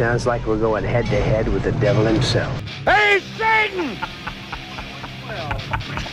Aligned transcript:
Sounds 0.00 0.24
like 0.26 0.46
we're 0.46 0.56
going 0.56 0.82
head 0.82 1.04
to 1.08 1.20
head 1.20 1.46
with 1.46 1.62
the 1.62 1.72
devil 1.72 2.06
himself. 2.06 2.58
Hey, 2.86 3.20
Satan! 3.36 3.96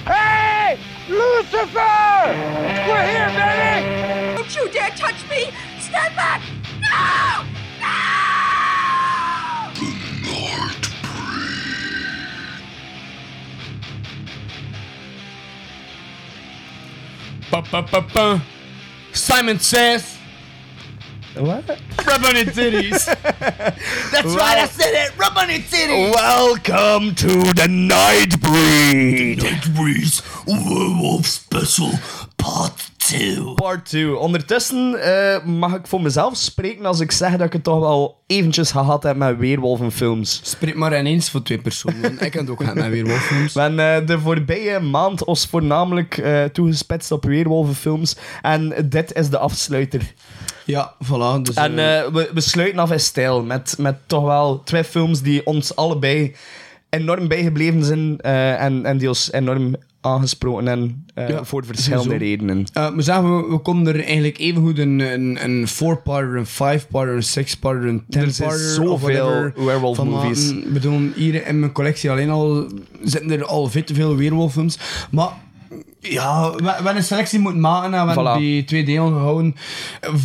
hey, 0.04 0.78
Lucifer! 1.08 2.28
We're 2.86 3.08
here, 3.08 3.30
baby! 3.30 4.36
Don't 4.36 4.54
you 4.58 4.68
dare 4.74 4.90
touch 4.90 5.30
me! 5.30 5.52
Stand 5.80 6.18
back! 6.18 6.42
No! 6.82 7.46
No! 7.80 7.98
Ba, 17.50 17.62
ba, 17.72 17.82
ba, 17.84 18.02
ba. 18.14 18.42
Simon 19.14 19.60
says, 19.62 20.17
What? 21.36 21.68
rub 22.08 22.24
on 22.26 22.36
your 22.36 22.46
titties. 22.46 23.06
That's 24.12 24.34
right, 24.36 24.58
I 24.58 24.68
said 24.68 24.94
it. 24.94 25.18
Rub 25.18 25.38
on 25.38 25.50
your 25.50 25.60
titties. 25.60 26.14
Welcome 26.14 27.16
to 27.16 27.54
the 27.54 27.68
Nightbreed. 27.68 29.42
Nightbreeze 29.42 30.22
Werewolf 30.48 31.26
Special 31.26 31.92
Part 32.38 32.90
2. 32.98 33.54
Part 33.56 33.86
2. 33.86 34.18
Ondertussen 34.18 34.96
eh, 35.02 35.44
mag 35.46 35.74
ik 35.74 35.88
voor 35.88 36.02
mezelf 36.02 36.38
spreken 36.38 36.86
als 36.86 37.00
ik 37.00 37.12
zeg 37.12 37.32
dat 37.32 37.42
ik 37.48 37.54
het 37.54 37.64
toch 37.64 37.80
wel 37.80 38.24
eventjes 38.28 38.72
gehad 38.72 39.04
heb 39.04 39.16
met 39.16 39.38
weerwolvenfilms. 39.38 40.40
Spreek 40.44 40.76
maar 40.76 41.00
ineens 41.00 41.30
voor 41.30 41.42
twee 41.44 41.58
personen. 41.58 42.02
want 42.02 42.22
Ik 42.22 42.34
heb 42.34 42.42
het 42.42 42.50
ook 42.50 42.60
gehad 42.60 42.76
met 42.76 42.90
weerwolffilms. 42.90 43.54
We 43.54 43.60
hebben 43.68 44.02
eh, 44.02 44.08
de 44.08 44.20
voorbije 44.20 44.80
maand 44.80 45.24
ons 45.24 45.46
voornamelijk 45.46 46.18
eh, 46.18 46.44
toegespitst 46.44 47.12
op 47.12 47.26
weerwolvenfilms. 47.26 48.16
En 48.42 48.74
dit 48.90 49.14
is 49.14 49.30
de 49.30 49.38
afsluiter. 49.38 50.14
Ja, 50.68 50.94
voilà. 51.06 51.42
Dus, 51.42 51.56
En 51.56 51.80
eh, 51.80 52.00
eh, 52.00 52.14
we, 52.14 52.30
we 52.34 52.42
sluiten 52.42 52.80
af 52.80 52.92
in 52.92 53.00
stijl 53.00 53.44
met, 53.44 53.76
met 53.80 53.96
toch 54.06 54.24
wel 54.24 54.62
twee 54.64 54.84
films 54.84 55.22
die 55.22 55.46
ons 55.46 55.76
allebei 55.76 56.36
enorm 56.90 57.28
bijgebleven 57.28 57.84
zijn 57.84 58.20
eh, 58.22 58.62
en, 58.64 58.86
en 58.86 58.98
die 58.98 59.08
ons 59.08 59.32
enorm 59.32 59.76
aangesproken 60.02 60.66
hebben 60.66 61.06
eh, 61.14 61.30
Ja, 61.30 61.44
voor 61.44 61.66
verschillende 61.66 62.04
sowieso. 62.04 62.26
redenen. 62.26 62.66
maar 62.74 63.04
zeggen 63.04 63.36
we, 63.38 63.50
we 63.52 63.58
konden 63.58 63.96
er 63.96 64.04
eigenlijk 64.04 64.38
evengoed 64.38 64.78
een, 64.78 65.00
een, 65.00 65.44
een 65.44 65.68
4-parter, 65.68 66.36
een 66.36 66.46
5-parter, 66.80 67.16
een 67.16 67.46
6-parter, 67.48 67.88
een 67.88 68.02
10-parter. 68.02 68.22
Er 68.22 68.32
zijn 68.32 68.60
zoveel 68.60 69.52
werewolf 69.56 70.04
movies. 70.04 70.50
Ik 70.52 70.74
bedoel, 70.74 71.10
hier 71.16 71.48
in 71.48 71.60
mijn 71.60 71.72
collectie 71.72 72.12
alleen 72.12 72.30
al 72.30 72.68
zitten 73.04 73.32
er 73.32 73.46
al 73.46 73.68
veel 73.70 73.84
te 73.84 73.94
veel 73.94 74.16
weerwolffilms. 74.16 74.78
Maar 75.12 75.30
ja, 76.10 76.52
we, 76.52 76.64
we 76.64 76.72
hebben 76.72 76.96
een 76.96 77.04
selectie 77.04 77.40
moeten 77.40 77.62
maken 77.62 77.94
en 77.94 78.08
we 78.08 78.14
hebben 78.14 78.38
die 78.40 78.64
twee 78.64 78.84
delen 78.86 79.08
gehouden. 79.14 79.56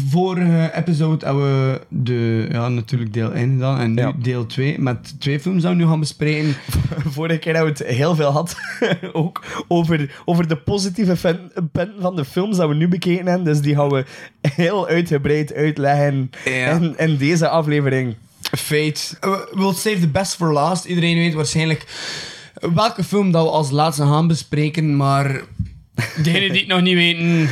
Vorige 0.09 0.71
episode 0.75 1.25
hebben 1.27 1.45
we 1.71 1.81
de, 1.89 2.49
ja, 2.51 2.69
natuurlijk 2.69 3.13
deel 3.13 3.33
1 3.33 3.51
gedaan 3.53 3.79
en 3.79 3.95
nu 3.95 4.03
Ja. 4.03 4.13
deel 4.23 4.47
2 4.47 4.79
met 4.79 5.21
twee 5.21 5.41
films 5.41 5.63
dat 5.63 5.71
we 5.71 5.77
nu 5.77 5.87
gaan 5.87 6.01
bespreken. 6.01 6.55
Vorige 7.17 7.39
keer 7.39 7.55
hebben 7.55 7.73
we 7.75 7.85
het 7.85 7.97
heel 7.97 8.15
veel 8.15 8.27
gehad 8.31 8.57
ook 9.13 9.43
over, 9.69 10.15
over 10.25 10.49
de 10.49 10.57
positieve 10.57 11.17
punten 11.73 11.95
van 12.01 12.17
de 12.17 12.25
films 12.25 12.57
dat 12.57 12.69
we 12.69 12.75
nu 12.75 12.89
bekeken 12.89 13.27
hebben. 13.27 13.45
Dus 13.45 13.61
die 13.61 13.75
gaan 13.75 13.89
we 13.89 14.05
heel 14.41 14.87
uitgebreid 14.89 15.55
uitleggen 15.55 16.31
Ja. 16.45 16.71
in, 16.71 16.95
in 16.99 17.17
deze 17.17 17.49
aflevering. 17.49 18.15
Fate. 18.59 19.01
We- 19.21 19.49
We'll 19.55 19.73
save 19.75 19.99
the 20.01 20.09
best 20.09 20.35
for 20.37 20.53
last. 20.53 20.85
Iedereen 20.85 21.17
weet 21.17 21.35
waarschijnlijk 21.35 21.85
welke 22.75 23.05
film 23.05 23.31
dat 23.33 23.45
we 23.45 23.51
als 23.51 23.71
laatste 23.71 24.03
gaan 24.03 24.27
bespreken, 24.27 24.97
maar 24.97 25.41
degenen 26.23 26.51
die 26.53 26.59
het 26.61 26.67
nog 26.69 26.81
niet 26.81 26.95
weten, 26.95 27.49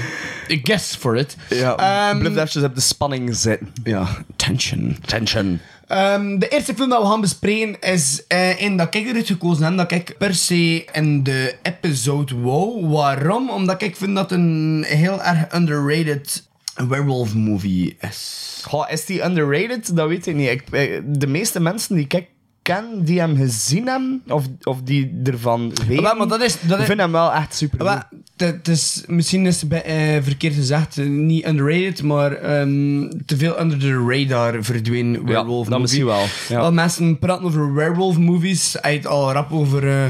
guess 0.62 0.96
for 0.96 1.16
it. 1.16 1.36
Ja, 1.48 1.76
Ehm, 1.76 2.18
blijf 2.18 2.34
eventjes 2.34 2.62
op 2.62 2.74
de 2.74 2.80
spanning 2.80 3.36
zitten. 3.36 3.72
Ja, 3.84 4.06
tension. 4.36 4.96
Tension. 5.06 5.60
Ehm, 5.86 6.38
de 6.38 6.48
eerste 6.48 6.74
film 6.74 6.88
dat 6.88 7.02
we 7.02 7.08
gaan 7.08 7.20
bespreken 7.20 7.80
is 7.80 8.22
uh, 8.28 8.60
een 8.60 8.76
dat 8.76 8.94
ik 8.94 9.06
eruit 9.06 9.26
gekozen 9.26 9.64
heb, 9.64 9.76
dat 9.76 9.90
ik 9.92 10.14
per 10.18 10.34
se 10.34 10.84
in 10.92 11.22
de 11.22 11.54
episode 11.62 12.40
wou. 12.40 12.86
Waarom? 12.86 13.50
Omdat 13.50 13.82
ik 13.82 13.96
vind 13.96 14.14
dat 14.14 14.32
een 14.32 14.84
heel 14.88 15.22
erg 15.22 15.54
underrated 15.54 16.48
werewolf 16.88 17.34
movie 17.34 17.96
is. 18.00 18.60
Goh, 18.64 18.90
is 18.90 19.04
die 19.04 19.24
underrated? 19.24 19.96
Dat 19.96 20.08
weet 20.08 20.26
ik 20.26 20.34
niet. 20.34 20.48
Ik, 20.48 20.62
eh, 20.70 21.00
de 21.04 21.26
meeste 21.26 21.60
mensen 21.60 21.94
die 21.94 22.06
ik 22.08 22.26
ken, 22.62 22.84
die 23.04 23.18
hem 23.18 23.36
gezien 23.36 23.86
hebben, 23.86 24.22
of, 24.28 24.44
of 24.62 24.82
die 24.82 25.20
ervan 25.24 25.72
weten, 25.86 26.02
Maar, 26.02 26.16
maar 26.16 26.28
dat 26.28 26.40
is... 26.42 26.56
Dat 26.60 26.78
is 26.78 26.84
vinden 26.86 27.04
hem 27.04 27.12
wel 27.14 27.32
echt 27.32 27.54
super 27.54 27.84
Maar, 27.84 28.08
het 28.36 28.68
is, 28.68 29.02
misschien 29.06 29.46
is 29.46 29.60
het 29.60 29.68
bij- 29.68 29.82
eh, 29.84 30.22
verkeerd 30.22 30.54
gezegd, 30.54 30.98
eh, 30.98 31.06
niet 31.06 31.46
underrated, 31.46 32.02
maar 32.02 32.32
ehm, 32.32 33.08
te 33.26 33.36
veel 33.36 33.60
under 33.60 33.78
the 33.78 34.04
radar 34.08 34.64
verdwenen 34.64 35.24
werewolf 35.26 35.68
dat 35.68 35.80
misschien 35.80 36.04
wel, 36.06 36.24
ja. 36.48 36.60
Wel, 36.60 36.72
mensen 36.72 37.18
praten 37.18 37.44
over 37.44 37.74
werewolf 37.74 38.18
movies, 38.18 38.76
hij 38.80 38.94
het 38.94 39.06
al 39.06 39.32
rap 39.32 39.52
over 39.52 39.88
eh, 39.88 40.04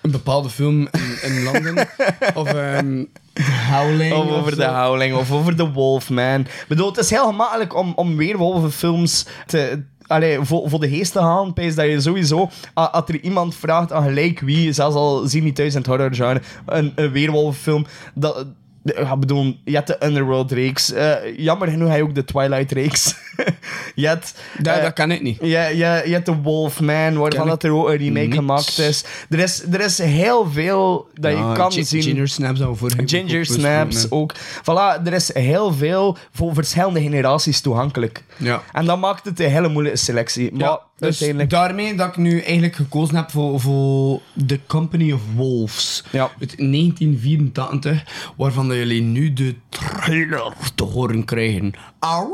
een 0.00 0.10
bepaalde 0.10 0.50
film 0.50 0.88
in, 0.90 1.30
in 1.30 1.42
Londen. 1.42 1.88
of 2.34 2.52
ehm 2.52 3.02
The 3.32 3.42
Howling. 3.72 4.12
Of 4.14 4.30
over 4.30 4.50
zo. 4.50 4.56
de 4.56 4.64
Howling, 4.66 5.14
of 5.16 5.30
over 5.32 5.56
The 5.56 5.70
Wolfman. 5.70 6.40
Ik 6.40 6.64
bedoel, 6.68 6.88
het 6.88 6.98
is 6.98 7.10
heel 7.10 7.26
gemakkelijk 7.26 7.74
om, 7.76 7.92
om 7.96 8.16
weerwolvenfilms 8.16 9.26
te... 9.46 9.82
Allee, 10.06 10.38
voor, 10.40 10.68
voor 10.68 10.80
de 10.80 10.88
geest 10.88 11.12
te 11.12 11.20
halen, 11.20 11.52
pijs 11.52 11.74
dat 11.74 11.86
je 11.86 12.00
sowieso... 12.00 12.50
Als 12.74 13.04
er 13.06 13.20
iemand 13.20 13.54
vraagt 13.54 13.92
aan 13.92 14.02
gelijk 14.02 14.40
wie, 14.40 14.72
zelfs 14.72 14.96
al 14.96 15.26
zien 15.26 15.44
niet 15.44 15.54
thuis 15.54 15.72
in 15.72 15.78
het 15.78 15.86
horrorgenre, 15.86 16.42
een, 16.66 16.92
een 16.94 17.10
weerwolvenfilm, 17.10 17.86
dat... 18.14 18.46
Ik 18.84 19.20
bedoel, 19.20 19.56
je 19.64 19.74
hebt 19.74 19.86
de 19.86 20.04
Underworld-reeks. 20.04 20.92
Eh, 20.92 21.38
jammer 21.38 21.68
genoeg 21.68 21.96
je 21.96 22.02
ook 22.02 22.14
de 22.14 22.24
Twilight-reeks. 22.24 23.14
je 23.94 24.06
hebt... 24.06 24.34
Dat, 24.58 24.76
eh, 24.76 24.82
dat 24.82 24.92
kan 24.92 25.10
ik 25.10 25.22
niet. 25.22 25.38
je, 25.40 25.46
je, 25.46 26.02
je 26.04 26.12
hebt 26.12 26.26
de 26.26 26.34
Wolfman, 26.34 27.18
waarvan 27.18 27.46
dat 27.46 27.62
er 27.62 27.70
ook 27.70 27.88
een 27.88 27.96
remake 27.96 28.32
gemaakt 28.32 28.78
is. 28.78 29.04
Er, 29.28 29.38
is. 29.38 29.62
er 29.72 29.80
is 29.80 29.98
heel 29.98 30.50
veel 30.50 31.08
dat 31.14 31.32
je 31.32 31.52
kan 31.54 31.72
zien. 31.72 32.02
Ginger 32.02 32.28
Snaps 32.28 32.60
vorige 32.60 32.96
week 32.96 33.10
Ginger 33.10 33.38
ook 33.38 33.44
Snaps 33.44 34.10
ook. 34.10 34.34
Voilà, 34.36 35.04
er 35.04 35.12
is 35.12 35.34
heel 35.34 35.72
veel 35.72 36.16
voor 36.32 36.54
verschillende 36.54 37.00
generaties 37.00 37.60
toegankelijk. 37.60 38.24
Ja. 38.36 38.62
En 38.72 38.84
dat 38.84 38.98
maakt 38.98 39.24
het 39.24 39.40
een 39.40 39.50
hele 39.50 39.68
moeilijke 39.68 39.98
selectie. 39.98 40.52
Maar 40.52 40.68
Ja, 40.68 40.80
dus 40.96 41.06
uiteindelijk... 41.08 41.50
daarmee 41.50 41.94
dat 41.94 42.08
ik 42.08 42.16
nu 42.16 42.40
eigenlijk 42.40 42.74
gekozen 42.74 43.16
heb 43.16 43.30
voor, 43.30 43.60
voor 43.60 44.20
The 44.46 44.60
Company 44.66 45.12
of 45.12 45.20
Wolves 45.34 46.04
Ja. 46.10 46.30
uit 46.40 46.56
1984, 46.56 48.32
waarvan 48.36 48.68
dat 48.68 48.76
jullie 48.76 49.02
nu 49.02 49.32
de 49.32 49.54
trailer 49.68 50.52
te 50.74 50.84
horen 50.84 51.24
krijgen. 51.24 51.72
Auw. 51.98 52.32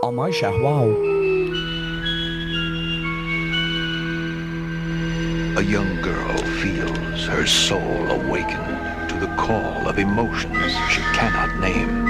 Amai, 0.00 0.32
zeg, 0.32 0.60
wauw. 0.60 1.16
A 5.56 5.60
young 5.60 6.02
girl 6.02 6.36
feels 6.60 7.26
her 7.26 7.48
soul 7.48 8.06
awaken 8.08 8.64
to 9.08 9.18
the 9.18 9.34
call 9.36 9.86
of 9.86 9.96
emotions 9.96 10.72
she 10.88 11.00
cannot 11.12 11.60
name. 11.60 12.07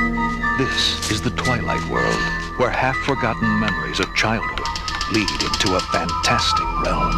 This 0.58 1.08
is 1.12 1.22
the 1.22 1.30
Twilight 1.30 1.88
World, 1.88 2.20
where 2.58 2.68
half-forgotten 2.68 3.60
memories 3.60 4.00
of 4.00 4.12
childhood 4.16 4.66
lead 5.12 5.30
into 5.30 5.76
a 5.76 5.80
fantastic 5.94 6.66
realm. 6.82 7.14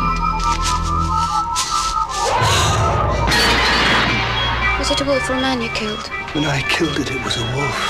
Was 4.78 4.90
it 4.90 5.00
a 5.00 5.04
wolf 5.06 5.30
or 5.30 5.32
a 5.32 5.40
man 5.40 5.62
you 5.62 5.70
killed? 5.70 6.06
When 6.34 6.44
I 6.44 6.60
killed 6.68 6.98
it, 6.98 7.10
it 7.10 7.24
was 7.24 7.38
a 7.38 7.56
wolf. 7.56 7.80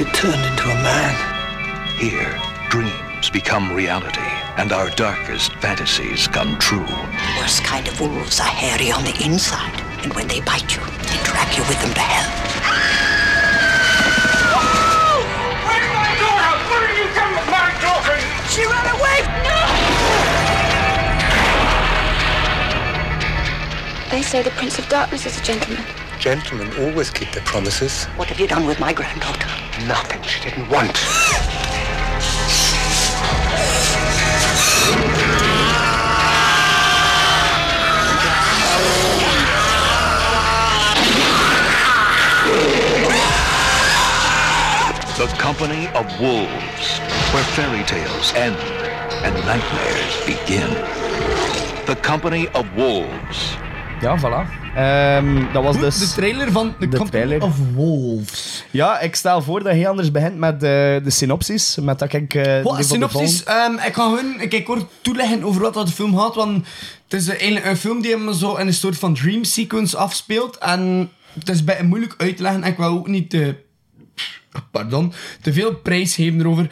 It 0.00 0.12
turned 0.12 0.44
into 0.44 0.64
a 0.64 0.82
man. 0.82 1.14
Here, 1.96 2.36
dreams 2.68 3.30
become 3.30 3.72
reality, 3.72 4.18
and 4.56 4.72
our 4.72 4.90
darkest 4.90 5.52
fantasies 5.62 6.26
come 6.26 6.58
true. 6.58 6.84
The 6.84 7.36
worst 7.38 7.62
kind 7.62 7.86
of 7.86 8.00
wolves 8.00 8.40
are 8.40 8.42
hairy 8.42 8.90
on 8.90 9.04
the 9.04 9.16
inside, 9.24 9.80
and 10.02 10.12
when 10.14 10.26
they 10.26 10.40
bite 10.40 10.74
you, 10.74 10.82
they 10.82 11.22
drag 11.22 11.56
you 11.56 11.62
with 11.68 11.80
them 11.80 11.94
to 11.94 12.00
hell. 12.00 13.19
They 24.10 24.22
say 24.22 24.42
the 24.42 24.50
Prince 24.50 24.76
of 24.80 24.88
Darkness 24.88 25.24
is 25.24 25.38
a 25.38 25.42
gentleman. 25.44 25.84
Gentlemen 26.18 26.68
always 26.80 27.10
keep 27.10 27.30
their 27.30 27.44
promises. 27.44 28.06
What 28.16 28.26
have 28.28 28.40
you 28.40 28.48
done 28.48 28.66
with 28.66 28.80
my 28.80 28.92
granddaughter? 28.92 29.46
Nothing 29.86 30.20
she 30.22 30.42
didn't 30.42 30.68
want. 30.68 30.94
The 45.16 45.26
Company 45.38 45.86
of 45.94 46.20
Wolves, 46.20 46.98
where 47.32 47.44
fairy 47.54 47.84
tales 47.84 48.34
end 48.34 48.56
and 49.22 49.34
nightmares 49.46 50.26
begin. 50.26 50.70
The 51.86 51.96
Company 52.02 52.48
of 52.48 52.74
Wolves. 52.74 53.56
Ja, 54.00 54.18
voilà. 54.18 54.74
Ehm, 54.74 55.52
dat 55.52 55.62
was 55.62 55.78
dus... 55.78 55.98
de 55.98 56.14
trailer 56.14 56.52
van 56.52 56.74
The 56.78 56.88
de 56.88 56.96
Company 56.96 57.10
trailer. 57.26 57.42
of 57.42 57.56
Wolves. 57.74 58.64
Ja, 58.70 59.00
ik 59.00 59.14
stel 59.14 59.42
voor 59.42 59.62
dat 59.62 59.72
hij 59.72 59.88
anders 59.88 60.10
begint 60.10 60.36
met 60.38 60.60
de, 60.60 61.00
de 61.04 61.10
synopsis. 61.10 61.76
Met 61.82 61.98
dat 61.98 62.12
ik... 62.12 62.34
eh, 62.34 62.62
Wat, 62.62 62.76
die 62.76 62.86
van 62.86 63.00
de 63.00 63.08
synopsis? 63.08 63.44
Ehm, 63.44 63.72
ik 63.74 63.94
ga 63.94 64.02
gewoon 64.02 64.40
ik 64.40 64.64
kort 64.64 64.84
toeleggen 65.00 65.42
over 65.42 65.60
wat 65.60 65.74
dat 65.74 65.86
de 65.86 65.92
film 65.92 66.18
gaat. 66.18 66.34
Want 66.34 66.66
het 67.08 67.20
is 67.20 67.28
eh, 67.28 67.34
eigenlijk 67.34 67.66
een 67.66 67.76
film 67.76 68.02
die 68.02 68.10
hem 68.10 68.32
zo 68.34 68.54
in 68.56 68.66
een 68.66 68.74
soort 68.74 68.98
van 68.98 69.14
dream 69.14 69.44
sequence 69.44 69.96
afspeelt. 69.96 70.58
En 70.58 71.10
het 71.38 71.48
is 71.48 71.64
bij 71.64 71.82
moeilijk 71.84 72.14
uit 72.16 72.36
te 72.36 72.42
leggen. 72.42 72.62
En 72.62 72.70
ik 72.70 72.76
wil 72.76 72.86
ook 72.86 73.08
niet 73.08 73.30
te, 73.30 73.54
pardon, 74.70 75.12
te 75.40 75.52
veel 75.52 75.74
prijs 75.74 76.14
geven 76.14 76.40
erover. 76.40 76.70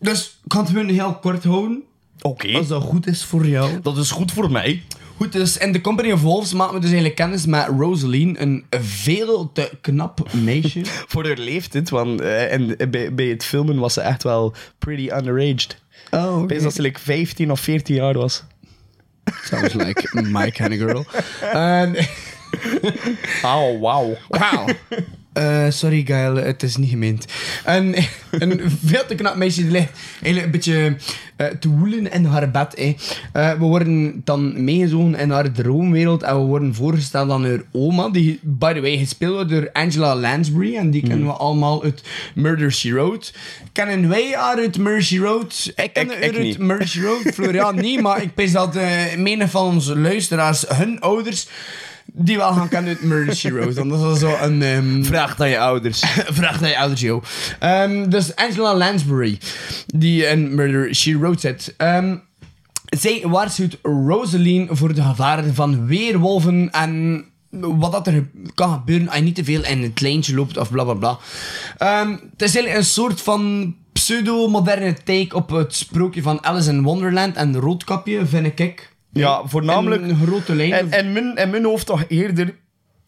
Dus 0.00 0.38
ik 0.44 0.52
ga 0.52 0.60
het 0.60 0.68
gewoon 0.68 0.88
heel 0.88 1.14
kort 1.14 1.44
houden. 1.44 1.82
Oké. 2.20 2.52
Als 2.56 2.68
dat 2.68 2.82
goed 2.82 3.06
is 3.06 3.24
voor 3.24 3.46
jou. 3.46 3.80
Dat 3.82 3.96
is 3.96 4.10
goed 4.10 4.32
voor 4.32 4.50
mij. 4.50 4.82
Goed, 5.18 5.32
dus 5.32 5.56
in 5.56 5.72
The 5.72 5.80
Company 5.80 6.12
of 6.12 6.22
Wolves 6.22 6.52
maken 6.52 6.74
we 6.74 6.80
dus 6.80 6.90
eigenlijk 6.90 7.18
kennis 7.18 7.46
met 7.46 7.66
Rosaline. 7.66 8.40
Een 8.40 8.64
veel 8.70 9.52
te 9.52 9.70
knap 9.80 10.32
meisje. 10.32 10.80
Voor 11.10 11.26
haar 11.26 11.38
leeftijd, 11.38 11.90
want 11.90 12.20
eh, 12.20 12.52
en, 12.52 12.76
bij, 12.90 13.14
bij 13.14 13.26
het 13.26 13.44
filmen 13.44 13.78
was 13.78 13.92
ze 13.92 14.00
echt 14.00 14.22
wel 14.22 14.54
pretty 14.78 15.10
underaged. 15.10 15.82
Oh, 16.10 16.48
dat 16.48 16.74
ze 16.74 16.82
like 16.82 17.00
15 17.00 17.50
of 17.50 17.60
14 17.60 17.94
jaar 17.94 18.14
was. 18.14 18.44
Sounds 19.44 19.74
like 19.74 20.22
my 20.22 20.50
kind 20.50 20.70
of 20.70 20.76
girl. 20.76 21.04
En... 21.52 21.96
Oh, 23.42 23.80
wauw. 23.80 24.16
Wauw. 24.28 24.66
Eh, 25.32 25.66
sorry, 25.68 26.04
Gail, 26.06 26.34
het 26.34 26.62
is 26.62 26.76
niet 26.76 26.90
gemeend. 26.90 27.26
En 27.64 27.94
een 28.30 28.60
veel 28.84 29.06
te 29.06 29.14
knap 29.14 29.36
meisje 29.36 29.62
die 29.62 29.70
ligt 29.70 29.90
eigenlijk 30.22 30.44
een 30.44 30.50
beetje 30.50 30.96
eh, 31.36 31.46
te 31.46 31.68
woelen 31.68 32.12
in 32.12 32.24
haar 32.24 32.50
bed. 32.50 32.74
Eh, 32.74 33.52
we 33.52 33.64
worden 33.64 34.20
dan 34.24 34.64
meegezogen 34.64 35.14
in 35.14 35.30
haar 35.30 35.52
droomwereld 35.52 36.22
en 36.22 36.34
we 36.34 36.46
worden 36.46 36.74
voorgesteld 36.74 37.30
aan 37.30 37.44
haar 37.44 37.62
oma, 37.72 38.08
die, 38.08 38.40
by 38.42 38.72
the 38.72 38.80
way, 38.80 38.98
gespeeld 38.98 39.34
wordt 39.34 39.50
door 39.50 39.70
Angela 39.72 40.16
Lansbury. 40.16 40.76
En 40.76 40.90
die 40.90 41.02
kennen 41.02 41.26
we 41.26 41.32
allemaal 41.32 41.82
uit 41.82 42.02
Murder, 42.34 42.72
She 42.72 42.92
Wrote. 42.92 43.32
Kennen 43.72 44.08
wij 44.08 44.32
haar 44.36 44.56
uit 44.56 44.78
Murder, 44.78 45.02
She 45.02 45.20
Wrote? 45.20 45.72
Ik 45.76 45.92
ken 45.92 46.08
haar 46.08 46.22
uit. 46.22 46.58
Murder, 46.58 46.88
She 46.88 47.00
Wrote. 47.00 47.32
Florian 47.32 47.74
niet, 47.74 48.00
maar 48.00 48.22
ik 48.22 48.34
pees 48.38 48.52
dat 48.52 48.76
uh, 48.76 49.14
menig 49.16 49.50
van 49.50 49.66
onze 49.66 49.98
luisteraars, 49.98 50.64
hun 50.68 51.00
ouders, 51.00 51.48
die 52.18 52.36
wel 52.36 52.52
gaan 52.52 52.68
kennen 52.68 52.90
uit 52.90 53.02
Murder, 53.02 53.36
She 53.36 53.52
Wrote. 53.52 53.74
Want 53.74 53.90
dat 53.90 53.98
is 53.98 54.04
wel 54.04 54.14
zo 54.16 54.44
een... 54.44 54.62
ehm, 54.62 55.02
Vraag 55.12 55.40
aan 55.40 55.48
je 55.48 55.58
ouders. 55.58 56.04
Vraag 56.40 56.60
naar 56.60 56.70
je 56.70 56.78
ouders, 56.78 57.00
joh. 57.00 57.22
Ehm, 57.58 58.08
dus 58.08 58.36
Angela 58.36 58.76
Lansbury, 58.76 59.38
die 59.86 60.24
in 60.26 60.54
Murder, 60.54 60.94
She 60.94 61.18
Wrote 61.18 61.40
zit. 61.40 61.74
Ehm, 61.76 62.16
zij 62.84 63.24
waarschuwt 63.26 63.78
Rosaline 63.82 64.66
voor 64.70 64.94
de 64.94 65.02
gevaren 65.02 65.54
van 65.54 65.86
weerwolven 65.86 66.70
en 66.70 67.24
wat 67.50 67.92
dat 67.92 68.06
er 68.06 68.28
kan 68.54 68.72
gebeuren 68.72 69.08
als 69.08 69.16
je 69.16 69.22
niet 69.22 69.34
te 69.34 69.44
veel 69.44 69.64
in 69.64 69.82
het 69.82 70.00
lijntje 70.00 70.34
loopt 70.34 70.56
of 70.56 70.70
bla 70.70 70.84
bla 70.84 70.94
bla. 70.94 71.18
Het 71.78 72.42
is 72.42 72.54
eigenlijk 72.54 72.74
een 72.76 72.84
soort 72.84 73.20
van 73.20 73.74
pseudo-moderne 73.92 74.94
take 75.04 75.34
op 75.34 75.50
het 75.50 75.74
sprookje 75.74 76.22
van 76.22 76.44
Alice 76.44 76.70
in 76.70 76.82
Wonderland 76.82 77.36
en 77.36 77.56
Roodkapje, 77.56 78.26
vind 78.26 78.60
ik. 78.60 78.96
Ja, 79.12 79.42
voornamelijk... 79.46 80.02
Grote. 80.22 80.62
En, 80.62 80.90
en, 80.90 81.12
mijn, 81.12 81.36
en 81.36 81.50
mijn 81.50 81.64
hoofd 81.64 81.86
toch 81.86 82.04
eerder 82.08 82.54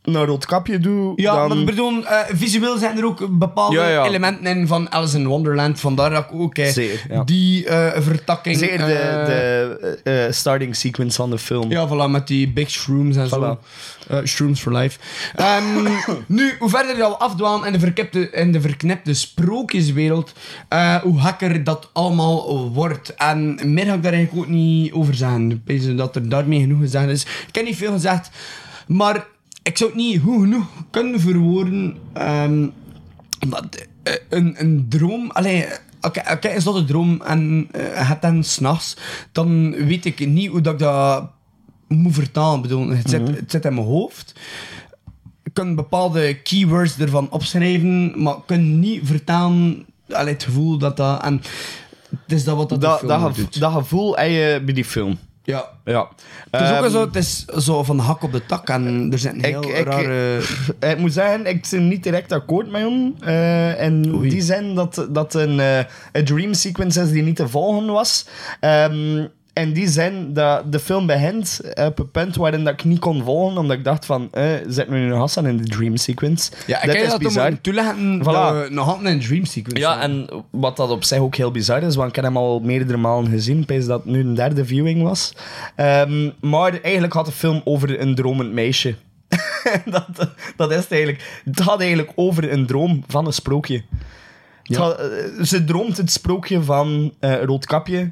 naar 0.05 0.25
Roodkapje 0.25 0.79
doe 0.79 1.13
Ja, 1.17 1.35
dan... 1.35 1.49
maar 1.49 1.59
ik 1.59 1.67
bedoel, 1.67 2.07
eh, 2.07 2.19
visueel 2.29 2.79
zijn 2.79 2.99
er 2.99 3.05
ook 3.05 3.39
bepaalde 3.39 3.77
Ja, 3.77 3.89
ja. 3.89 4.05
elementen 4.05 4.57
in 4.57 4.67
van 4.67 4.93
Alice 4.93 5.19
in 5.19 5.27
Wonderland. 5.27 5.81
Vandaar 5.81 6.11
dat 6.11 6.25
ik 6.25 6.33
ook 6.33 6.55
eh, 6.55 6.95
ja. 7.09 7.25
die 7.25 7.67
eh, 7.67 8.01
vertakking... 8.03 8.57
Zeker 8.57 8.79
de, 8.79 10.01
de 10.03 10.29
starting 10.31 10.77
sequence 10.77 11.17
van 11.17 11.31
de 11.31 11.39
film. 11.39 11.71
Ja, 11.71 11.89
voilà, 11.89 12.11
met 12.11 12.27
die 12.27 12.49
big 12.49 12.71
shrooms 12.71 13.17
en 13.17 13.29
zo. 13.29 13.59
Voilà. 13.59 13.99
Eh, 14.11 14.19
shrooms 14.25 14.61
for 14.61 14.73
life. 14.73 14.99
Ehm, 15.35 15.89
nu, 16.27 16.55
hoe 16.59 16.69
verder 16.69 16.97
we 16.97 17.05
afdwalen 17.05 17.67
in 17.67 17.73
de, 17.73 17.79
verkipte, 17.79 18.31
in 18.31 18.53
de 18.53 18.61
verknipte 18.61 19.15
sprookjeswereld, 19.15 20.33
eh, 20.69 20.97
hoe 20.97 21.21
gekker 21.21 21.65
dat 21.65 21.91
allemaal 21.93 22.71
wordt. 22.73 23.15
En 23.15 23.59
meer 23.65 23.87
ga 23.87 23.95
ik 23.95 24.03
daar 24.03 24.13
eigenlijk 24.13 24.47
ook 24.47 24.53
niet 24.55 24.93
over 24.93 25.15
zeggen. 25.15 25.51
Ik 25.51 25.61
weet 25.65 25.97
dat 25.97 26.17
er 26.17 26.29
daarmee 26.29 26.61
genoeg 26.61 26.81
gezegd 26.81 27.09
is. 27.09 27.23
Ik 27.23 27.55
heb 27.55 27.65
niet 27.65 27.77
veel 27.77 27.93
gezegd, 27.93 28.31
maar 28.87 29.27
ik 29.63 29.79
zou 29.79 29.91
het 29.91 29.99
niet 29.99 30.21
goed 30.21 30.41
genoeg 30.41 30.67
kunnen 30.91 31.21
verwoorden. 31.21 31.97
ehm, 32.13 32.67
omdat 33.43 33.87
eh, 34.03 34.15
een, 34.29 34.55
een 34.61 34.87
droom... 34.89 35.31
Allee, 35.31 35.67
oké, 36.01 36.23
oké, 36.33 36.49
is 36.49 36.65
dat 36.65 36.75
een 36.75 36.87
droom 36.87 37.23
en 37.23 37.69
eh, 37.73 38.09
het 38.09 38.23
dan 38.23 38.45
s'nachts, 38.45 38.97
dan 39.33 39.71
weet 39.71 40.05
ik 40.05 40.27
niet 40.27 40.51
hoe 40.51 40.61
dat 40.61 40.73
ik 40.73 40.79
dat 40.79 41.31
moet 41.89 42.15
vertalen. 42.15 42.63
Bedoel, 42.63 42.89
het, 42.89 43.11
zit, 43.11 43.29
het 43.29 43.51
zit 43.51 43.65
in 43.65 43.75
mijn 43.75 43.87
hoofd. 43.87 44.35
Ik 45.43 45.55
kan 45.55 45.75
bepaalde 45.75 46.35
keywords 46.43 46.99
ervan 46.99 47.31
opschrijven, 47.31 48.23
maar 48.23 48.35
ik 48.35 48.43
kan 48.47 48.79
niet 48.81 49.01
vertalen 49.05 49.85
allee, 50.11 50.33
het 50.33 50.43
gevoel 50.43 50.79
dat 50.79 50.97
dat... 50.97 51.23
En 51.23 51.41
het 52.11 52.33
is 52.33 52.45
dat 52.45 52.57
wat 52.57 52.69
dat, 52.69 52.81
de 52.81 52.87
dat, 52.87 52.99
film 52.99 53.09
dat, 53.09 53.21
gevo- 53.21 53.41
doet. 53.41 53.61
dat 53.61 53.73
gevoel 53.73 54.17
heb 54.17 54.29
je 54.31 54.63
bij 54.65 54.75
die 54.75 54.85
film. 54.85 55.19
Ja. 55.51 55.69
Ja. 55.85 56.09
Het 56.51 56.61
is 56.61 56.71
ook 56.71 56.83
Ehm, 56.85 56.91
zo, 56.91 57.01
het 57.01 57.17
is 57.17 57.45
zo 57.45 57.83
van 57.83 57.99
hak 57.99 58.23
op 58.23 58.33
de 58.33 58.47
tak 58.47 58.69
en 58.69 59.09
er 59.13 59.19
zijn 59.19 59.45
heel 59.45 59.63
Ik- 59.63 59.79
ik- 59.79 59.85
rare... 59.87 60.41
ik 60.93 60.99
moet 60.99 61.13
zeggen, 61.13 61.47
ik 61.47 61.67
ben 61.71 61.89
niet 61.89 62.03
direct 62.03 62.33
akkoord 62.33 62.71
met 62.71 62.81
hem. 62.81 63.15
Eh 63.21 63.83
in 63.83 64.15
Oei. 64.15 64.29
die 64.31 64.43
zin 64.43 64.75
dat 64.75 65.07
dat 65.11 65.35
een, 65.35 65.61
eh, 65.61 65.79
een 66.13 66.25
dream 66.25 66.55
sequence 66.55 67.01
is 67.03 67.11
die 67.11 67.23
niet 67.23 67.37
te 67.37 67.49
volgen 67.49 67.87
was. 67.87 68.27
Ehm 68.61 69.27
in 69.53 69.73
die 69.73 69.89
zin 69.89 70.33
dat 70.33 70.73
de 70.73 70.79
film 70.79 71.07
begint 71.07 71.61
op 71.75 71.99
een 71.99 72.11
punt 72.11 72.37
waarin 72.37 72.65
dat 72.65 72.73
ik 72.73 72.85
niet 72.85 72.99
kon 72.99 73.23
volgen, 73.25 73.59
omdat 73.59 73.77
ik 73.77 73.85
dacht 73.85 74.07
van, 74.07 74.29
eh, 74.33 74.45
zet 74.69 74.89
me 74.89 74.99
nu 74.99 75.15
Hassan 75.15 75.47
in 75.47 75.57
de 75.57 75.65
dream 75.69 75.97
sequence. 75.97 76.51
Ja, 76.67 76.81
ik 76.83 76.87
dat 76.87 76.97
is 76.97 77.09
dat 77.09 77.19
bizar. 77.19 77.61
toeleggen 77.61 78.21
Voilà. 78.23 78.71
nog 78.73 78.89
altijd 78.89 79.07
een 79.15 79.21
dream 79.21 79.45
sequence 79.45 79.81
Ja, 79.81 79.99
hadden. 79.99 80.29
en 80.29 80.45
wat 80.51 80.77
dat 80.77 80.91
op 80.91 81.05
zich 81.05 81.19
ook 81.19 81.37
heel 81.37 81.51
bizar 81.51 81.83
is, 81.83 81.95
want 81.97 82.09
ik 82.09 82.15
heb 82.15 82.25
hem 82.25 82.37
al 82.37 82.61
meerdere 82.61 82.99
malen 82.99 83.31
gezien, 83.31 83.65
ik 83.67 83.87
dat 83.87 84.03
het 84.03 84.05
nu 84.13 84.21
een 84.21 84.35
derde 84.35 84.65
viewing 84.65 85.03
was. 85.03 85.33
Ehm, 85.77 86.31
maar 86.41 86.81
eigenlijk 86.83 87.13
had 87.13 87.27
de 87.27 87.33
film 87.33 87.61
over 87.65 88.01
een 88.01 88.15
dromend 88.15 88.53
meisje. 88.53 88.95
dat, 89.85 90.07
dat 90.57 90.71
is 90.71 90.77
het 90.77 90.93
eigenlijk. 90.93 91.41
Het 91.45 91.61
gaat 91.61 91.81
eigenlijk 91.81 92.13
over 92.15 92.53
een 92.53 92.67
droom 92.67 93.05
van 93.09 93.27
een 93.27 93.33
sprookje. 93.33 93.83
Eh, 94.65 94.89
ze 95.43 95.65
droomt 95.65 95.97
het 95.97 96.11
sprookje 96.11 96.63
van 96.63 97.15
eh 97.21 97.43
Roodkapje 97.43 98.11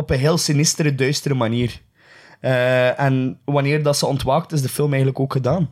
op 0.00 0.10
een 0.10 0.18
heel 0.18 0.38
sinistere, 0.38 0.94
duistere 0.94 1.34
manier. 1.34 1.80
Eh, 2.40 3.00
en 3.00 3.38
wanneer 3.44 3.82
dat 3.82 3.96
ze 3.98 4.06
ontwaakt, 4.06 4.52
is 4.52 4.62
de 4.62 4.68
film 4.68 4.88
eigenlijk 4.88 5.20
ook 5.20 5.32
gedaan. 5.32 5.70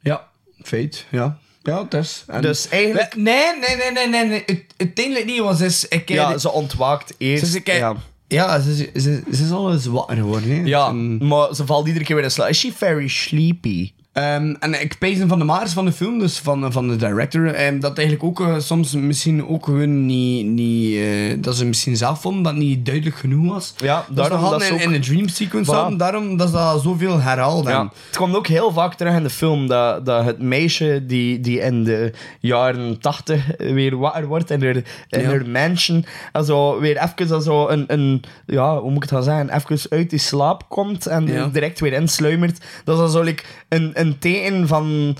Ja, 0.00 0.28
feit, 0.62 1.06
ja. 1.10 1.38
Ja, 1.62 1.82
het 1.82 1.94
is. 1.94 2.24
En- 2.26 2.42
Dus 2.42 2.68
eigenlijk... 2.68 3.16
Nee, 3.16 3.44
nee, 3.60 3.76
nee, 3.76 3.92
nee, 3.92 4.08
nee. 4.08 4.26
nee. 4.26 4.42
Het, 4.46 4.64
uiteindelijk 4.76 5.26
niet, 5.26 5.40
want 5.40 5.58
ze 5.58 5.64
is... 5.64 5.88
Ik, 5.88 6.08
Ja, 6.08 6.38
ze 6.38 6.50
ontwaakt 6.50 7.14
eerst. 7.18 7.42
ze, 7.42 7.48
is- 7.48 7.54
ik, 7.54 7.66
ja. 7.66 7.94
ja, 8.28 8.60
ze, 8.60 8.70
is- 8.92 9.02
ze, 9.02 9.22
ze 9.32 9.42
is 9.44 9.50
al 9.50 9.72
eens 9.72 9.86
wakker 9.86 10.16
geworden. 10.16 10.50
Hè. 10.50 10.62
Ja, 10.64 10.88
En, 10.88 11.26
maar 11.26 11.54
ze 11.54 11.66
valt 11.66 11.86
iedere 11.86 12.04
keer 12.04 12.14
weer 12.16 12.24
in 12.24 12.30
slaap. 12.30 12.48
Is 12.48 12.58
she 12.58 12.72
very 12.72 13.08
sleepy? 13.08 13.92
Ehm, 14.12 14.54
en 14.60 14.80
ik 14.80 14.98
pees 14.98 15.18
van 15.26 15.38
de 15.38 15.44
maars 15.44 15.72
van 15.72 15.84
de 15.84 15.92
film, 15.92 16.18
dus 16.18 16.38
van, 16.38 16.72
van 16.72 16.88
de 16.88 16.96
director, 16.96 17.46
ehm, 17.54 17.80
dat 17.80 17.98
eigenlijk 17.98 18.26
ook 18.28 18.48
eh, 18.48 18.58
soms 18.58 18.94
misschien 18.94 19.46
ook 19.48 19.64
gewoon 19.64 20.06
niet... 20.06 20.46
niet 20.46 20.96
eh, 20.96 21.36
dat 21.42 21.56
ze 21.56 21.64
misschien 21.64 21.96
zelf 21.96 22.20
vonden 22.20 22.42
dat 22.42 22.52
het 22.52 22.62
niet 22.62 22.86
duidelijk 22.86 23.16
genoeg 23.16 23.52
was. 23.52 23.74
Ja, 23.76 24.04
dat 24.08 24.16
daarom 24.16 24.50
dat 24.50 24.62
ze 24.62 24.74
in 24.74 24.92
een 24.94 25.00
dream 25.00 25.28
sequence 25.28 25.70
Voilà. 25.70 25.74
hadden, 25.74 25.98
daarom 25.98 26.36
dat 26.36 26.48
ze 26.48 26.54
dat 26.54 26.82
zoveel 26.82 27.20
herhaalden. 27.20 27.72
Ja. 27.72 27.90
Het 28.06 28.16
komt 28.16 28.34
ook 28.36 28.46
heel 28.46 28.72
vaak 28.72 28.94
terug 28.94 29.14
in 29.14 29.22
de 29.22 29.30
film 29.30 29.66
dat, 29.66 30.06
dat 30.06 30.24
het 30.24 30.38
meisje 30.42 31.04
die, 31.06 31.40
die 31.40 31.58
in 31.60 31.84
de 31.84 32.12
jaren 32.40 33.00
tachtig 33.00 33.44
weer 33.58 33.96
wakker 33.96 34.26
wordt 34.26 34.50
in 34.50 34.62
haar, 34.62 34.76
in 34.76 34.84
Ja. 35.20 35.22
haar 35.28 35.46
mansion, 35.48 36.04
also 36.32 36.80
weer 36.80 36.96
even 36.96 37.34
also 37.34 37.68
een, 37.68 37.84
een, 37.86 38.22
ja, 38.46 38.78
hoe 38.80 38.88
moet 38.90 39.04
ik 39.04 39.10
het 39.10 39.18
gaan 39.18 39.22
zeggen, 39.22 39.48
even 39.74 39.90
uit 39.90 40.10
die 40.10 40.18
slaap 40.18 40.68
komt 40.68 41.06
en 41.06 41.26
Ja. 41.26 41.46
direct 41.46 41.80
weer 41.80 41.92
insluimert. 41.92 42.58
Dat 42.84 42.96
is 42.96 43.02
also 43.02 43.22
like 43.22 43.42
een, 43.68 43.90
een 44.00 44.18
teken 44.18 44.68
van... 44.68 45.16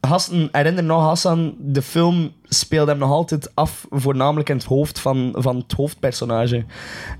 Hassan, 0.00 0.48
herinner 0.52 0.84
nog 0.84 1.02
Hassan, 1.02 1.54
de 1.58 1.82
film 1.82 2.32
speelde 2.44 2.90
hem 2.90 3.00
nog 3.00 3.10
altijd 3.10 3.54
af, 3.54 3.86
voornamelijk 3.90 4.48
in 4.48 4.56
het 4.56 4.64
hoofd 4.64 4.98
van, 4.98 5.34
van 5.36 5.56
het 5.56 5.72
hoofdpersonage. 5.72 6.64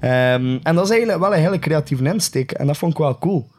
Ehm, 0.00 0.58
en 0.62 0.75
dat 0.75 0.84
is 0.84 0.90
eigenlijk 0.90 1.20
wel 1.20 1.34
een 1.34 1.40
hele 1.40 1.58
creatieve 1.58 2.04
insteek 2.04 2.52
en 2.52 2.66
dat 2.66 2.76
vond 2.76 2.92
ik 2.92 2.98
wel 2.98 3.18
cool. 3.18 3.50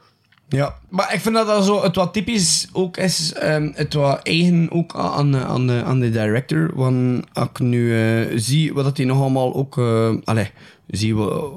Ja, 0.50 0.76
maar 0.90 1.14
ik 1.14 1.20
vind 1.20 1.36
dat 1.36 1.48
dat 1.48 1.66
zo 1.66 1.84
het 1.84 1.96
wat 1.96 2.14
typisch 2.14 2.68
ook 2.74 2.98
is, 2.98 3.34
ehm, 3.34 3.72
het 3.74 3.94
wat 3.94 4.20
eigen 4.24 4.72
ook 4.72 4.96
aan, 4.96 5.32
de- 5.32 5.46
aan, 5.46 5.68
de, 5.68 5.84
aan 5.86 6.00
de 6.00 6.10
director. 6.12 6.72
Want 6.76 7.26
als 7.34 7.48
ik 7.50 7.60
nu 7.60 7.96
eh, 8.00 8.34
zie 8.36 8.74
wat 8.74 8.84
dat 8.84 8.98
hij 8.98 9.06
nog 9.06 9.20
allemaal 9.22 9.56
ook, 9.56 9.78
eh 9.78 10.10
allee, 10.24 10.50
zie 10.88 11.16
wat, 11.16 11.52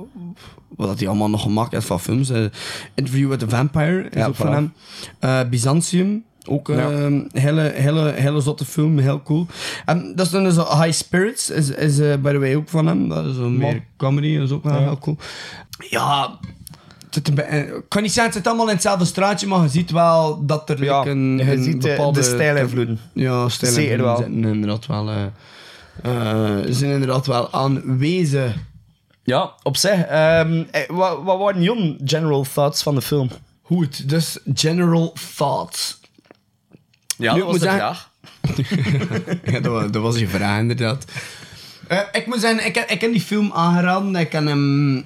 wat 0.76 0.88
dat 0.88 0.98
hij 0.98 1.08
allemaal 1.08 1.30
nog 1.30 1.42
gemaakt 1.42 1.72
heeft 1.72 1.86
van 1.86 2.00
films. 2.00 2.30
eh, 2.30 2.44
Interview 2.94 3.28
with 3.28 3.38
the 3.38 3.48
Vampire 3.48 4.02
is 4.02 4.16
Ja, 4.20 4.26
ook 4.26 4.34
van 4.34 4.72
hem. 5.20 5.50
Byzantium. 5.50 6.24
Ook 6.48 6.68
een 6.68 7.28
Ja. 7.32 7.40
hele, 7.40 7.60
hele, 7.74 8.10
hele 8.12 8.40
zotte 8.40 8.64
film, 8.64 8.98
heel 8.98 9.22
cool. 9.22 9.46
En 9.84 10.12
dat 10.14 10.26
is 10.26 10.32
dan 10.32 10.42
dus 10.44 10.56
High 10.56 10.92
Spirits, 10.92 11.50
is, 11.50 11.70
is 11.70 11.96
by 11.96 12.30
the 12.32 12.38
way 12.38 12.54
ook 12.54 12.68
van 12.68 12.86
hem. 12.86 13.08
Dat 13.08 13.26
is 13.26 13.36
een 13.36 13.56
meer 13.56 13.84
comedy, 13.96 14.34
dat 14.36 14.44
is 14.46 14.52
ook 14.52 14.64
wel 14.64 14.78
heel 14.78 14.98
cool. 14.98 15.16
Ja, 15.90 16.38
het 17.14 17.34
eh, 17.34 17.58
ik 17.58 17.82
kan 17.88 18.02
niet 18.02 18.12
zeggen, 18.12 18.24
het 18.32 18.34
zit 18.42 18.46
allemaal 18.46 18.66
in 18.68 18.72
hetzelfde 18.74 19.04
straatje, 19.04 19.46
maar 19.46 19.62
je 19.62 19.68
ziet 19.68 19.90
wel 19.90 20.46
dat 20.46 20.70
er 20.70 20.84
Ja, 20.84 21.04
een, 21.06 21.36
je 21.38 21.52
een 21.52 21.62
ziet 21.62 21.82
de- 21.82 21.88
bepaalde... 21.88 22.20
de 22.20 22.26
stijlinvloeden. 22.26 23.00
Ja, 23.14 23.48
stijl 23.48 23.72
Zeker 23.72 24.02
wel. 24.02 24.16
zitten 24.16 24.44
inderdaad 24.44 24.86
wel... 24.86 25.08
eh, 25.10 25.24
eh, 26.02 26.64
zijn 26.68 26.90
inderdaad 26.90 27.26
wel 27.26 27.52
aanwezig. 27.52 28.54
Ja, 29.22 29.50
op 29.62 29.76
zich. 29.76 30.04
ehm, 30.06 30.62
eh, 30.70 30.88
wat, 30.88 31.22
wat 31.22 31.38
waren 31.38 31.62
jouw 31.62 31.96
general 32.04 32.46
thoughts 32.54 32.82
van 32.82 32.94
de 32.94 33.02
film? 33.02 33.28
Goed, 33.62 34.08
dus 34.08 34.38
general 34.54 35.14
thoughts. 35.36 36.00
Ja, 37.16 37.34
Nu, 37.34 37.40
ik 37.40 37.46
moet 37.46 37.60
zeggen- 37.60 37.78
vraag. 37.80 38.08
ja, 39.52 39.60
dat, 39.60 39.72
was, 39.72 39.90
dat 39.90 40.02
was 40.02 40.18
je 40.18 40.28
vraag, 40.28 40.58
inderdaad. 40.60 41.04
Eh, 41.88 41.98
ik 42.12 42.26
moet 42.26 42.40
zeggen, 42.40 42.66
ik, 42.66 42.74
heb- 42.74 42.88
ik 42.90 43.00
heb 43.00 43.12
die 43.12 43.20
film 43.20 43.50
aangeraden. 43.52 44.16
Ik 44.16 44.32
heb 44.32 44.44
hem... 44.46 45.04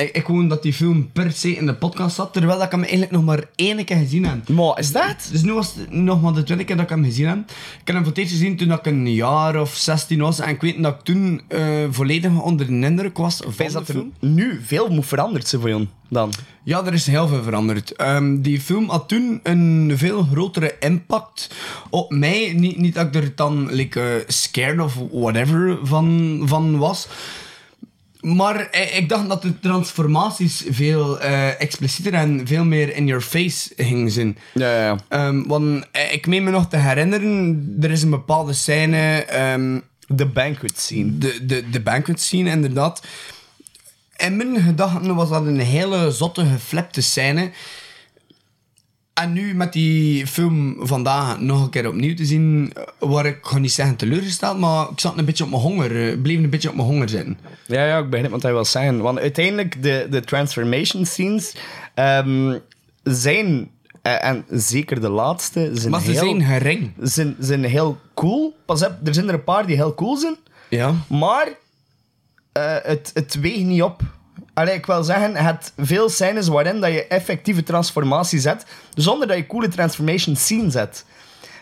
Ik, 0.00 0.16
ik 0.16 0.26
wou 0.26 0.46
dat 0.46 0.62
die 0.62 0.72
film 0.72 1.10
per 1.12 1.32
se 1.32 1.56
in 1.56 1.66
de 1.66 1.74
podcast 1.74 2.14
zat, 2.16 2.32
terwijl 2.32 2.62
ik 2.62 2.70
hem 2.70 2.80
eigenlijk 2.80 3.10
nog 3.12 3.24
maar 3.24 3.44
één 3.54 3.84
keer 3.84 3.96
gezien 3.96 4.24
heb. 4.24 4.48
Maar 4.48 4.78
is 4.78 4.92
dat? 4.92 5.28
Dus 5.32 5.42
nu 5.42 5.52
was 5.52 5.74
het 5.74 5.92
nog 5.92 6.22
maar 6.22 6.32
de 6.32 6.42
tweede 6.42 6.64
keer 6.64 6.76
dat 6.76 6.84
ik 6.84 6.90
hem 6.90 7.04
gezien 7.04 7.28
heb. 7.28 7.38
Ik 7.38 7.54
heb 7.84 7.94
hem 7.94 8.04
voor 8.04 8.12
het 8.12 8.18
eerst 8.18 8.30
gezien 8.30 8.56
toen 8.56 8.72
ik 8.72 8.86
een 8.86 9.14
jaar 9.14 9.60
of 9.60 9.74
16 9.74 10.20
was. 10.20 10.38
En 10.38 10.48
ik 10.48 10.60
weet 10.60 10.82
dat 10.82 10.94
ik 10.94 11.00
toen 11.00 11.40
eh, 11.48 11.62
volledig 11.90 12.42
onder 12.42 12.66
de 12.66 12.72
indruk 12.72 13.18
was 13.18 13.36
van 13.36 13.66
de 13.66 13.72
dat 13.72 13.88
er 13.88 13.94
film. 13.94 14.12
nu 14.20 14.60
veel 14.64 14.88
moet 14.88 15.06
veranderd 15.06 15.48
zijn 15.48 15.60
voor 15.60 15.70
jou 15.70 15.86
dan. 16.08 16.32
Ja, 16.62 16.84
er 16.86 16.92
is 16.92 17.06
heel 17.06 17.28
veel 17.28 17.42
veranderd. 17.42 17.92
Ehm, 17.92 18.40
die 18.40 18.60
film 18.60 18.88
had 18.88 19.08
toen 19.08 19.40
een 19.42 19.92
veel 19.94 20.22
grotere 20.22 20.76
impact 20.80 21.50
op 21.90 22.10
mij. 22.10 22.52
Niet, 22.56 22.76
niet 22.76 22.94
dat 22.94 23.06
ik 23.06 23.14
er 23.14 23.32
dan 23.34 23.72
like, 23.72 24.00
eh, 24.00 24.14
scared 24.26 24.80
of 24.80 24.98
whatever 25.12 25.78
van, 25.82 26.40
van 26.44 26.78
was. 26.78 27.08
Maar 28.20 28.68
eh, 28.70 28.96
ik 28.96 29.08
dacht 29.08 29.28
dat 29.28 29.42
de 29.42 29.60
transformaties 29.60 30.64
veel 30.68 31.20
eh, 31.20 31.60
explicieter 31.60 32.14
en 32.14 32.46
veel 32.46 32.64
meer 32.64 32.94
in 32.94 33.06
your 33.06 33.22
face 33.22 33.72
gingen 33.76 34.10
zijn. 34.10 34.38
Ja, 34.54 34.72
ja, 34.76 34.84
ja. 34.84 34.96
Ehm, 35.08 35.42
want 35.46 35.86
eh, 35.92 36.12
ik 36.12 36.26
meen 36.26 36.44
me 36.44 36.50
nog 36.50 36.68
te 36.68 36.76
herinneren, 36.76 37.76
er 37.80 37.90
is 37.90 38.02
een 38.02 38.10
bepaalde 38.10 38.52
scène, 38.52 39.24
ehm, 39.24 39.78
De 40.06 40.26
banquet 40.26 40.78
scene. 40.78 41.18
de, 41.18 41.46
de, 41.46 41.70
de 41.70 41.80
banquet 41.80 42.20
scene 42.20 42.50
inderdaad. 42.50 43.02
In 44.16 44.36
mijn 44.36 44.62
gedachten 44.62 45.14
was 45.14 45.28
dat 45.28 45.46
een 45.46 45.60
hele 45.60 46.10
zotte, 46.10 46.44
geflepte 46.46 47.00
scène. 47.00 47.50
En 49.14 49.32
nu 49.32 49.54
met 49.54 49.72
die 49.72 50.26
film 50.26 50.76
vandaag 50.80 51.40
nog 51.40 51.62
een 51.62 51.70
keer 51.70 51.88
opnieuw 51.88 52.14
te 52.14 52.24
zien, 52.24 52.72
waar 52.98 53.26
ik 53.26 53.38
ga 53.42 53.58
niet 53.58 53.72
zeggen 53.72 53.96
teleurgesteld, 53.96 54.58
maar 54.58 54.86
ik 54.90 55.00
zat 55.00 55.18
een 55.18 55.24
beetje 55.24 55.44
op 55.44 55.50
mijn 55.50 55.62
honger, 55.62 56.08
eh, 56.10 56.20
bleef 56.22 56.36
een 56.38 56.50
beetje 56.50 56.68
op 56.68 56.74
mijn 56.74 56.88
honger 56.88 57.08
zitten. 57.08 57.38
Ja, 57.66 57.86
ja, 57.86 57.98
ik 57.98 58.10
begrijp 58.10 58.30
wat 58.30 58.42
hij 58.42 58.52
wil 58.52 58.64
zeggen. 58.64 59.00
Want 59.00 59.18
uiteindelijk, 59.18 59.82
de, 59.82 60.06
de 60.10 60.20
transformation 60.20 61.06
scenes 61.06 61.54
ehm, 61.94 62.58
zijn, 63.02 63.70
eh, 64.02 64.24
en 64.24 64.44
zeker 64.48 65.00
de 65.00 65.08
laatste, 65.08 65.70
zijn 65.72 65.90
Maar 65.90 66.00
ze 66.00 66.10
heel, 66.10 66.20
zijn 66.20 66.42
gering. 66.42 66.92
zijn, 67.00 67.36
zijn 67.38 67.64
heel 67.64 67.98
cool. 68.14 68.56
Pas 68.64 68.84
op, 68.84 68.96
er 69.04 69.14
zijn 69.14 69.28
er 69.28 69.34
een 69.34 69.44
paar 69.44 69.66
die 69.66 69.76
heel 69.76 69.94
cool 69.94 70.16
zijn. 70.16 70.36
Ja. 70.68 70.94
Maar 71.06 71.48
eh, 72.52 72.76
het, 72.82 73.10
het 73.14 73.40
weegt 73.40 73.64
niet 73.64 73.82
op. 73.82 74.02
Allee, 74.60 74.74
ik 74.74 74.86
wil 74.86 75.02
zeggen, 75.02 75.36
het 75.36 75.72
veel 75.76 76.08
scènes 76.08 76.48
waarin 76.48 76.80
dat 76.80 76.92
je 76.92 77.06
effectieve 77.06 77.62
transformatie 77.62 78.40
zet, 78.40 78.66
zonder 78.94 79.28
dat 79.28 79.36
je 79.36 79.46
coole 79.46 79.68
transformation 79.68 80.36
scene 80.36 80.70
zet. 80.70 81.04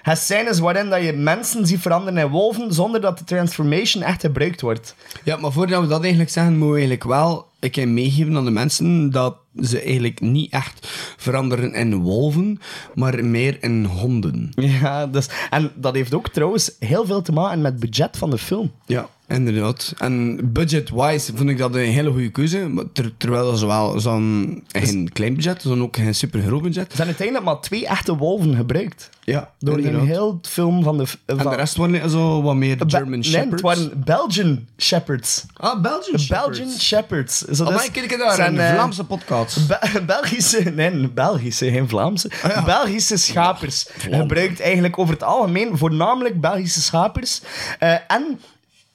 Het 0.02 0.19
scènes 0.19 0.59
waarin 0.59 0.88
dat 0.88 1.02
je 1.02 1.12
mensen 1.12 1.67
ziet 1.67 1.81
veranderen 1.81 2.19
in 2.19 2.28
wolven, 2.28 2.75
zonder 2.75 3.00
dat 3.00 3.19
de 3.19 3.25
transformation 3.25 4.02
echt 4.02 4.21
gebruikt 4.21 4.61
wordt. 4.61 4.95
Ja, 5.25 5.37
maar 5.37 5.52
voordat 5.52 5.81
we 5.81 5.87
dat 5.87 6.00
eigenlijk 6.00 6.31
zeggen, 6.31 6.52
moeten 6.52 6.69
we 6.69 6.78
eigenlijk 6.78 7.05
wel 7.05 7.49
ik 7.61 7.73
kan 7.73 7.95
meegeven 7.95 8.37
aan 8.37 8.45
de 8.45 8.50
mensen 8.50 9.11
dat 9.11 9.37
ze 9.61 9.81
eigenlijk 9.81 10.21
niet 10.21 10.52
echt 10.52 10.87
veranderen 11.17 11.75
in 11.75 11.97
wolven, 11.97 12.61
maar 12.95 13.25
meer 13.25 13.62
in 13.62 13.85
honden. 13.85 14.50
Ja, 14.55 15.07
dus, 15.07 15.28
en 15.50 15.71
dat 15.75 15.95
heeft 15.95 16.14
ook 16.14 16.28
trouwens 16.28 16.71
heel 16.78 17.07
veel 17.07 17.23
te 17.23 17.33
maken 17.33 17.61
met 17.61 17.73
het 17.73 17.81
budget 17.81 18.17
van 18.17 18.31
de 18.31 18.38
film. 18.38 18.73
Ja, 18.87 19.09
inderdaad. 19.28 19.94
En 19.99 20.40
budget-wise 20.52 21.32
vond 21.37 21.49
ik 21.50 21.58
dat 21.58 21.75
een 21.75 21.80
hele 21.80 22.11
goede 22.11 22.30
keuze, 22.30 22.87
ter- 22.92 23.12
terwijl 23.16 23.44
dat 23.50 23.58
zowel 23.58 24.00
zo'n 24.00 24.62
geen 24.68 25.11
klein 25.12 25.35
budget, 25.35 25.62
dan 25.62 25.82
ook 25.82 25.97
geen 25.97 26.14
super 26.14 26.40
groot 26.42 26.62
budget. 26.62 26.90
Er 26.90 26.97
zijn 26.97 27.06
uiteindelijk 27.08 27.47
maar 27.47 27.61
twee 27.61 27.87
echte 27.87 28.16
wolven 28.16 28.56
gebruikt. 28.56 29.08
Ja, 29.25 29.50
Door 29.58 29.78
in 29.78 29.85
inderdaad. 29.85 30.08
heel 30.08 30.35
het 30.37 30.49
film 30.49 30.82
van 30.82 30.99
de... 30.99 31.04
En 31.26 31.37
de 31.37 31.54
rest 31.54 31.76
waren 31.76 32.11
zo 32.11 32.42
wat 32.42 32.54
meer 32.54 32.76
German 32.87 33.11
nee, 33.11 33.23
Shepherds. 33.23 33.50
het 33.52 33.61
waren 33.61 34.02
Belgian 34.04 34.66
Shepherds. 34.78 35.44
Ah, 35.56 35.80
Belgian 35.82 36.18
Shepherds. 36.18 36.58
Belgian 36.58 36.78
Shepherds. 36.78 37.38
Zo, 37.38 37.62
Oh, 37.64 37.68
dus 37.68 37.76
maar 37.76 37.90
kijk 37.92 38.18
daar, 38.18 38.35
zijn, 38.35 38.54
een 38.54 38.61
eh, 38.61 38.73
Vlaamse 38.75 39.04
podcast. 39.04 39.68
Be- 39.68 40.02
Belgische, 40.06 40.61
nee, 40.75 41.08
Belgische, 41.08 41.70
geen 41.70 41.88
Vlaamse. 41.88 42.30
Ah, 42.42 42.50
ja. 42.50 42.64
Belgische 42.64 43.16
schapers. 43.16 43.87
Gebruikt 44.11 44.61
eigenlijk 44.61 44.99
over 44.99 45.14
het 45.14 45.23
algemeen 45.23 45.78
voornamelijk 45.78 46.40
Belgische 46.40 46.80
schapers. 46.82 47.40
Eh, 47.78 47.92
en 48.08 48.40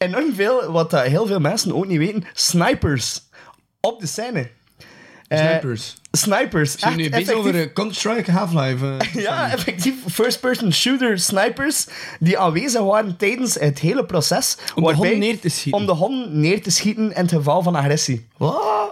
enorm 0.04 0.34
veel, 0.34 0.72
wat 0.72 0.90
dat 0.92 1.04
heel 1.04 1.26
veel 1.26 1.40
mensen 1.40 1.76
ook 1.76 1.88
niet 1.88 1.98
weten, 1.98 2.24
snipers 2.34 3.22
op 3.80 4.00
de 4.00 4.08
scène. 4.08 4.50
Eh, 5.34 5.50
Snipers. 5.50 5.96
snipers. 6.12 6.78
Zijn 6.80 6.98
nu 6.98 7.10
bezig 7.10 7.34
over 7.34 7.60
eh, 7.60 7.74
Counter-Strike 7.74 8.32
Half-Life? 8.32 8.98
eh, 8.98 9.14
ja, 9.24 9.52
effectief 9.52 9.94
first-person 10.12 10.74
shooter 10.74 11.20
snipers 11.20 11.88
die 12.20 12.38
aanwezig 12.40 12.82
waren 12.82 13.18
tijdens 13.18 13.54
het 13.56 13.80
hele 13.80 14.06
proces. 14.06 14.58
Om 14.76 14.84
de 14.84 14.90
waarbij- 14.90 15.10
hond 15.10 15.20
neer 15.20 15.40
te 15.40 15.50
schieten. 15.50 15.80
Om 15.82 15.86
de 15.88 15.92
hond 15.94 16.34
neer 16.34 16.62
te 16.62 16.72
schieten 16.72 17.04
in 17.04 17.22
het 17.22 17.32
geval 17.32 17.62
van 17.62 17.76
agressie. 17.76 18.28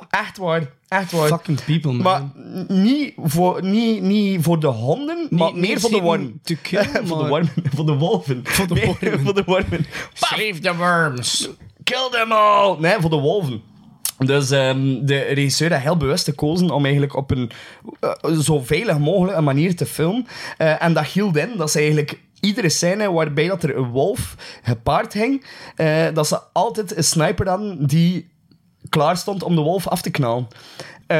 Echt 0.09 0.37
waar. 0.37 0.69
Echt 0.87 1.11
waar. 1.11 1.27
Fucking 1.27 1.63
people, 1.65 1.91
man. 1.93 2.01
Maar 2.03 2.23
niet 2.77 3.13
voor, 3.17 3.63
niet, 3.63 4.01
niet 4.01 4.43
voor 4.43 4.59
de 4.59 4.67
honden, 4.67 5.27
maar 5.29 5.51
niet 5.51 5.55
meer 5.61 5.79
voor 5.79 5.89
de 5.89 5.99
wormen. 5.99 6.41
kill, 6.61 6.83
voor 6.93 7.01
de 7.03 7.15
maar- 7.15 7.29
wormen. 7.29 7.51
Voor 7.75 7.85
de 7.85 7.93
wolven. 7.93 8.41
Voor 8.47 8.67
de 8.67 8.73
Nee, 8.73 8.85
wormen. 8.85 9.19
voor 9.23 9.33
de 9.33 9.43
wormen. 9.45 9.85
Save 10.13 10.59
the 10.61 10.75
worms. 10.75 11.49
Kill 11.83 12.07
them 12.11 12.31
all! 12.31 12.75
Nee, 12.79 12.95
voor 12.99 13.09
de 13.09 13.15
wolven. 13.15 13.61
Dus 14.25 14.51
ehm, 14.51 15.05
de 15.05 15.19
regisseur 15.19 15.69
heeft 15.71 15.83
heel 15.83 15.97
bewust 15.97 16.25
gekozen 16.25 16.69
om 16.69 16.83
eigenlijk 16.83 17.15
op 17.15 17.31
een 17.31 17.51
eh, 17.99 18.37
zo 18.39 18.59
veilig 18.59 18.99
mogelijk 18.99 19.37
een 19.37 19.43
manier 19.43 19.75
te 19.75 19.85
filmen. 19.85 20.27
Eh, 20.57 20.83
en 20.83 20.93
dat 20.93 21.05
hield 21.05 21.37
in 21.37 21.49
dat 21.57 21.71
ze 21.71 21.79
eigenlijk 21.79 22.19
iedere 22.39 22.69
scène 22.69 23.11
waarbij 23.11 23.47
dat 23.47 23.63
er 23.63 23.77
een 23.77 23.89
wolf 23.89 24.35
gepaard 24.63 25.13
ging, 25.13 25.45
eh, 25.75 26.05
dat 26.13 26.27
ze 26.27 26.39
altijd 26.53 26.97
een 26.97 27.03
sniper 27.03 27.49
hadden 27.49 27.87
die 27.87 28.29
klaar 28.89 29.17
stond 29.17 29.43
om 29.43 29.55
de 29.55 29.61
wolf 29.61 29.87
af 29.87 30.01
te 30.01 30.11
knallen. 30.11 30.47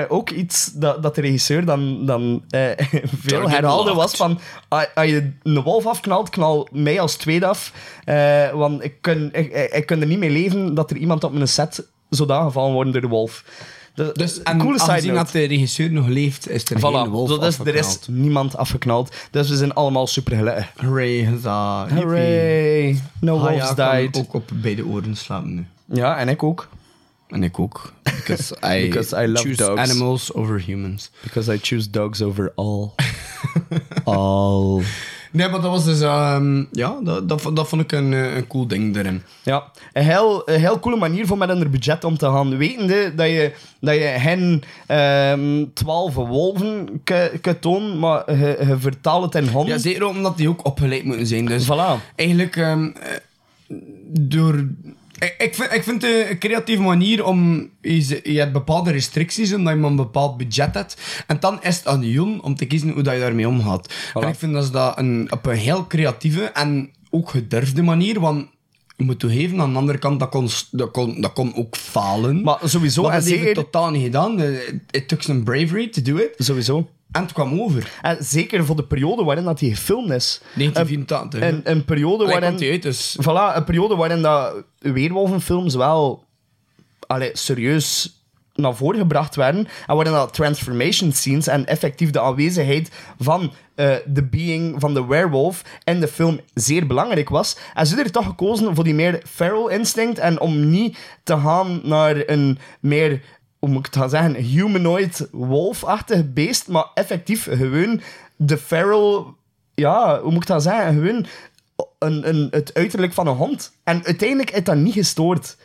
Ook 0.08 0.29
iets 0.29 0.72
dat, 0.74 1.03
dat 1.03 1.15
de 1.15 1.22
regisseur 1.22 1.65
dan, 1.65 2.05
dan 2.05 2.43
veel 3.27 3.50
herhaalde 3.50 3.93
was 3.93 4.15
van 4.15 4.39
"Ah, 4.67 4.84
als 4.96 5.08
je 5.10 5.31
een 5.43 5.62
wolf 5.62 5.86
afknalt, 5.86 6.29
knal 6.29 6.67
mij 6.72 7.00
als 7.00 7.15
tweede 7.15 7.46
af. 7.46 7.74
Want 8.53 8.84
ik 8.84 9.01
kan, 9.01 9.29
ik, 9.31 9.53
ik, 9.53 9.72
ik 9.72 9.86
kan 9.86 10.01
er 10.01 10.08
niet 10.08 10.20
mee 10.20 10.29
leven 10.29 10.74
dat 10.74 10.91
er 10.91 10.98
iemand 10.98 11.24
op 11.24 11.34
mijn 11.34 11.48
set 11.48 11.89
zodanig 12.15 12.46
gevallen 12.46 12.74
wordt 12.74 12.91
door 12.91 13.01
de 13.01 13.08
wolf. 13.08 13.44
De, 13.96 14.10
Dus, 14.13 14.39
een 14.44 14.58
coole 14.60 14.80
side 14.80 14.91
note. 14.94 15.12
dat 15.13 15.32
de 15.32 15.44
regisseur 15.44 15.91
nog 15.91 16.08
leeft, 16.08 16.50
is 16.50 16.62
er 16.65 16.80
geen 16.80 17.08
Voilà, 17.08 17.10
wolf 17.10 17.39
dus 17.39 17.60
er 17.60 17.75
is 17.75 18.00
niemand 18.08 18.58
afgeknald. 18.58 19.15
Dus 19.32 19.50
we 19.50 19.56
zijn 19.56 19.74
allemaal 19.74 20.08
super 20.08 20.36
gelukkig. 20.38 20.72
Hooray, 20.75 21.25
huzzah. 21.25 21.91
Hooray! 21.91 23.01
No 23.20 23.38
Ah, 23.38 23.44
ja, 23.44 23.50
wolves 23.50 23.70
ik 23.70 23.75
kan 23.75 23.98
died. 23.98 24.18
ook 24.18 24.34
op 24.34 24.50
beide 24.53 24.86
oren 24.86 25.15
slapen 25.15 25.56
nu. 25.56 25.65
Ja, 25.98 26.18
en 26.18 26.30
ik 26.30 26.44
ook. 26.44 26.68
En 27.27 27.44
ik 27.44 27.60
ook. 27.60 27.94
Because 28.03 28.56
I, 28.75 28.88
Because 28.88 29.24
I 29.24 29.27
love 29.27 29.48
choose 29.48 29.63
dogs. 29.65 29.82
animals 29.82 30.34
over 30.34 30.60
humans. 30.62 31.12
Because 31.24 31.53
I 31.53 31.60
choose 31.62 31.89
dogs 31.89 32.22
over 32.22 32.51
all. 32.56 32.89
all. 34.03 34.82
Nee, 35.31 35.50
maar 35.50 35.61
dat 35.61 35.71
was 35.71 35.85
dus... 35.85 36.01
ehm, 36.01 36.63
ja, 36.71 36.95
dat, 37.03 37.29
dat, 37.29 37.41
vond- 37.41 37.55
dat 37.55 37.67
vond 37.69 37.81
ik 37.81 37.91
een, 37.91 38.13
eh, 38.13 38.35
een 38.35 38.47
cool 38.47 38.67
ding 38.67 38.95
erin. 38.97 39.21
Ja, 39.43 39.63
een 39.93 40.03
heel, 40.03 40.50
een 40.50 40.59
heel 40.59 40.79
coole 40.79 40.97
manier 40.97 41.25
voor 41.25 41.38
met 41.38 41.50
een 41.50 41.71
budget 41.71 42.03
om 42.03 42.17
te 42.17 42.25
gaan. 42.25 42.57
Wetende 42.57 43.15
dat 43.15 43.27
je, 43.27 43.51
dat 43.79 43.93
je 43.95 44.01
hen 44.01 44.61
ehm 44.88 45.65
12 45.73 46.13
wolven 46.13 47.01
kan 47.41 47.59
tonen, 47.59 48.00
maar 48.00 48.35
je, 48.38 48.57
je 48.67 48.77
vertaalt 48.79 49.33
het 49.33 49.43
in 49.43 49.50
honden. 49.50 49.73
Ja, 49.73 49.79
zeker 49.81 50.05
omdat 50.07 50.38
die 50.38 50.50
ook 50.50 50.65
opgeleid 50.65 51.03
moeten 51.03 51.27
zijn. 51.27 51.45
Dus 51.45 51.65
Voilà. 51.69 52.01
eigenlijk 52.15 52.55
ehm, 52.55 52.85
eh, 52.85 53.77
door... 54.19 54.65
Ik, 55.21 55.35
ik, 55.37 55.55
vind, 55.55 55.73
ik 55.73 55.83
vind 55.83 56.01
het 56.01 56.29
een 56.29 56.37
creatieve 56.39 56.81
manier 56.81 57.25
om... 57.25 57.69
Je, 57.81 58.19
je 58.23 58.39
hebt 58.39 58.51
bepaalde 58.51 58.91
restricties 58.91 59.53
omdat 59.53 59.73
je 59.73 59.79
maar 59.79 59.89
een 59.89 59.95
bepaald 59.95 60.37
budget 60.37 60.73
hebt. 60.73 61.01
En 61.27 61.37
dan 61.39 61.63
is 61.63 61.75
het 61.77 61.87
aan 61.87 62.09
jou 62.09 62.39
om 62.39 62.55
te 62.55 62.65
kiezen 62.65 62.89
hoe 62.89 63.01
dat 63.03 63.13
je 63.13 63.19
daarmee 63.19 63.47
omgaat. 63.47 63.93
En 64.13 64.27
ik 64.27 64.35
vind 64.35 64.53
dat 64.53 64.65
ze 64.65 64.71
dat 64.71 64.97
een, 64.97 65.27
op 65.31 65.45
een 65.45 65.55
heel 65.55 65.87
creatieve 65.87 66.43
en 66.43 66.91
ook 67.09 67.29
gedurfde 67.29 67.81
manier... 67.81 68.19
Want 68.19 68.47
je 68.97 69.03
moet 69.07 69.19
toegeven, 69.19 69.61
aan 69.61 69.71
de 69.71 69.77
andere 69.79 69.97
kant, 69.97 70.19
dat 70.19 70.29
kon, 70.29 70.49
dat 70.71 70.91
kon, 70.91 71.21
dat 71.21 71.33
kon 71.33 71.55
ook 71.55 71.75
falen. 71.77 72.41
Maar 72.41 72.57
sowieso, 72.63 73.01
Maar 73.01 73.11
dat 73.11 73.23
heeft 73.25 73.45
het 73.45 73.53
totaal 73.55 73.89
niet 73.91 74.03
gedaan. 74.03 74.39
Eh, 74.41 74.49
It 74.91 75.07
took 75.07 75.21
some 75.21 75.43
bravery 75.43 75.87
to 75.87 76.01
do 76.01 76.15
it. 76.17 76.33
sowieso. 76.37 76.89
En 77.12 77.22
het 77.22 77.34
kwam 77.34 77.62
over. 77.62 77.91
En 78.01 78.18
zeker 78.20 78.65
voor 78.65 78.75
de 78.75 78.84
periode 78.84 79.24
waarin 79.24 79.44
dat 79.44 79.60
hij 79.60 79.70
gefilmd 79.70 80.12
is. 80.12 80.41
1984. 80.53 81.41
Een, 81.41 81.62
een 81.63 81.86
periode 81.86 82.24
Allee, 82.24 82.39
waarin... 82.39 82.58
die 82.58 82.72
uit, 82.72 82.82
dus... 82.82 83.18
Voilà, 83.22 83.56
een 83.56 83.63
periode 83.63 83.96
waarin 83.96 84.22
dat 84.22 84.63
weerwolvenfilms 84.80 85.75
wel 85.75 86.24
allee, 87.08 87.30
serieus 87.34 88.20
naar 88.56 88.75
voren 88.75 89.00
gebracht 89.00 89.36
werden. 89.36 89.68
En 89.88 89.96
waarin 89.96 90.13
dat 90.13 90.34
transformation 90.34 91.12
scenes 91.12 91.48
en 91.48 91.65
effectief 91.65 92.10
de 92.10 92.22
aanwezigheid 92.22 92.91
van 93.20 93.51
eh, 93.75 93.96
de 94.06 94.24
being 94.24 94.75
van 94.80 94.94
de 94.94 95.06
werewolf 95.06 95.62
in 95.84 96.00
de 96.00 96.08
film 96.08 96.39
zeer 96.53 96.88
belangrijk 96.88 97.30
was. 97.30 97.58
En 97.74 97.86
ze 97.88 97.96
hebben 97.96 98.13
er 98.13 98.20
toch 98.20 98.30
gekozen 98.30 98.75
voor 98.75 98.84
die 98.84 98.94
meer 98.94 99.22
feral 99.25 99.68
instinct 99.68 100.20
en 100.20 100.39
om 100.39 100.70
niet 100.70 100.98
te 101.24 101.38
gaan 101.38 101.82
naar 101.84 102.24
een 102.25 102.58
meer, 102.80 103.22
hoe 103.62 103.70
moet 103.70 103.80
ik 103.80 103.86
het 103.86 103.96
gaan 103.96 104.10
zeggen, 104.10 104.36
humanoid 104.36 105.27
wolfachtig 105.32 106.34
beest, 106.34 106.68
maar 106.68 106.86
effectief 106.94 107.44
gewoon 107.44 108.01
de 108.36 108.58
feral, 108.58 109.36
ja, 109.74 110.22
hoe 110.22 110.32
moet 110.32 110.41
ik 110.41 110.48
dat 110.48 110.63
zeggen, 110.63 110.94
gewoon 110.94 111.25
een, 112.00 112.27
een, 112.30 112.48
het 112.51 112.74
uiterlijk 112.74 113.13
van 113.13 113.27
een 113.27 113.36
hond. 113.36 113.72
En 113.84 114.06
uiteindelijk 114.06 114.51
is 114.51 114.63
dat 114.63 114.75
niet 114.75 114.94
gestoord. 114.94 115.58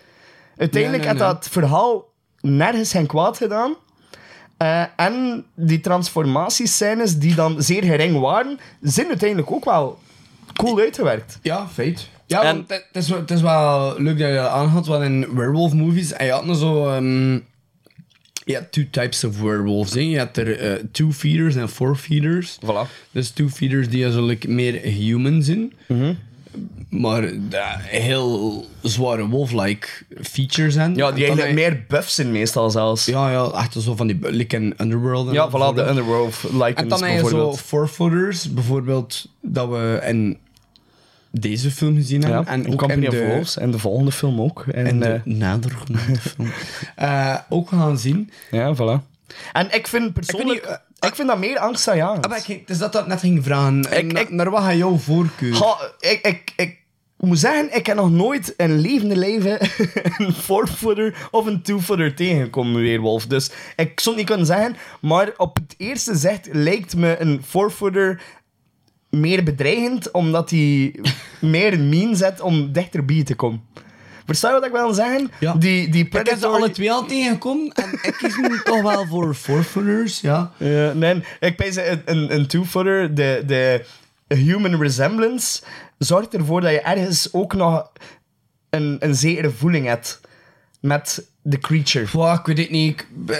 Uiteindelijk 0.57 1.05
Nee, 1.05 1.12
nee, 1.15 1.23
heeft 1.23 1.35
dat 1.43 1.53
verhaal 1.53 2.12
nergens 2.41 2.91
geen 2.91 3.07
kwaad 3.07 3.37
gedaan. 3.37 3.75
Eh, 4.57 4.83
en 4.97 5.45
die 5.55 5.81
transformatiescènes 5.81 7.19
die 7.19 7.35
dan 7.35 7.62
zeer 7.62 7.83
gering 7.83 8.21
waren, 8.21 8.59
zijn 8.81 9.07
uiteindelijk 9.09 9.50
ook 9.50 9.65
wel 9.65 9.99
cool 10.55 10.79
uitgewerkt. 10.79 11.38
Ja, 11.43 11.69
feit. 11.69 12.09
Ja, 12.26 12.43
En- 12.43 12.65
het 12.69 12.87
is, 12.93 13.12
is 13.26 13.41
wel 13.41 13.95
leuk 14.00 14.19
dat 14.19 14.29
je 14.29 14.35
dat 14.35 14.49
aanhaalt, 14.50 14.87
want 14.87 15.05
in 15.05 15.35
werewolf 15.35 15.73
movies, 15.73 16.12
en 16.12 16.26
je 16.26 16.33
had 16.33 16.45
nog 16.45 16.57
zo... 16.57 16.88
ehm, 16.88 17.38
je 18.47 18.53
hebt 18.55 18.73
two 18.73 18.85
types 18.91 19.25
of 19.25 19.41
werewolves. 19.41 19.95
Hè. 19.95 20.00
Je 20.00 20.17
hebt 20.17 20.37
er 20.37 20.59
eh, 20.59 20.85
two-feeders 20.93 21.55
en 21.55 21.69
four-feeders. 21.69 22.59
Voilà. 22.65 23.11
Dus 23.11 23.31
two-feeders 23.31 23.88
die 23.88 24.23
like, 24.23 24.49
meer 24.49 24.81
human 24.81 25.43
zijn. 25.43 25.73
Maar 26.88 27.23
dat 27.23 27.76
heel 27.81 28.67
zware 28.83 29.26
wolf-like 29.26 29.88
features 30.23 30.75
zijn. 30.75 30.95
Ja, 30.95 31.09
En 31.09 31.15
die 31.15 31.26
dan 31.26 31.38
eigenlijk 31.38 31.47
heb 31.47 31.55
meer 31.55 31.85
buff 31.88 32.09
zijn 32.09 32.33
meestal 32.33 32.71
zelfs. 32.71 33.05
Ja, 33.05 33.31
ja, 33.31 33.50
echt 33.50 33.73
zo 33.73 33.95
van 33.95 34.07
die... 34.07 34.19
Like 34.21 34.57
in 34.57 34.75
Underworld. 34.76 35.29
en 35.29 35.33
Ja, 35.33 35.49
voilà, 35.49 35.50
de 35.50 35.57
bijvoorbeeld. 35.57 35.88
Underworld 35.88 36.43
Lycans 36.43 36.75
En 36.75 36.88
dan 36.88 37.03
heb 37.03 37.23
je 37.23 37.29
zo 37.29 37.53
four-footers, 37.53 38.53
bijvoorbeeld, 38.53 39.29
dat 39.41 39.69
we 39.69 40.00
in 40.09 40.38
deze 41.40 41.71
film 41.71 41.95
gezien 41.97 42.21
Ja, 42.21 42.26
hebben. 42.28 42.47
en 42.47 42.64
en 42.64 42.73
ook 42.73 42.78
Company 42.78 43.02
in 43.02 43.09
of 43.09 43.14
de, 43.14 43.26
Wolves. 43.26 43.57
En 43.59 43.71
de 43.71 43.78
volgende 43.78 44.12
film 44.12 44.40
ook. 44.40 44.64
En, 44.73 44.87
en 44.87 45.00
de 45.00 45.21
nadergenoemde 45.25 46.21
film. 46.37 46.52
Eh, 46.97 47.37
ook 47.49 47.69
gaan 47.69 47.99
zien. 47.99 48.31
ja, 48.50 48.75
voilà. 48.75 49.14
En 49.52 49.75
ik 49.75 49.87
vind 49.87 50.12
persoonlijk... 50.12 50.81
Ik 51.00 51.14
vind 51.14 51.28
dat 51.28 51.38
meer 51.38 51.59
angstaanjagend. 51.59 52.25
Ah, 52.25 52.31
maar 52.31 52.38
ik, 52.47 52.47
het 52.61 52.71
is 52.71 52.78
dat 52.78 52.93
dat 52.93 53.02
ik 53.02 53.09
net 53.09 53.21
ging 53.21 53.45
vragen. 53.45 53.78
Ik- 53.99 54.12
Na- 54.12 54.21
ik- 54.21 54.31
naar 54.31 54.50
wat 54.50 54.62
gaat 54.62 54.76
jouw 54.76 54.97
voorkeur? 54.97 55.55
Ga, 55.55 55.76
ik, 56.00 56.26
ik, 56.26 56.52
ik 56.57 56.78
moet 57.16 57.38
zeggen, 57.38 57.76
ik 57.76 57.87
heb 57.87 57.97
nog 57.97 58.11
nooit 58.11 58.55
in 58.57 58.78
levende 58.78 59.16
leven 59.16 59.59
een 60.19 60.33
four-footer 60.33 61.28
of 61.31 61.47
een 61.47 61.62
two-footer 61.62 62.14
tegengekomen, 62.14 62.81
weerwolf. 62.81 63.26
Dus 63.26 63.50
ik 63.76 64.00
zou 64.00 64.16
het 64.16 64.16
niet 64.16 64.26
kunnen 64.26 64.47
zeggen, 64.47 64.76
maar 65.00 65.31
op 65.37 65.55
het 65.57 65.75
eerste 65.78 66.14
zicht 66.16 66.49
lijkt 66.52 66.97
me 66.97 67.21
een 67.21 67.43
four-footer 67.47 68.21
meer 69.10 69.42
bedreigend, 69.42 70.10
omdat 70.10 70.50
hij 70.50 70.94
meer 71.40 71.72
een 71.72 71.88
mean 71.88 72.16
zet 72.16 72.40
om 72.40 72.72
dichterbij 72.72 73.22
te 73.25 73.34
komen. 73.34 73.62
Versta 74.26 74.48
je 74.48 74.54
wat 74.54 74.64
ik 74.64 74.72
wil 74.72 74.92
zeggen? 74.92 75.30
Ja. 75.40 75.54
Die, 75.54 75.88
die 75.88 76.04
ik 76.04 76.12
heb 76.12 76.26
ze 76.26 76.32
Predator... 76.32 76.56
alle 76.56 76.70
twee 76.70 76.92
al 76.92 77.06
tegengekomen 77.06 77.72
en 77.72 77.92
ik 77.92 78.14
kies 78.18 78.36
nu 78.36 78.60
toch 78.64 78.82
wel 78.82 79.06
voor 79.06 79.34
four-footers, 79.34 80.20
ja. 80.20 80.52
Ja, 80.56 80.92
nee, 80.92 81.22
ik 81.40 81.56
ben 81.56 81.90
een, 81.90 82.02
een, 82.04 82.34
een 82.34 82.46
two-footer, 82.46 83.14
de, 83.14 83.42
de 83.46 83.84
human 84.34 84.80
resemblance, 84.80 85.62
zorgt 85.98 86.34
ervoor 86.34 86.60
dat 86.60 86.70
je 86.70 86.80
ergens 86.80 87.32
ook 87.32 87.54
nog 87.54 87.92
een, 88.70 88.96
een 89.00 89.14
zekere 89.14 89.50
voeling 89.50 89.86
hebt 89.86 90.20
met 90.80 91.30
de 91.49 91.59
creature. 91.59 92.07
Wow, 92.12 92.38
ik 92.38 92.47
weet 92.47 92.59
het 92.59 92.71
niet. 92.71 93.00
Ik 93.00 93.07
eh, 93.26 93.37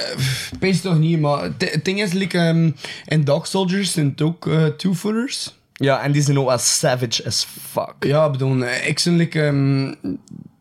pees 0.59 0.81
toch 0.81 0.99
niet, 0.99 1.21
maar 1.21 1.43
het 1.59 1.85
ding 1.85 2.03
is, 2.03 2.13
like, 2.13 2.39
ehm, 2.39 2.71
in 3.07 3.25
Dog 3.25 3.47
Soldiers 3.47 3.93
zijn 3.93 4.07
het 4.07 4.23
ook 4.23 4.47
eh, 4.47 4.65
two-footers. 4.65 5.55
Ja, 5.73 6.03
en 6.03 6.12
die 6.12 6.23
zijn 6.23 6.38
ook 6.38 6.49
as 6.49 6.79
savage 6.79 7.25
as 7.27 7.47
fuck. 7.71 7.95
Ja, 8.01 8.31
bedoel, 8.31 8.64
eh, 8.64 8.88
ik 8.88 8.99
zou 8.99 9.16
like, 9.16 9.42
ehm, 9.42 9.95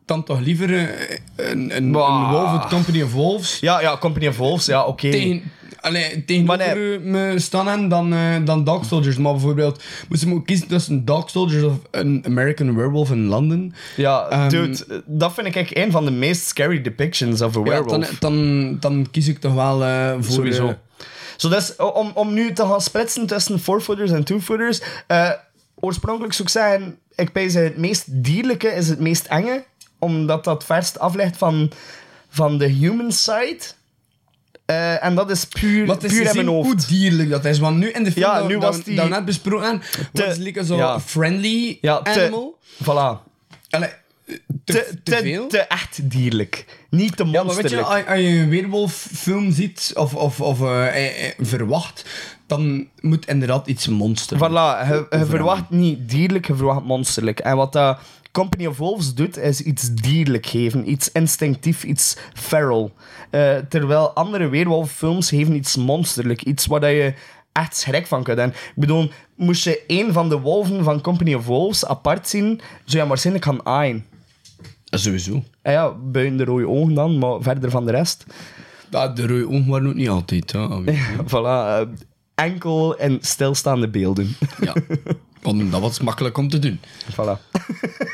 dan 0.05 0.23
toch 0.23 0.39
liever 0.39 0.73
een, 0.73 0.95
een, 1.35 1.75
een 1.77 1.91
Wolf 1.93 2.67
Company 2.67 3.01
of 3.01 3.11
Wolves 3.13 3.59
Ja, 3.59 3.81
ja, 3.81 3.97
Company 3.97 4.27
of 4.27 4.37
Wolves, 4.37 4.65
ja, 4.65 4.83
oké. 4.85 5.11
tegen, 5.11 5.51
allee, 5.85 6.25
tegenover 6.25 6.57
Maar 6.65 6.75
nee. 6.77 6.99
me 6.99 7.39
staan 7.39 7.67
hebben 7.67 7.89
dan, 7.89 8.13
eh, 8.13 8.35
dan 8.45 8.63
Dog 8.63 8.85
Soldiers. 8.85 9.17
Maar 9.17 9.31
bijvoorbeeld, 9.31 9.83
moest 10.09 10.21
je 10.21 10.27
moeten 10.27 10.45
kiezen 10.45 10.67
tussen 10.67 11.05
Dog 11.05 11.29
Soldiers 11.29 11.63
of 11.63 11.73
een 11.91 12.23
American 12.25 12.75
Werewolf 12.75 13.11
in 13.11 13.25
London. 13.25 13.73
Ja, 13.95 14.27
Ehm, 14.29 14.49
dude, 14.49 15.03
dat 15.05 15.33
vind 15.33 15.47
ik 15.47 15.55
echt 15.55 15.77
een 15.77 15.91
van 15.91 16.05
de 16.05 16.11
meest 16.11 16.45
scary 16.47 16.81
depictions 16.81 17.41
of 17.41 17.55
a 17.55 17.59
Ja, 17.59 17.65
werewolf. 17.65 18.07
dan, 18.07 18.15
dan, 18.19 18.77
dan 18.79 19.07
kies 19.11 19.27
ik 19.27 19.39
toch 19.39 19.53
wel 19.53 19.83
eh, 19.83 20.11
voor... 20.19 20.33
Sowieso. 20.33 20.67
eh, 20.67 21.49
dus 21.49 21.75
om, 21.75 22.11
om 22.13 22.33
nu 22.33 22.53
te 22.53 22.61
gaan 22.61 22.81
splitsen 22.81 23.25
tussen 23.25 23.59
four-footers 23.59 24.11
en 24.11 24.23
two-footers. 24.23 24.81
oorspronkelijk 25.79 26.33
zou 26.33 26.47
ik 26.47 26.53
zeggen, 26.53 26.97
ik 27.15 27.31
pijs 27.31 27.53
het 27.53 27.77
meest 27.77 28.23
dierlijke 28.23 28.67
is 28.67 28.89
het 28.89 28.99
meest 28.99 29.25
enge. 29.25 29.63
Omdat 29.99 30.43
dat 30.43 30.63
verst 30.65 30.99
aflegt 30.99 31.37
van, 31.37 31.71
van 32.29 32.57
de 32.57 32.65
human 32.67 33.11
side. 33.11 33.57
Eh, 34.65 35.03
en 35.03 35.15
dat 35.15 35.29
is 35.29 35.45
puur, 35.45 35.85
is 36.03 36.11
puur 36.11 36.17
in 36.17 36.23
mijn 36.23 36.35
zien 36.35 36.47
hoe 36.47 36.65
hoofd. 36.65 36.87
dierlijk 36.89 37.29
dat 37.29 37.45
is. 37.45 37.59
Want 37.59 37.77
nu 37.77 37.89
in 37.89 38.03
de 38.03 38.11
film 38.11 38.25
Ja, 38.25 38.37
dat, 38.39 38.47
nu 38.47 38.53
dat 38.53 38.63
was 38.63 38.77
we- 38.77 38.83
die- 38.83 38.95
dat 38.95 39.05
we 39.05 39.11
net 39.11 39.25
besproken 39.25 39.67
hebben, 39.67 39.83
was 40.27 40.37
like 40.37 40.65
zo 40.65 40.75
ja. 40.75 40.99
friendly 40.99 41.77
Ja, 41.81 42.01
te, 42.01 42.21
animal. 42.21 42.57
voilà. 42.83 43.23
Allee, 43.69 43.89
te, 44.25 44.35
Te, 44.63 44.73
te, 44.73 44.99
te, 45.03 45.17
veel. 45.21 45.47
te 45.47 45.59
echt 45.59 46.09
dierlijk. 46.11 46.65
Niet 46.89 47.17
te 47.17 47.25
ja, 47.25 47.43
maar 47.43 47.55
weet 47.55 47.69
je, 47.69 47.75
monsterlijk. 47.75 48.07
als, 48.09 48.19
je 48.19 48.27
een 48.27 48.49
weerwolffilm 48.49 49.51
ziet 49.51 49.91
of, 49.95 50.15
of, 50.15 50.41
of 50.41 50.61
eh, 50.61 51.25
eh, 51.27 51.31
verwacht, 51.39 52.05
dan 52.47 52.87
moet 52.99 53.27
inderdaad 53.27 53.67
iets 53.67 53.87
monster. 53.87 54.37
Voilà, 54.37 54.87
je, 54.87 55.05
je 55.09 55.25
verwacht 55.25 55.69
niet 55.69 56.09
dierlijk, 56.09 56.47
je 56.47 56.55
verwacht 56.55 56.83
monsterlijk. 56.83 57.39
En 57.39 57.55
wat 57.55 57.73
dat 57.73 57.99
Company 58.35 58.65
of 58.65 58.77
Wolves 58.77 59.13
doet, 59.13 59.37
is 59.37 59.61
iets 59.61 59.93
dierlijk 59.93 60.45
geven. 60.45 60.89
Iets 60.91 61.11
instinctief, 61.11 61.83
iets 61.83 62.17
feral. 62.33 62.91
Eh, 63.29 63.57
terwijl 63.69 64.09
andere 64.09 64.47
weerwolffilms 64.49 65.29
geven 65.29 65.55
iets 65.55 65.75
monsterlijk. 65.75 66.43
Iets 66.43 66.65
waar 66.65 66.79
dat 66.79 66.89
je 66.89 67.13
echt 67.51 67.77
schrik 67.77 68.07
van 68.07 68.23
kunt. 68.23 68.37
En 68.37 68.49
ik 68.49 68.73
bedoel, 68.75 69.11
moest 69.35 69.63
je 69.63 69.83
één 69.87 70.13
van 70.13 70.29
de 70.29 70.39
wolven 70.39 70.83
van 70.83 71.01
Company 71.01 71.33
of 71.33 71.45
Wolves 71.45 71.85
apart 71.85 72.27
zien, 72.27 72.61
zou 72.85 73.03
je 73.03 73.09
waarschijnlijk 73.09 73.45
gaan 73.45 73.65
aaien. 73.65 74.05
Sowieso. 74.85 75.43
En 75.61 75.71
ja, 75.71 75.91
buiten 75.91 76.37
de 76.37 76.43
rode 76.43 76.67
ogen 76.67 76.93
dan, 76.93 77.17
maar 77.17 77.41
verder 77.41 77.69
van 77.69 77.85
de 77.85 77.91
rest. 77.91 78.25
Ja, 78.89 79.07
de 79.07 79.27
rode 79.27 79.47
ogen 79.47 79.67
waren 79.67 79.87
ook 79.87 79.95
niet 79.95 80.09
altijd. 80.09 80.51
Hè. 80.51 80.67
voilà, 81.31 81.33
eh, 81.33 81.81
enkel 82.35 82.97
en 82.97 83.17
stilstaande 83.21 83.89
beelden. 83.89 84.35
ja. 84.61 84.73
Want 85.45 85.71
dat 85.71 85.81
was 85.81 85.99
makkelijk 85.99 86.37
om 86.37 86.49
te 86.49 86.59
doen. 86.59 86.79
voilà. 87.11 87.39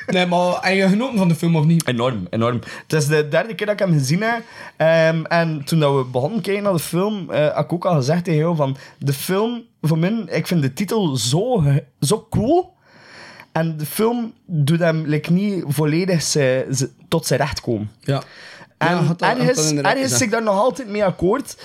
Nee, 0.08 0.26
maar 0.26 0.58
heb 0.62 0.74
je 0.76 0.88
genoten 0.88 1.18
van 1.18 1.28
de 1.28 1.36
film 1.36 1.56
of 1.56 1.66
niet? 1.66 1.88
Enorm, 1.88 2.28
enorm. 2.30 2.60
Het 2.88 2.94
is 2.94 3.08
de 3.08 3.28
derde 3.28 3.56
keer 3.56 3.66
dat 3.66 3.76
ik 3.80 3.86
hem 3.88 3.94
gezien 3.98 4.22
heb. 4.22 4.42
Ehm, 4.78 5.24
en 5.24 5.64
toen 5.66 5.80
dat 5.80 5.96
we 5.96 6.04
begonnen 6.12 6.42
kijken 6.42 6.64
naar 6.64 6.74
de 6.74 6.80
film, 6.80 7.30
eh 7.32 7.54
had 7.56 7.64
ik 7.64 7.74
ook 7.74 7.86
al 7.86 7.96
gezegd 7.96 8.24
tegen 8.24 8.40
jou 8.40 8.56
van... 8.56 8.78
De 8.98 9.14
film, 9.14 9.64
voor 9.82 9.98
mij, 9.98 10.24
ik 10.28 10.48
vind 10.48 10.62
de 10.62 10.74
titel 10.74 11.16
zo, 11.18 11.64
zo 12.00 12.28
cool. 12.30 12.74
En 13.52 13.78
de 13.78 13.86
film 13.86 14.34
doet 14.46 14.80
hem 14.80 15.04
like, 15.06 15.32
niet 15.32 15.64
volledig 15.68 16.22
ze- 16.22 16.68
ze- 16.74 16.90
tot 17.08 17.26
zijn 17.26 17.40
recht 17.40 17.62
komen. 17.62 17.92
Ja. 18.00 18.22
En 18.78 18.88
Ja, 18.96 19.02
had 19.04 19.20
dat- 19.20 19.30
ergens, 19.38 19.72
ergens 19.72 20.12
zit 20.12 20.22
ik 20.22 20.32
daar 20.32 20.44
nog 20.44 20.56
altijd 20.58 20.88
mee 20.90 21.06
akkoord. 21.06 21.58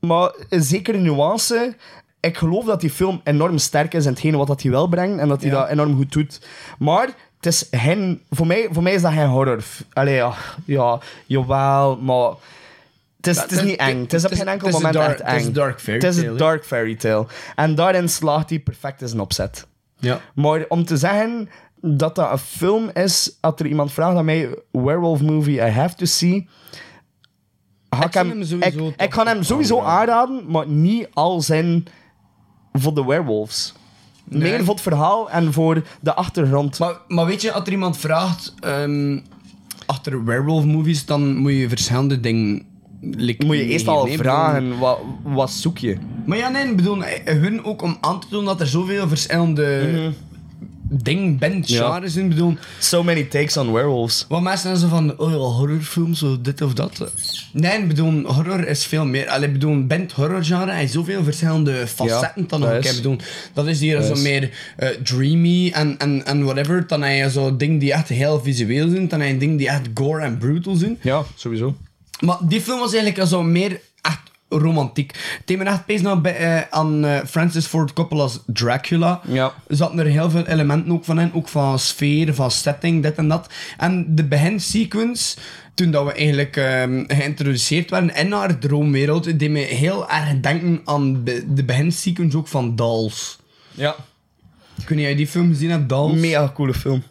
Maar 0.00 0.32
een 0.48 0.62
zekere 0.62 0.98
nuance. 0.98 1.74
Ik 2.22 2.36
geloof 2.36 2.64
dat 2.64 2.80
die 2.80 2.90
film 2.90 3.20
enorm 3.24 3.58
sterk 3.58 3.94
is 3.94 4.04
in 4.04 4.10
hetgene 4.10 4.36
wat 4.36 4.46
dat 4.46 4.62
hij 4.62 4.70
wil 4.70 4.86
brengen. 4.86 5.18
En 5.18 5.28
dat 5.28 5.40
hij 5.42 5.50
Ja. 5.50 5.60
dat 5.60 5.68
enorm 5.68 5.96
goed 5.96 6.12
doet. 6.12 6.46
Maar 6.78 7.06
het 7.36 7.46
is 7.46 7.68
geen... 7.70 8.22
Voor 8.30 8.46
mij, 8.46 8.68
voor 8.70 8.82
mij 8.82 8.92
is 8.94 9.02
dat 9.02 9.12
geen 9.12 9.26
horror. 9.28 9.62
Allee, 9.92 10.14
ja, 10.14 10.32
ja 10.64 10.98
jawel, 11.26 11.96
maar... 11.96 12.30
Het 13.16 13.26
is, 13.26 13.36
Ja, 13.36 13.42
het 13.42 13.52
is 13.52 13.62
niet 13.62 13.76
eng. 13.76 14.00
Het 14.00 14.12
is 14.12 14.24
op 14.24 14.32
geen 14.32 14.48
enkel 14.48 14.70
moment 14.70 14.94
dark- 14.94 15.10
echt 15.10 15.20
eng. 15.20 15.28
het 15.32 15.40
is 15.40 15.46
een 15.46 15.52
dark 15.52 15.80
fairy 15.80 16.00
Het 16.00 16.08
is 16.14 16.16
tale, 16.16 16.28
een 16.32 16.36
dark 16.36 16.64
fairy 16.64 16.94
tale. 16.96 17.26
En 17.54 17.74
daarin 17.74 18.08
slaagt 18.08 18.50
hij 18.50 18.58
perfect 18.58 19.00
in 19.00 19.08
zijn 19.08 19.20
opzet. 19.20 19.66
Ja. 19.96 20.20
Maar 20.34 20.64
om 20.68 20.84
te 20.84 20.96
zeggen 20.96 21.48
dat 21.80 22.14
dat 22.14 22.30
een 22.32 22.38
film 22.38 22.90
is, 22.94 23.36
als 23.40 23.54
er 23.56 23.66
iemand 23.66 23.92
vraagt 23.92 24.16
aan 24.16 24.24
mij, 24.24 24.48
werewolf 24.70 25.20
movie 25.20 25.56
I 25.56 25.70
have 25.70 25.94
to 25.94 26.04
see, 26.04 26.48
ik, 28.04 28.14
hem, 28.14 28.40
ik, 28.42 28.74
ik 28.96 29.14
ga 29.14 29.24
hem 29.24 29.42
sowieso 29.42 29.78
aanraden. 29.80 30.14
aanraden, 30.14 30.50
maar 30.50 30.66
niet 30.68 31.08
al 31.12 31.40
zijn 31.40 31.84
voor 32.72 32.94
de 32.94 33.04
werewolves. 33.04 33.72
Meer 34.24 34.64
voor 34.64 34.74
het 34.74 34.82
verhaal 34.82 35.30
en 35.30 35.52
voor 35.52 35.82
de 36.00 36.14
achtergrond. 36.14 36.78
Maar, 36.78 36.94
maar 37.08 37.26
weet 37.26 37.42
je, 37.42 37.52
als 37.52 37.64
er 37.64 37.72
iemand 37.72 37.96
vraagt 37.96 38.54
ehm, 38.60 39.18
achter 39.86 40.24
werewolf 40.24 40.64
movies, 40.64 41.04
dan 41.06 41.36
moet 41.36 41.52
je 41.52 41.68
verschillende 41.68 42.20
dingen. 42.20 42.62
like, 43.00 43.46
moet 43.46 43.56
je 43.56 43.66
eerst 43.66 43.88
al 43.88 44.06
vragen, 44.06 44.78
wat, 44.78 44.98
wat 45.22 45.50
zoek 45.50 45.78
je? 45.78 45.96
Maar 46.26 46.38
ja, 46.38 46.48
nee, 46.48 46.68
ik 46.68 46.76
bedoel, 46.76 47.02
hun 47.24 47.64
ook 47.64 47.82
om 47.82 47.96
aan 48.00 48.20
te 48.20 48.26
tonen 48.28 48.46
dat 48.46 48.60
er 48.60 48.66
zoveel 48.66 49.08
verschillende 49.08 50.12
ding 50.92 51.38
bent, 51.38 51.66
genres 51.70 52.16
in. 52.16 52.22
Ik 52.22 52.28
bedoel, 52.28 52.56
So 52.78 53.02
many 53.02 53.22
takes 53.24 53.56
on 53.56 53.72
werewolves. 53.72 54.24
wat 54.28 54.42
mensen 54.42 54.76
zijn 54.76 54.90
zo 54.90 54.96
van, 54.96 55.18
oh 55.18 55.30
ja, 55.30 55.36
horrorfilms, 55.36 56.18
zo 56.18 56.40
dit 56.40 56.60
of 56.62 56.74
dat. 56.74 57.12
Nee, 57.52 57.78
ik 57.78 57.88
bedoel, 57.88 58.22
horror 58.24 58.68
is 58.68 58.84
veel 58.86 59.04
meer. 59.04 59.28
Allee, 59.28 59.46
ik 59.46 59.52
bedoel, 59.52 59.86
bent 59.86 60.12
horrorgenre, 60.12 60.70
hij 60.70 60.80
heeft 60.80 60.92
zoveel 60.92 61.24
verschillende 61.24 61.86
facetten 61.86 62.44
dan 62.48 62.60
dat 62.60 62.72
Ik 62.72 62.84
is. 62.84 62.96
bedoel, 62.96 63.16
dat 63.52 63.66
is 63.66 63.80
hier 63.80 64.02
zo 64.02 64.14
meer 64.14 64.50
eh, 64.76 64.88
dreamy 64.88 65.70
en, 65.72 65.98
en, 65.98 66.26
en 66.26 66.44
whatever. 66.44 66.86
Dan 66.86 67.02
heb 67.02 67.24
je 67.24 67.30
zo 67.30 67.56
dingen 67.56 67.78
die 67.78 67.92
echt 67.92 68.08
heel 68.08 68.40
visueel 68.40 68.88
zijn. 68.88 69.08
Dan 69.08 69.20
heb 69.20 69.30
je 69.30 69.36
dingen 69.38 69.56
die 69.56 69.68
echt 69.68 69.88
gore 69.94 70.22
en 70.22 70.38
brutal 70.38 70.74
zijn. 70.74 70.98
Ja, 71.02 71.22
sowieso. 71.34 71.76
Maar 72.20 72.38
die 72.48 72.60
film 72.60 72.78
was 72.78 72.94
eigenlijk 72.94 73.28
zo 73.28 73.42
meer 73.42 73.80
romantiek. 74.58 75.12
Het 75.12 75.46
deed 75.46 75.58
me 75.58 75.64
echt 75.64 75.86
pees 75.86 76.00
nou 76.00 76.20
bij, 76.20 76.36
eh, 76.36 76.62
aan 76.70 77.04
eh, 77.04 77.18
Francis 77.26 77.66
Ford 77.66 77.92
Coppola's 77.92 78.40
Dracula. 78.46 79.20
Ja. 79.26 79.52
Er 79.66 79.76
zaten 79.76 79.98
er 79.98 80.06
heel 80.06 80.30
veel 80.30 80.46
elementen 80.46 80.92
ook 80.92 81.04
van 81.04 81.20
in. 81.20 81.34
Ook 81.34 81.48
van 81.48 81.78
sfeer, 81.78 82.34
van 82.34 82.50
setting, 82.50 83.02
dit 83.02 83.16
en 83.16 83.28
dat. 83.28 83.52
En 83.78 84.14
de 84.14 84.24
beginsequence, 84.24 85.36
toen 85.74 85.90
dat 85.90 86.04
we 86.04 86.12
eigenlijk 86.12 86.56
ehm, 86.56 87.04
geïntroduceerd 87.06 87.90
werden 87.90 88.14
in 88.14 88.32
haar 88.32 88.58
droomwereld, 88.58 89.38
deed 89.38 89.50
me 89.50 89.58
heel 89.58 90.10
erg 90.10 90.40
denken 90.40 90.80
aan 90.84 91.24
de, 91.24 91.54
de 91.54 91.64
beginsequence 91.64 92.36
ook 92.36 92.48
van 92.48 92.76
Dolls. 92.76 93.38
Ja. 93.70 93.96
Ik 94.80 94.88
weet 94.88 94.98
niet 94.98 95.06
of 95.06 95.10
je 95.10 95.16
die 95.16 95.26
film 95.28 95.48
gezien 95.48 95.70
hebt, 95.70 95.88
Dolls? 95.88 96.20
Mega 96.20 96.52
coole 96.54 96.74
film. 96.74 97.02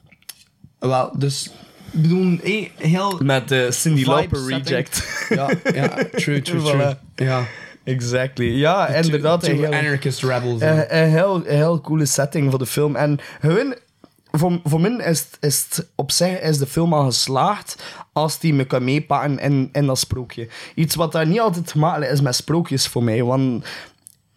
Wel, 0.79 1.11
dus... 1.17 1.51
Ik 1.93 2.01
bedoel, 2.01 2.37
eh, 2.43 2.67
heel... 2.75 3.19
Met 3.23 3.55
Cindy 3.69 3.99
vibe 3.99 4.11
Lauper 4.11 4.37
setting. 4.37 4.67
reject. 4.67 5.25
Ja, 5.29 5.49
ja, 5.73 5.87
true, 6.11 6.41
true, 6.41 6.41
true. 6.41 6.61
Voilà. 6.61 7.10
Ja. 7.23 7.43
exactly. 7.83 8.45
Ja, 8.45 8.87
inderdaad. 8.87 9.43
Two 9.43 9.65
anarchist 9.65 10.23
rebels. 10.23 10.61
Een, 10.61 11.09
heel, 11.09 11.35
een 11.35 11.55
heel 11.55 11.81
coole 11.81 12.05
setting 12.05 12.49
voor 12.49 12.59
de 12.59 12.65
film. 12.65 12.95
En 12.95 13.19
gewoon, 13.41 13.75
voor, 14.31 14.59
voor 14.63 14.81
mij 14.81 14.91
is, 14.91 15.19
het- 15.19 15.37
is 15.39 15.65
het 15.69 15.87
op 15.95 16.11
zich 16.11 16.39
is 16.41 16.57
de 16.57 16.67
film 16.67 16.93
al 16.93 17.05
geslaagd 17.05 17.83
als 18.13 18.39
die 18.39 18.53
me 18.53 18.65
kan 18.65 18.83
meepakken 18.83 19.39
in, 19.39 19.69
in 19.71 19.85
dat 19.85 19.99
sprookje. 19.99 20.47
Iets 20.75 20.95
wat 20.95 21.11
daar 21.11 21.27
niet 21.27 21.39
altijd 21.39 21.71
gemakkelijk 21.71 22.11
is 22.11 22.21
met 22.21 22.35
sprookjes 22.35 22.87
voor 22.87 23.03
mij. 23.03 23.23
Want 23.23 23.65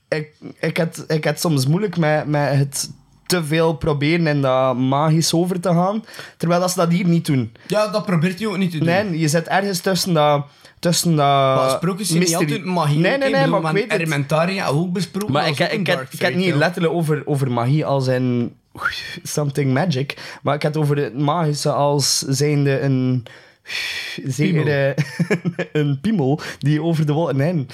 ik, 0.08 0.28
ik, 0.60 0.76
heb, 0.76 0.96
ik 0.96 1.24
heb 1.24 1.36
soms 1.38 1.66
moeilijk 1.66 1.96
met, 1.96 2.26
met 2.26 2.54
het 2.56 2.90
te 3.26 3.44
veel 3.44 3.74
proberen 3.74 4.26
in 4.26 4.42
dat 4.42 4.76
magisch 4.76 5.34
over 5.34 5.60
te 5.60 5.68
gaan. 5.68 6.04
Terwijl 6.36 6.60
dat 6.60 6.70
ze 6.70 6.76
dat 6.76 6.90
hier 6.92 7.06
niet 7.06 7.26
doen. 7.26 7.52
ja, 7.66 7.88
dat 7.88 8.06
probeert 8.06 8.38
hij 8.38 8.48
ook 8.48 8.56
niet 8.56 8.70
te 8.70 8.78
doen. 8.78 8.86
Nee, 8.86 9.18
je 9.18 9.28
zit 9.28 9.48
ergens 9.48 9.80
tussen 9.80 10.12
dat... 10.14 10.44
Tussen 10.84 11.16
dat 11.16 11.56
maar 11.56 11.70
sprookjes 11.70 12.08
zijn 12.08 12.20
niet 12.20 12.34
altijd 12.34 12.64
magie. 12.64 12.98
Nee, 12.98 13.18
nee, 13.18 13.30
nee, 13.30 13.46
maar 13.46 13.64
ik 13.64 13.72
weet 13.72 13.92
het. 13.92 14.00
Elementaria 14.00 14.66
ook 14.66 14.92
besproken. 14.92 15.32
Maar 15.32 15.48
ik, 15.48 15.58
ik, 15.58 15.72
een 15.72 16.00
ik, 16.10 16.20
ik 16.20 16.36
niet 16.36 16.54
letterlijk 16.54 16.94
over, 16.94 17.22
over 17.26 17.50
magie 17.50 17.84
als 17.84 18.06
in 18.06 18.56
something 19.22 19.72
magic. 19.72 20.38
Maar 20.42 20.54
ik 20.54 20.62
heb 20.62 20.74
het 20.74 20.82
over 20.82 20.96
het 20.96 21.18
magische 21.18 21.72
als 21.72 22.18
zijnde 22.18 22.80
een... 22.80 23.26
Zeker 24.24 24.94
een 25.72 25.98
piemel 26.00 26.40
die 26.58 26.82
over 26.82 27.06
de 27.06 27.12
wolken 27.12 27.40
heen. 27.40 27.68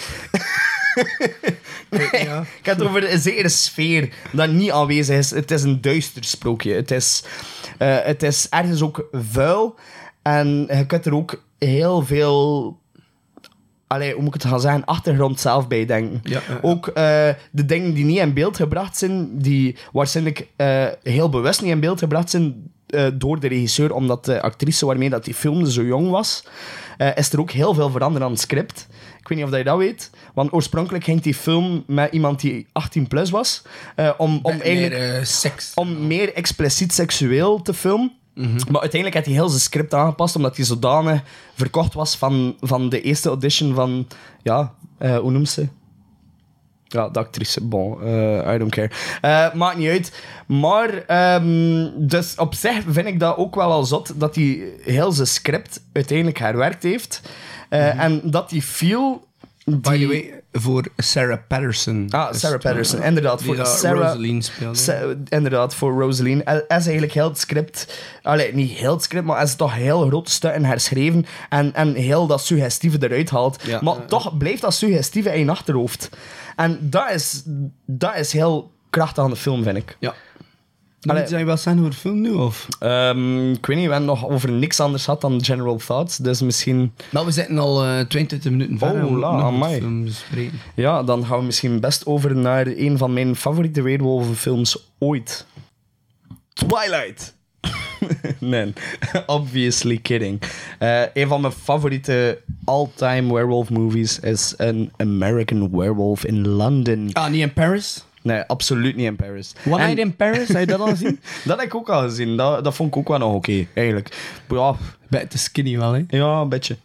Ja. 2.13 2.41
Ik 2.41 2.67
heb 2.67 2.79
het 2.79 2.87
over 2.87 3.13
een 3.13 3.19
zekere 3.19 3.49
sfeer 3.49 4.15
dat 4.33 4.51
niet 4.51 4.71
aanwezig 4.71 5.17
is. 5.17 5.31
Het 5.31 5.51
is 5.51 5.63
een 5.63 5.81
duister 5.81 6.25
sprookje. 6.25 6.75
Het 6.75 6.91
is, 6.91 7.25
eh, 7.79 7.99
het 8.03 8.23
is 8.23 8.49
ergens 8.49 8.83
ook 8.83 9.09
vuil. 9.13 9.75
En 10.23 10.67
je 10.69 10.87
kunt 10.87 11.07
er 11.07 11.15
ook 11.15 11.43
heel 11.59 12.03
veel... 12.03 12.79
Allee, 13.93 14.13
hoe 14.13 14.23
moet 14.23 14.35
ik 14.35 14.43
het 14.43 14.51
gaan 14.51 14.61
zeggen? 14.61 14.85
Achtergrond 14.85 15.41
zelf 15.41 15.69
bij 15.69 15.87
denken. 15.87 16.21
Ja, 16.23 16.41
ja, 16.49 16.55
ja. 16.55 16.59
Ook 16.63 16.87
eh, 16.87 17.29
de 17.51 17.67
dingen 17.67 17.95
die 17.95 18.05
niet 18.05 18.19
in 18.19 18.35
beeld 18.35 18.57
gebracht 18.57 18.97
zijn, 18.97 19.39
die 19.39 19.77
waarschijnlijk 19.93 20.47
eh, 20.57 20.87
heel 21.03 21.29
bewust 21.29 21.63
niet 21.63 21.71
in 21.71 21.81
beeld 21.81 21.99
gebracht 21.99 22.31
zijn 22.31 22.73
eh, 22.87 23.07
door 23.15 23.41
de 23.41 23.49
regisseur, 23.49 23.93
omdat 23.95 24.25
de 24.25 24.43
actrice 24.43 24.87
waarmee 24.87 25.11
dat 25.11 25.25
die 25.25 25.35
filmde 25.35 25.73
zo 25.73 25.83
jong 25.83 26.11
was, 26.11 26.45
is 27.15 27.33
er 27.33 27.41
ook 27.41 27.51
heel 27.51 27.75
veel 27.75 27.91
veranderd 27.91 28.25
aan 28.25 28.31
het 28.31 28.41
script. 28.41 28.87
Ik 29.21 29.29
weet 29.29 29.39
niet 29.39 29.47
of 29.47 29.51
dat 29.51 29.59
je 29.59 29.65
dat 29.65 29.79
weet. 29.79 30.11
Want 30.35 30.53
oorspronkelijk 30.53 31.05
ging 31.05 31.21
die 31.21 31.35
film 31.35 31.85
met 31.87 32.13
iemand 32.13 32.41
die 32.41 32.67
18 32.73 33.09
plus 33.09 33.31
was. 33.31 33.63
om, 34.19 34.39
om 34.43 34.57
Meer, 34.57 34.63
eigenlijk 34.65 35.27
seks. 35.27 35.73
om 35.75 36.07
meer 36.07 36.35
expliciet 36.35 36.93
seksueel 36.93 37.63
te 37.63 37.75
filmen. 37.75 38.13
Maar 38.35 38.81
uiteindelijk 38.81 39.15
heeft 39.15 39.27
hij 39.27 39.35
heel 39.35 39.49
zijn 39.49 39.61
script 39.61 39.95
aangepast, 39.95 40.37
omdat 40.37 40.57
hij 40.57 40.65
zodanig 40.65 41.23
verkocht 41.55 41.95
was 41.95 42.17
van, 42.17 42.57
van 42.61 42.89
de 42.89 43.01
eerste 43.03 43.29
audition 43.29 43.75
van, 43.75 44.07
ja, 44.43 44.75
eh, 44.99 45.19
hoe 45.19 45.31
noemt 45.31 45.49
ze? 45.49 45.69
Ja, 46.87 47.09
de 47.09 47.19
actrice, 47.19 47.65
bon, 47.65 48.03
eh, 48.03 48.55
I 48.55 48.59
don't 48.59 48.71
care. 48.75 48.91
Eh, 49.21 49.55
maakt 49.55 49.77
niet 49.77 49.89
uit. 49.89 50.23
Maar, 50.47 51.05
ehm, 51.07 51.89
dus 51.97 52.35
op 52.37 52.55
zich 52.55 52.83
vind 52.89 53.07
ik 53.07 53.21
dat 53.21 53.37
ook 53.37 53.55
wel 53.55 53.71
al 53.73 53.85
zot, 53.85 54.21
dat 54.21 54.35
hij 54.35 54.63
heel 54.83 55.13
zijn 55.13 55.27
script 55.27 55.83
uiteindelijk 55.93 56.39
herwerkt 56.39 56.83
heeft. 56.83 57.23
Eh, 57.69 57.99
En 58.05 58.21
dat 58.25 58.51
die 58.51 58.63
feel... 58.63 59.29
By 59.65 59.99
the 59.99 60.07
way, 60.07 60.40
voor 60.53 60.85
Sarah 60.97 61.39
Patterson. 61.49 62.07
Ah, 62.11 62.33
Sarah 62.33 62.53
het, 62.53 62.63
Patterson, 62.63 63.01
eh, 63.01 63.07
inderdaad. 63.07 63.43
Voor 63.43 63.57
dat 63.57 63.69
Sarah, 63.69 64.03
Rosaline 64.03 64.43
speelde. 64.43 64.79
Sa- 64.79 65.15
inderdaad, 65.29 65.75
voor 65.75 66.01
Rosaline. 66.01 66.43
Hij 66.45 66.57
is 66.57 66.67
eigenlijk 66.69 67.13
heel 67.13 67.29
het 67.29 67.39
script... 67.39 68.03
Allee, 68.23 68.55
niet 68.55 68.71
heel 68.71 68.93
het 68.93 69.03
script, 69.03 69.27
maar 69.27 69.37
hij 69.37 69.45
is 69.45 69.55
toch 69.55 69.75
heel 69.75 70.07
grote 70.07 70.31
stukken 70.31 70.65
herschreven 70.65 71.27
en, 71.49 71.75
en 71.75 71.95
heel 71.95 72.27
dat 72.27 72.45
suggestieve 72.45 72.99
eruit 73.01 73.31
haalt. 73.31 73.63
Ja. 73.67 73.79
maar 73.83 74.05
toch 74.07 74.37
blijft 74.37 74.61
dat 74.61 74.75
suggestieve 74.75 75.35
in 75.35 75.45
je 75.45 75.51
achterhoofd. 75.51 76.09
En 76.57 76.79
dat 76.81 77.11
is, 77.11 77.43
dat 77.87 78.17
is 78.17 78.33
heel 78.33 78.71
krachtig 78.91 79.25
aan 79.25 79.31
de 79.31 79.37
film, 79.37 79.63
vind 79.63 79.77
ik. 79.77 79.97
Ja. 79.99 80.15
Allee. 81.03 81.21
Moet 81.21 81.31
jij 81.31 81.47
wel 81.47 81.57
zijn 81.57 81.79
over 81.79 81.91
de 81.91 81.97
film 81.97 82.21
nu, 82.21 82.31
of? 82.31 82.69
Ehm, 82.79 83.51
ik 83.51 83.67
weet 83.67 83.77
niet, 83.77 83.87
we 83.87 83.93
hebben 83.93 84.09
nog 84.09 84.29
over 84.29 84.53
niks 84.53 84.81
anders 84.81 85.05
gehad 85.05 85.21
dan 85.21 85.45
General 85.45 85.77
Thoughts, 85.77 86.17
dus 86.17 86.41
misschien... 86.41 86.93
Nou, 87.11 87.27
we 87.27 87.33
zitten 87.33 87.59
al 87.59 87.85
eh 87.85 88.01
22 88.01 88.51
minuten 88.51 88.79
verder. 88.79 89.07
Oh, 89.07 89.19
la. 89.19 89.79
Ja, 90.75 91.03
dan 91.03 91.27
gaan 91.27 91.39
we 91.39 91.45
misschien 91.45 91.81
best 91.81 92.07
over 92.07 92.37
naar 92.37 92.67
een 92.67 92.99
van 92.99 93.13
mijn 93.13 93.37
favoriete 93.37 93.83
werewolvenfilms 93.83 94.91
ooit. 94.99 95.47
Twilight. 96.53 97.35
nee, 98.39 98.73
obviously 99.27 99.99
kidding. 99.99 100.43
Eh, 100.79 101.03
een 101.15 101.29
van 101.29 101.41
mijn 101.41 101.53
favoriete 101.53 102.39
all-time 102.65 103.33
werewolf 103.33 103.71
movies 103.71 104.21
is 104.21 104.55
An 104.59 104.91
American 104.97 105.71
Werewolf 105.71 106.25
in 106.25 106.49
London. 106.49 107.11
Ah, 107.13 107.31
niet 107.31 107.41
in 107.41 107.53
Paris? 107.53 108.05
Nee, 108.23 108.41
absoluut 108.47 108.97
niet 108.97 109.07
in 109.07 109.17
Paris. 109.17 109.53
One 109.67 109.79
En- 109.83 109.87
Night 109.87 109.99
in 109.99 110.17
Paris, 110.17 110.49
heb 110.49 110.59
je 110.61 110.67
dat 110.67 110.81
al 110.81 110.87
gezien? 110.89 111.21
Dat 111.45 111.57
heb 111.59 111.67
ik 111.67 111.75
ook 111.75 111.89
al 111.89 112.01
gezien. 112.03 112.37
Dat, 112.37 112.65
dat 112.65 112.75
vond 112.75 112.89
ik 112.95 112.97
ook 112.97 113.09
wel 113.09 113.19
nog 113.19 113.35
oké, 113.35 113.67
eigenlijk. 113.75 114.09
Ja, 114.49 114.75
te 115.29 115.39
skinny 115.39 115.79
wel, 115.79 115.93
hè? 115.93 116.03
ja, 116.09 116.41
een 116.41 116.49
beetje. 116.49 116.77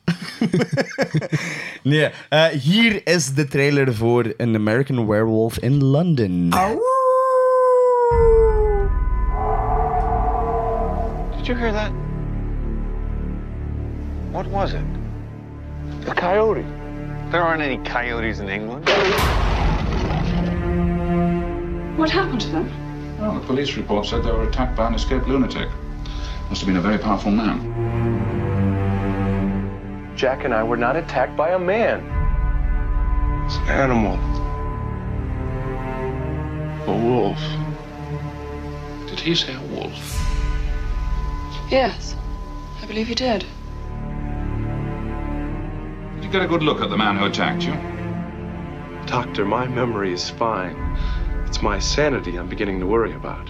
nee, 1.84 2.10
eh, 2.30 2.46
hier 2.46 3.02
is 3.08 3.34
de 3.34 3.48
trailer 3.48 3.96
voor 3.96 4.34
An 4.38 4.56
American 4.56 5.08
Werewolf 5.08 5.58
in 5.58 5.84
London. 5.84 6.50
Did 11.38 11.46
you 11.48 11.60
hear 11.60 11.72
that? 11.72 11.92
What 14.32 14.46
was 14.52 14.74
it? 14.74 14.80
A 16.10 16.14
coyote. 16.14 16.64
There 17.32 17.42
aren't 17.42 17.62
any 17.62 17.80
coyotes 17.84 18.40
in 18.40 18.50
England. 18.50 18.90
What 21.98 22.10
happened 22.10 22.42
to 22.42 22.50
them? 22.50 23.18
Well, 23.20 23.40
the 23.40 23.46
police 23.46 23.78
report 23.78 24.06
said 24.06 24.24
they 24.24 24.32
were 24.32 24.48
attacked 24.50 24.76
by 24.76 24.88
an 24.88 24.96
escaped 24.96 25.28
lunatic. 25.30 25.70
Must 26.50 26.60
have 26.62 26.68
been 26.68 26.76
a 26.76 26.82
very 26.82 26.98
powerful 26.98 27.32
man. 27.32 27.74
Jack 30.18 30.44
and 30.44 30.54
I 30.54 30.62
were 30.62 30.76
not 30.76 30.98
attacked 30.98 31.38
by 31.38 31.52
a 31.52 31.60
man. 31.60 32.04
It's 33.46 33.56
an 33.56 33.68
animal. 33.70 34.20
A 36.88 36.98
wolf. 36.98 37.40
Did 39.08 39.20
he 39.20 39.34
say 39.34 39.54
a 39.54 39.62
wolf? 39.62 39.94
Yes, 41.72 42.16
I 42.82 42.86
believe 42.86 43.08
he 43.08 43.16
did. 43.16 43.46
Did 46.16 46.24
you 46.26 46.30
get 46.30 46.42
a 46.42 46.48
good 46.48 46.62
look 46.62 46.82
at 46.82 46.90
the 46.90 46.98
man 46.98 47.18
who 47.18 47.26
attacked 47.26 47.64
you? 47.64 47.74
Doctor, 49.08 49.46
my 49.46 49.66
memory 49.66 50.12
is 50.12 50.30
fine. 50.30 50.85
It's 51.56 51.64
my 51.64 51.80
sanity 51.80 52.36
I'm 52.36 52.50
beginning 52.50 52.82
to 52.82 52.86
worry 52.86 53.14
about. 53.14 53.48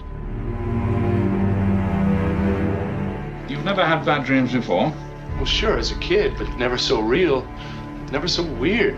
You've 3.50 3.64
never 3.64 3.84
had 3.84 4.04
bad 4.04 4.24
dreams 4.24 4.52
before? 4.52 4.94
Well, 5.34 5.44
sure, 5.44 5.76
as 5.76 5.90
a 5.90 5.96
kid, 5.96 6.34
but 6.38 6.48
never 6.56 6.78
so 6.78 7.00
real, 7.00 7.44
never 8.12 8.28
so 8.28 8.44
weird. 8.44 8.94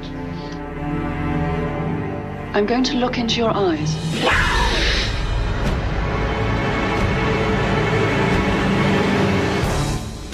I'm 2.54 2.66
going 2.66 2.84
to 2.84 2.96
look 2.96 3.16
into 3.16 3.36
your 3.36 3.50
eyes. 3.50 3.96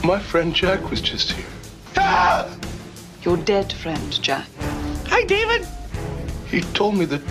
My 0.03 0.19
friend 0.19 0.53
Jack 0.53 0.91
was 0.91 1.01
just 1.01 1.31
here. 1.31 1.47
Your 3.23 3.37
dead 3.37 3.73
friend, 3.73 4.21
Jack. 4.21 4.49
Hi, 5.07 5.23
David! 5.23 5.65
He 6.49 6.63
told 6.73 6.97
me 6.97 7.05
that 7.05 7.23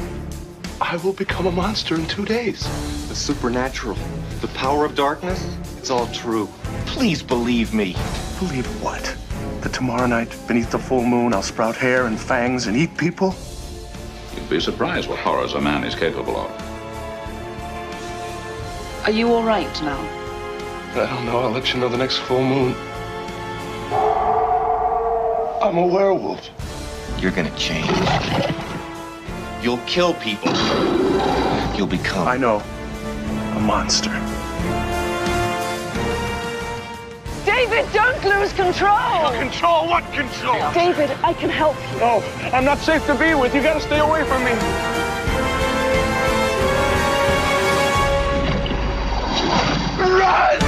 I 0.85 0.97
will 0.97 1.13
become 1.13 1.47
a 1.47 1.51
monster 1.51 1.95
in 1.95 2.05
two 2.07 2.25
days. 2.25 2.61
The 3.07 3.15
supernatural, 3.15 3.97
the 4.41 4.49
power 4.49 4.83
of 4.83 4.95
darkness, 4.95 5.55
it's 5.77 5.89
all 5.89 6.07
true. 6.07 6.49
Please 6.85 7.23
believe 7.23 7.73
me. 7.73 7.95
Believe 8.37 8.67
what? 8.83 9.15
That 9.61 9.71
tomorrow 9.71 10.07
night, 10.07 10.35
beneath 10.45 10.71
the 10.71 10.77
full 10.77 11.05
moon, 11.05 11.33
I'll 11.33 11.41
sprout 11.41 11.77
hair 11.77 12.07
and 12.07 12.19
fangs 12.19 12.67
and 12.67 12.75
eat 12.75 12.97
people? 12.97 13.33
You'd 14.35 14.49
be 14.49 14.59
surprised 14.59 15.07
what 15.07 15.19
horrors 15.19 15.53
a 15.53 15.61
man 15.61 15.85
is 15.85 15.95
capable 15.95 16.35
of. 16.35 16.51
Are 19.05 19.11
you 19.11 19.33
all 19.33 19.43
right 19.43 19.81
now? 19.83 20.01
I 20.95 21.07
don't 21.09 21.25
know. 21.25 21.39
I'll 21.39 21.51
let 21.51 21.73
you 21.73 21.79
know 21.79 21.87
the 21.87 21.97
next 21.97 22.17
full 22.17 22.43
moon. 22.43 22.75
I'm 25.63 25.77
a 25.77 25.87
werewolf. 25.87 26.49
You're 27.19 27.31
gonna 27.31 27.55
change. 27.55 28.62
You'll 29.63 29.77
kill 29.85 30.13
people. 30.15 30.51
You'll 31.73 31.87
become. 31.87 32.27
I 32.27 32.35
know. 32.35 32.61
A 33.55 33.59
monster. 33.61 34.11
David, 37.45 37.85
don't 37.93 38.21
lose 38.25 38.51
control! 38.51 39.31
Control? 39.31 39.87
What 39.87 40.03
control? 40.11 40.59
David, 40.73 41.11
I 41.23 41.31
can 41.31 41.49
help 41.49 41.77
you. 41.93 41.99
No, 41.99 42.21
I'm 42.51 42.65
not 42.65 42.79
safe 42.79 43.05
to 43.05 43.15
be 43.15 43.35
with. 43.35 43.55
You 43.55 43.63
gotta 43.63 43.79
stay 43.79 43.99
away 43.99 44.25
from 44.25 44.43
me. 44.43 44.51
Run! 50.19 50.59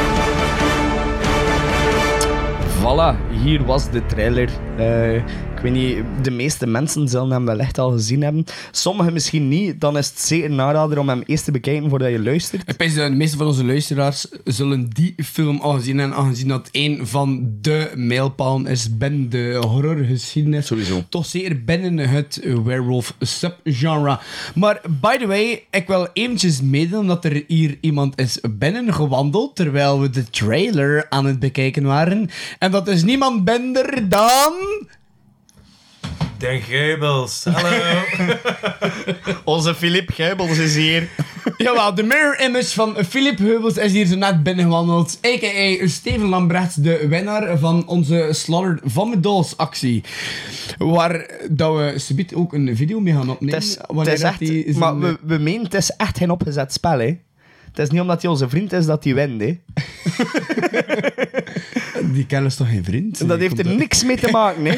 Voilà, 2.80 3.18
hier 3.44 3.62
was 3.68 3.90
de 3.90 4.00
trailer. 4.08 4.48
Eh, 4.80 5.22
ik 5.56 5.62
weet 5.62 5.74
niet, 5.74 5.98
de 6.24 6.32
meeste 6.32 6.68
mensen 6.68 7.08
zullen 7.08 7.32
hem 7.32 7.46
wel 7.46 7.60
echt 7.60 7.78
al 7.78 7.92
gezien 7.92 8.22
hebben. 8.22 8.46
Sommigen 8.72 9.14
misschien 9.14 9.48
niet. 9.48 9.82
Dan 9.82 9.98
is 9.98 10.08
het 10.08 10.20
zeker 10.20 10.52
een 10.52 10.62
aanrader 10.62 11.00
om 11.00 11.10
hem 11.10 11.24
eerst 11.26 11.44
te 11.44 11.52
bekijken 11.52 11.90
voordat 11.90 12.12
je 12.12 12.20
luistert. 12.20 12.62
Ik 12.66 12.78
denk 12.78 12.96
dat 12.96 13.10
de 13.10 13.16
meeste 13.16 13.38
van 13.38 13.48
onze 13.48 13.66
luisteraars 13.66 14.28
zullen 14.44 14.90
die 14.90 15.16
film 15.24 15.60
al 15.60 15.74
gezien 15.74 15.98
hebben, 15.98 16.18
aangezien 16.18 16.48
dat 16.48 16.70
een 16.72 17.08
van 17.08 17.50
de 17.62 17.92
mijlpalen 17.96 18.68
is 18.68 18.98
binnen 18.98 19.30
de 19.30 19.62
horrorgeschiedenis. 19.68 20.66
Sowieso. 20.66 21.04
Toch 21.10 21.26
zeker 21.26 21.64
binnen 21.64 22.10
het 22.10 22.40
werewolf 22.64 23.16
subgenre. 23.20 24.20
Maar, 24.56 24.82
by 25.02 25.18
the 25.18 25.28
way, 25.28 25.64
ik 25.72 25.88
wil 25.88 26.08
eventjes 26.14 26.62
meedelen 26.62 27.06
dat 27.06 27.26
er 27.26 27.44
hier 27.48 27.78
iemand 27.82 28.20
is 28.20 28.40
binnengewandeld 28.50 29.56
terwijl 29.56 30.02
we 30.02 30.10
de 30.10 30.30
trailer 30.30 31.06
aan 31.10 31.26
het 31.26 31.40
bekijken 31.40 31.84
waren. 31.84 32.30
En 32.60 32.72
dat 32.72 32.88
is 32.88 33.04
niemand 33.04 33.46
minder 33.46 34.10
dan... 34.10 34.54
Den 36.38 36.62
Geubels, 36.62 37.44
hallo. 37.44 38.04
Onze 39.44 39.76
Filip 39.76 40.12
Geubels 40.14 40.58
is 40.58 40.76
hier. 40.76 41.08
Jawel, 41.58 41.94
de 41.96 42.04
mirror 42.04 42.42
image 42.42 42.74
van 42.74 42.96
Philip 43.10 43.38
Heubels 43.38 43.78
is 43.78 43.92
hier 43.92 44.06
zo 44.06 44.16
net 44.16 44.44
binnengewandeld. 44.44 45.20
A.k.a. 45.26 45.88
Steven 45.88 46.28
Lambrecht, 46.28 46.84
de 46.84 47.08
winnaar 47.08 47.58
van 47.58 47.88
onze 47.88 48.30
Slaughtered 48.32 48.82
van 48.86 49.10
Medols 49.10 49.58
actie. 49.58 50.04
Waar 50.78 51.30
dat 51.50 51.76
we 51.76 51.94
subiet 51.96 52.34
ook 52.34 52.54
een 52.54 52.76
video 52.76 53.00
mee 53.00 53.14
gaan 53.14 53.30
opnemen. 53.30 53.56
Het 53.56 53.64
is, 53.64 53.78
het 53.98 54.08
is 54.08 54.20
dat 54.20 54.30
echt, 54.32 54.40
die 54.40 54.78
maar 54.78 55.00
we, 55.00 55.18
we 55.22 55.38
menen, 55.38 55.64
het 55.64 55.74
is 55.74 55.90
echt 55.90 56.18
geen 56.18 56.32
opgezet 56.32 56.74
spel, 56.74 57.00
hè. 57.00 57.18
Het 57.76 57.86
is 57.86 57.90
niet 57.90 58.02
omdat 58.02 58.22
hij 58.22 58.32
onze 58.32 58.50
vriend 58.50 58.74
is 58.74 58.86
dat 58.86 59.04
hij 59.04 59.14
wint, 59.16 59.42
hè. 59.42 59.58
Die 62.14 62.26
kennen 62.26 62.50
is 62.50 62.56
toch 62.56 62.70
geen 62.70 62.84
vriend? 62.84 63.28
Dat 63.28 63.40
heeft 63.40 63.60
er 63.60 63.68
niks 63.68 64.04
mee 64.04 64.18
te 64.18 64.32
maken, 64.32 64.66
hè. 64.66 64.74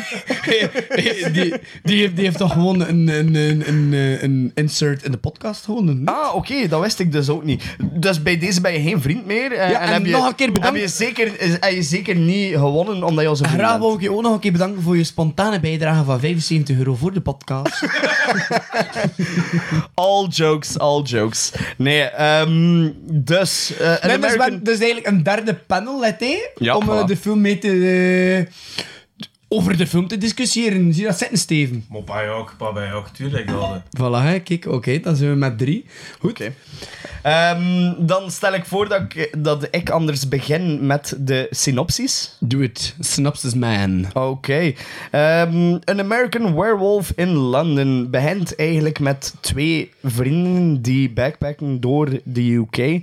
die, 1.32 1.54
die, 1.84 2.00
heeft, 2.02 2.16
die 2.16 2.26
heeft 2.26 2.38
toch 2.38 2.52
gewoon 2.54 2.82
een, 2.82 3.08
een, 3.08 3.36
een, 3.36 3.68
een, 3.68 3.94
een 4.24 4.52
insert 4.56 5.04
in 5.04 5.12
de 5.12 5.18
podcast 5.18 5.66
gewoon. 5.66 5.88
een- 5.88 6.02
Ah, 6.08 6.36
oké, 6.36 6.68
dat 6.68 6.82
wist 6.82 7.00
ik 7.00 7.12
dus 7.12 7.30
ook 7.30 7.44
niet. 7.44 7.64
Dus 7.94 8.22
bij 8.24 8.38
deze 8.38 8.62
ben 8.62 8.74
je 8.74 8.82
geen 8.82 9.02
vriend 9.02 9.26
meer. 9.26 9.52
eh, 9.52 9.70
Ja, 9.70 9.80
en 9.82 9.94
heb 9.94 10.06
je, 10.06 10.12
nog 10.12 10.28
een 10.28 10.36
keer 10.36 10.52
bedankt. 10.52 10.78
Heb 10.80 10.88
je, 10.88 10.94
zeker, 10.94 11.40
is- 11.42 11.52
heb 11.60 11.72
je 11.72 11.84
zeker 11.84 12.16
niet 12.16 12.54
gewonnen 12.54 13.04
omdat 13.04 13.24
je 13.24 13.30
onze 13.30 13.44
vriend 13.44 13.58
Graag 13.60 13.72
bent. 13.72 13.84
wil 13.84 13.94
ik 13.94 14.02
je 14.02 14.12
ook 14.12 14.22
nog 14.22 14.34
een 14.34 14.40
keer 14.40 14.52
bedanken 14.52 14.82
voor 14.82 14.98
je 14.98 15.04
spontane 15.04 15.60
bijdrage 15.60 16.04
van 16.04 16.20
75 16.20 16.78
euro 16.78 16.96
voor 16.96 17.14
de 17.14 17.22
podcast. 17.22 17.84
All 19.94 20.28
jokes, 20.28 20.80
all 20.80 21.02
jokes. 21.02 21.52
Nee, 21.78 22.02
ehm 22.02 22.87
dus... 23.04 23.73
eh, 23.78 23.88
een 23.88 24.08
Nee, 24.08 24.17
dus, 24.17 24.26
American... 24.30 24.50
ben- 24.50 24.63
dus 24.63 24.78
eigenlijk 24.80 25.08
een 25.08 25.23
derde 25.23 25.56
panel, 25.56 26.00
let, 26.00 26.26
Ja, 26.56 26.76
om 26.76 26.89
eh, 26.89 27.02
voilà. 27.02 27.06
de 27.06 27.17
film 27.17 27.41
mee 27.41 27.58
te... 27.58 28.47
over 29.48 29.78
de 29.78 29.88
film 29.88 30.08
te 30.08 30.18
discussiëren. 30.18 30.94
Zie 30.94 31.02
je 31.02 31.08
dat 31.08 31.18
zitten, 31.18 31.38
Steven? 31.38 31.86
Maar 31.90 32.04
bij 32.04 32.30
ook, 32.30 32.56
maar 32.60 32.74
bij 32.74 32.94
ook, 32.94 33.08
tuurlijk. 33.08 33.48
Dat, 33.48 33.82
Voilà, 33.98 34.24
hè, 34.24 34.40
kijk, 34.40 34.66
oké, 34.66 35.00
dan 35.00 35.16
zijn 35.16 35.30
we 35.30 35.36
met 35.36 35.58
drie. 35.58 35.86
Goed. 36.20 36.32
Oké. 36.32 36.54
Ehm, 37.22 37.94
dan 37.98 38.32
stel 38.32 38.54
ik 38.54 38.66
voor 38.66 38.90
dat 38.90 39.02
ik, 39.02 39.34
dat 39.38 39.68
ik 39.72 39.90
anders 39.90 40.28
begin 40.28 40.86
met 40.86 41.16
de 41.20 41.48
synopsis. 41.50 42.36
Doe 42.40 42.62
het. 42.62 42.96
Synopsis 43.00 43.54
man. 43.54 44.06
Oké. 44.14 44.74
Ehm, 45.12 45.78
An 45.84 46.00
American 46.00 46.56
Werewolf 46.56 47.12
in 47.16 47.30
London 47.34 48.10
begint 48.10 48.56
eigenlijk 48.56 49.00
met 49.00 49.34
twee 49.40 49.92
vrienden 50.04 50.82
die 50.82 51.12
backpacken 51.12 51.80
door 51.80 52.10
de 52.24 52.54
UK 52.54 52.78
eh, 52.78 53.02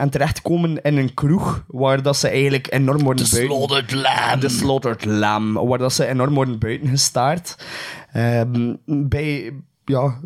en 0.00 0.10
terechtkomen 0.10 0.82
in 0.82 0.96
een 0.96 1.14
kroeg 1.14 1.64
waar 1.66 2.02
dat 2.02 2.16
ze 2.16 2.28
eigenlijk 2.28 2.72
enorm 2.72 3.02
worden 3.02 3.26
buiten... 3.30 3.56
Slaughtered 3.56 3.92
Lamb. 3.92 4.40
De 4.40 4.48
Slaughtered 4.48 5.04
Lamb, 5.04 5.56
waar 5.66 5.78
dat 5.78 5.92
ze 5.92 6.06
enorm 6.06 6.34
worden 6.34 6.58
buiten 6.58 6.88
gestaard. 6.88 7.66
Ehm, 8.12 8.74
bij, 8.84 9.52
ja, 9.84 10.18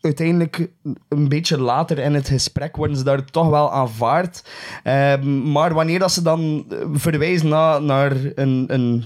uiteindelijk 0.00 0.68
een 1.08 1.28
beetje 1.28 1.60
later 1.60 1.98
in 1.98 2.14
het 2.14 2.28
gesprek 2.28 2.76
worden 2.76 2.96
ze 2.96 3.04
daar 3.04 3.24
toch 3.24 3.48
wel 3.48 3.72
aanvaard. 3.72 4.44
Ehm, 4.82 5.50
maar 5.52 5.74
wanneer 5.74 5.98
dat 5.98 6.12
ze 6.12 6.22
dan 6.22 6.66
verwijzen 6.92 7.48
naar, 7.48 7.82
naar 7.82 8.16
een, 8.34 8.64
een 8.66 9.04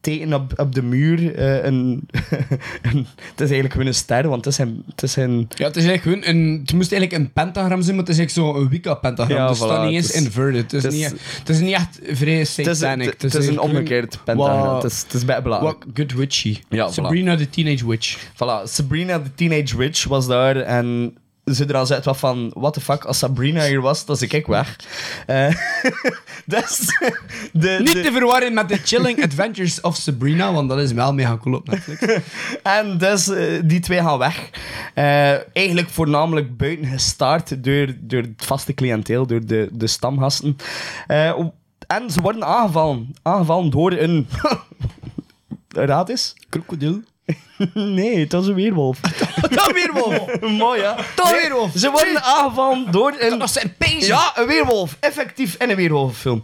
teken 0.00 0.32
op, 0.34 0.52
op 0.56 0.74
de 0.74 0.82
muur, 0.82 1.34
eh, 1.34 1.64
een, 1.64 2.08
een- 2.92 3.06
het 3.30 3.40
is 3.40 3.50
eigenlijk 3.50 3.72
gewoon 3.72 3.86
een 3.86 3.94
ster, 3.94 4.28
want 4.28 4.44
het 4.44 4.52
is 4.54 4.58
een... 4.58 4.82
Het 4.90 5.02
is 5.02 5.16
een 5.16 5.48
Ja, 5.54 5.66
het 5.66 5.76
is 5.76 5.84
eigenlijk 5.86 6.02
gewoon 6.02 6.36
een... 6.36 6.58
Het 6.62 6.72
moest 6.72 6.92
eigenlijk 6.92 7.22
een 7.22 7.32
pentagram 7.32 7.82
zijn, 7.82 7.96
maar 7.96 8.04
het 8.04 8.14
is 8.14 8.18
eigenlijk 8.18 8.56
zo'n 8.56 8.68
Wicca-pentagram. 8.68 9.36
Ja, 9.36 9.48
dus 9.48 9.58
voilà, 9.58 9.84
niet 9.84 9.94
eens 9.94 10.12
is- 10.12 10.22
inverted. 10.22 10.70
Het 10.72 10.72
is, 10.72 10.82
het 10.82 10.92
is- 10.92 10.98
niet, 10.98 11.20
het 11.38 11.48
is 11.48 11.60
niet 11.60 11.72
echt 11.72 11.98
vrij 12.02 12.32
het 12.38 12.58
is, 12.58 12.78
satanic. 12.78 13.14
het, 13.22 13.34
is 13.34 13.46
een 13.46 13.60
omgekeerd 13.60 14.18
pentagram. 14.24 14.74
Het 14.74 14.84
is, 14.92 15.02
het 15.02 15.14
is 15.14 15.24
bij 15.24 15.42
belangrijk. 15.42 15.84
Good 15.94 16.12
witchy. 16.12 16.58
Ja, 16.68 16.90
voilà. 16.90 16.92
Sabrina 16.92 17.36
the 17.36 17.50
Teenage 17.50 17.86
Witch. 17.88 18.16
Voilà, 18.34 18.62
Sabrina 18.64 19.20
the 19.22 19.34
Teenage 19.34 19.76
Witch 19.76 20.04
was 20.04 20.26
daar 20.26 20.56
en 20.56 21.16
ze 21.54 21.64
er 21.64 21.76
al 21.76 21.86
zei 21.86 22.00
wat 22.02 22.16
van, 22.18 22.50
what 22.54 22.72
the 22.72 22.80
fuck, 22.80 23.04
als 23.04 23.18
Sabrina 23.18 23.64
hier 23.64 23.80
was, 23.80 24.04
dan 24.04 24.16
zit 24.16 24.32
ik 24.32 24.46
weg. 24.46 24.76
Eh 25.26 25.54
dus, 26.44 26.80
de, 27.52 27.76
Niet 27.78 27.92
de- 27.92 28.00
te 28.00 28.12
verwarren 28.12 28.54
met 28.54 28.68
The 28.68 28.76
Chilling 28.84 29.22
Adventures 29.24 29.80
of 29.80 29.96
Sabrina, 29.96 30.52
want 30.52 30.68
dat 30.68 30.78
is 30.78 30.92
wel 30.92 31.14
mega 31.14 31.36
cool 31.36 31.54
op 31.56 31.68
Netflix. 31.68 32.22
en 32.62 32.98
dus, 32.98 33.28
eh, 33.28 33.60
die 33.64 33.80
twee 33.80 33.98
gaan 34.00 34.18
weg. 34.18 34.50
Eh, 34.94 35.56
eigenlijk 35.56 35.88
voornamelijk 35.88 36.56
buiten 36.56 36.86
gestaard 36.86 37.64
door, 37.64 37.94
door 38.00 38.22
het 38.22 38.44
vaste 38.44 38.74
cliënteel, 38.74 39.26
door 39.26 39.46
de, 39.46 39.68
de 39.72 39.86
stamgasten. 39.86 40.56
Eh, 41.06 41.38
en 41.86 42.10
ze 42.10 42.20
worden 42.20 42.44
aangevallen. 42.44 43.14
Aangevallen 43.22 43.70
door 43.70 43.92
een... 43.92 44.28
Raad 45.68 46.08
eens? 46.08 46.34
Krokodil. 46.48 47.00
Nee, 47.74 48.18
het 48.18 48.32
was 48.32 48.46
een 48.46 48.54
weerwolf. 48.54 49.00
Dat 49.50 49.72
weerwolf. 49.72 50.40
Mooi, 50.58 50.80
ja. 50.80 50.96
Dat 51.14 51.30
Nee, 51.30 51.40
weerwolf. 51.40 51.72
Ze 51.74 51.90
worden 51.90 52.22
aangevallen 52.22 52.90
door 52.90 53.14
een... 53.18 53.38
Dat 53.38 53.50
zijn 53.52 53.74
pezen. 53.78 54.06
Ja, 54.06 54.32
een 54.34 54.46
weerwolf. 54.46 54.96
Effectief 55.00 55.54
in 55.58 55.70
een 55.70 55.76
weerwolffilm. 55.76 56.40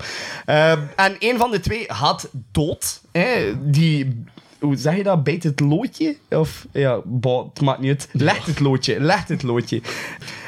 Eh, 0.47 0.71
en 0.97 1.17
een 1.19 1.39
van 1.39 1.51
de 1.51 1.61
twee 1.61 1.85
gaat 1.87 2.29
dood. 2.53 3.01
Hè, 3.13 3.53
die... 3.71 4.25
Hoe 4.59 4.77
zeg 4.77 4.97
je 4.97 5.03
dat? 5.03 5.25
Bijt 5.25 5.43
het 5.43 5.61
loodje? 5.61 6.17
Of... 6.31 6.67
Ja, 6.73 7.01
bo, 7.05 7.51
het 7.55 7.61
maakt 7.63 7.81
niet 7.81 7.91
uit. 7.91 8.09
Legt 8.13 8.47
het 8.47 8.61
loodje. 8.61 9.01
Legt 9.01 9.29
het 9.29 9.43
loodje. 9.43 9.81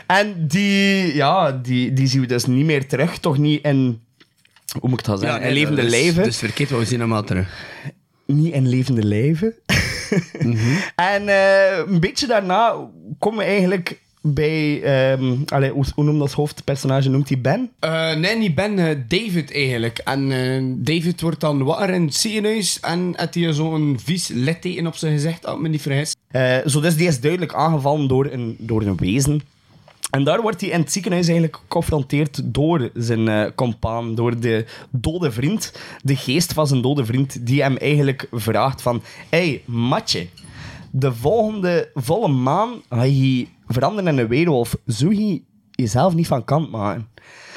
En 0.06 0.46
die... 0.46 1.14
Ja, 1.14 1.52
die, 1.52 1.92
die 1.92 2.06
zien 2.06 2.20
we 2.20 2.26
dus 2.26 2.46
niet 2.46 2.64
meer 2.64 2.88
terug. 2.88 3.18
Toch 3.18 3.38
niet 3.38 3.64
in... 3.64 4.00
Hoe 4.80 4.90
moet 4.90 4.98
ik 5.00 5.04
dat 5.06 5.20
zeggen? 5.20 5.42
in 5.42 5.52
levende 5.52 5.82
lijven 5.82 6.22
Dus 6.22 6.38
verkeerd, 6.38 6.70
we 6.70 6.84
zien 6.84 7.00
hem 7.00 7.12
al 7.12 7.22
terug. 7.24 7.48
niet 8.26 8.52
in 8.54 8.68
levende 8.68 9.02
lijven. 9.04 9.54
En 11.12 11.28
eh, 11.28 11.78
een 11.86 12.00
beetje 12.00 12.26
daarna 12.26 12.76
komen 13.18 13.38
we 13.38 13.44
eigenlijk 13.44 14.00
bij... 14.20 14.82
ehm 14.82 15.34
allee, 15.46 15.70
hoe, 15.70 15.84
hoe 15.94 16.04
noemt 16.04 16.18
dat 16.18 16.32
hoofdpersonage? 16.32 17.08
Noemt 17.08 17.28
hij 17.28 17.40
Ben? 17.40 17.70
Eh, 17.78 18.14
nee, 18.14 18.36
niet 18.36 18.54
Ben, 18.54 18.78
eh, 18.78 18.96
David 19.08 19.52
eigenlijk. 19.52 19.98
En 19.98 20.28
David 20.82 21.20
wordt 21.20 21.40
dan 21.40 21.64
wakker 21.64 21.90
in 21.90 22.04
het 22.04 22.14
ziekenhuis 22.14 22.80
en 22.80 23.12
heeft 23.16 23.34
hij 23.34 23.52
zo'n 23.52 23.98
vies 24.04 24.28
litteken 24.28 24.86
op 24.86 24.96
zijn 24.96 25.12
gezicht, 25.12 25.46
als 25.46 25.56
ik 25.56 25.62
me 25.62 25.68
niet 25.68 25.82
vergis. 25.82 26.14
Zo 26.66 26.80
dus 26.80 26.96
die 26.96 27.08
is 27.08 27.20
duidelijk 27.20 27.54
aangevallen 27.54 28.08
door 28.08 28.26
een, 28.26 28.56
door 28.58 28.82
een 28.82 28.96
wezen. 28.96 29.42
En 30.10 30.24
daar 30.24 30.42
wordt 30.42 30.60
hij 30.60 30.70
in 30.70 30.80
het 30.80 30.92
ziekenhuis 30.92 31.26
eigenlijk 31.26 31.56
geconfronteerd 31.56 32.40
door 32.44 32.90
zijn 32.94 33.28
eh 33.28 33.50
compaan, 33.54 34.14
door 34.14 34.40
de 34.40 34.64
dode 34.90 35.32
vriend, 35.32 35.72
de 36.02 36.16
geest 36.16 36.52
van 36.52 36.66
zijn 36.66 36.82
dode 36.82 37.04
vriend, 37.04 37.46
die 37.46 37.62
hem 37.62 37.76
eigenlijk 37.76 38.28
vraagt 38.32 38.82
van, 38.82 39.02
hey, 39.28 39.62
matje, 39.64 40.26
de 40.90 41.12
volgende 41.14 41.90
volle 41.94 42.28
maan 42.28 42.82
ga 42.90 43.02
je 43.02 43.46
veranderen 43.66 44.12
in 44.12 44.18
een 44.18 44.28
weerwolf. 44.28 44.76
Zou 44.86 45.14
je 45.14 45.42
jezelf 45.70 46.14
niet 46.14 46.26
van 46.26 46.44
kant 46.44 46.70
maken? 46.70 47.08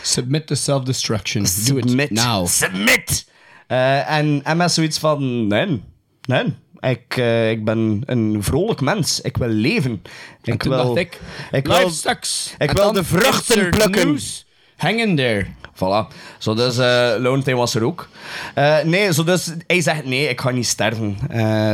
Submit 0.01 0.47
to 0.47 0.55
self-destruction. 0.55 1.43
Do 1.43 1.49
Submit. 1.49 2.09
it 2.09 2.12
now. 2.12 2.47
Submit! 2.47 3.27
En, 3.67 4.43
en 4.43 4.57
met 4.57 4.71
zoiets 4.71 4.97
van, 4.97 5.47
nee, 5.47 5.81
nee. 6.21 6.53
Ik, 6.80 7.18
eh, 7.18 7.50
ik 7.52 7.65
ben 7.65 8.02
een 8.06 8.38
vrolijk 8.44 8.82
mens. 8.82 9.22
Ik 9.22 9.38
wil 9.38 9.48
leven. 9.48 10.02
Ik 10.44 10.62
toen 10.62 10.72
wil, 10.72 10.84
dacht 10.86 10.98
ik, 10.98 11.20
ik 11.52 11.68
Life 11.68 11.80
wil, 11.80 11.89
sucks. 11.89 12.54
ik 12.58 12.70
En 12.70 12.76
wil 12.76 12.92
de 12.92 13.04
vruchten 13.04 13.70
plukken. 13.70 14.08
news. 14.08 14.46
Hang 14.78 15.00
in 15.00 15.15
there. 15.15 15.46
Voilà. 15.74 16.13
Zo 16.38 16.54
dus, 16.54 16.78
eh 16.78 17.13
Lone 17.18 17.56
was 17.56 17.76
er 17.76 17.84
ook. 17.84 18.08
Eh, 18.54 18.82
nee, 18.84 19.13
zo 19.13 19.24
dus, 19.24 19.54
hij 19.68 19.82
zegt 19.82 20.06
nee, 20.06 20.28
ik 20.30 20.42
ga 20.42 20.50
niet 20.50 20.68
sterven. 20.68 21.18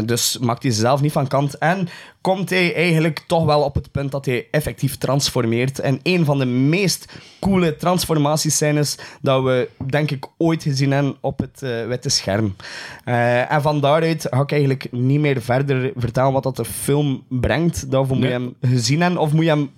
Dus 0.05 0.37
maakt 0.37 0.63
hij 0.63 0.71
zichzelf 0.71 1.01
niet 1.01 1.11
van 1.11 1.27
kant. 1.27 1.57
En 1.57 1.87
komt 2.25 2.49
hij 2.49 2.75
eigenlijk 2.75 3.23
toch 3.27 3.45
wel 3.45 3.61
op 3.61 3.75
het 3.75 3.91
punt 3.91 4.11
dat 4.11 4.25
hij 4.25 4.47
effectief 4.51 4.97
transformeert. 4.97 5.79
En 5.79 5.99
een 6.03 6.25
van 6.25 6.37
de 6.39 6.45
meest 6.45 7.13
coole 7.39 7.75
transformatiescènes 7.75 8.97
dat 9.21 9.43
we, 9.43 9.69
denk 9.87 10.11
ik, 10.11 10.25
ooit 10.37 10.63
gezien 10.63 10.91
hebben 10.91 11.15
op 11.21 11.39
het 11.39 11.61
eh, 11.61 11.85
witte 11.87 12.09
scherm. 12.09 12.55
Eh, 13.03 13.51
en 13.51 13.61
van 13.61 13.79
daaruit 13.81 14.27
ga 14.29 14.41
ik 14.41 14.51
eigenlijk 14.51 14.87
niet 14.91 15.19
meer 15.19 15.41
verder 15.41 15.91
vertellen 15.95 16.31
wat 16.33 16.43
dat 16.43 16.55
de 16.55 16.65
film 16.65 17.23
brengt. 17.27 17.91
Daarvoor 17.91 18.15
moet 18.17 18.25
je 18.27 18.37
Nee. 18.39 18.53
hem 18.61 18.71
gezien 18.71 19.01
hebben 19.01 19.19
of 19.21 19.31
moet 19.33 19.43
je 19.43 19.49
hem 19.49 19.69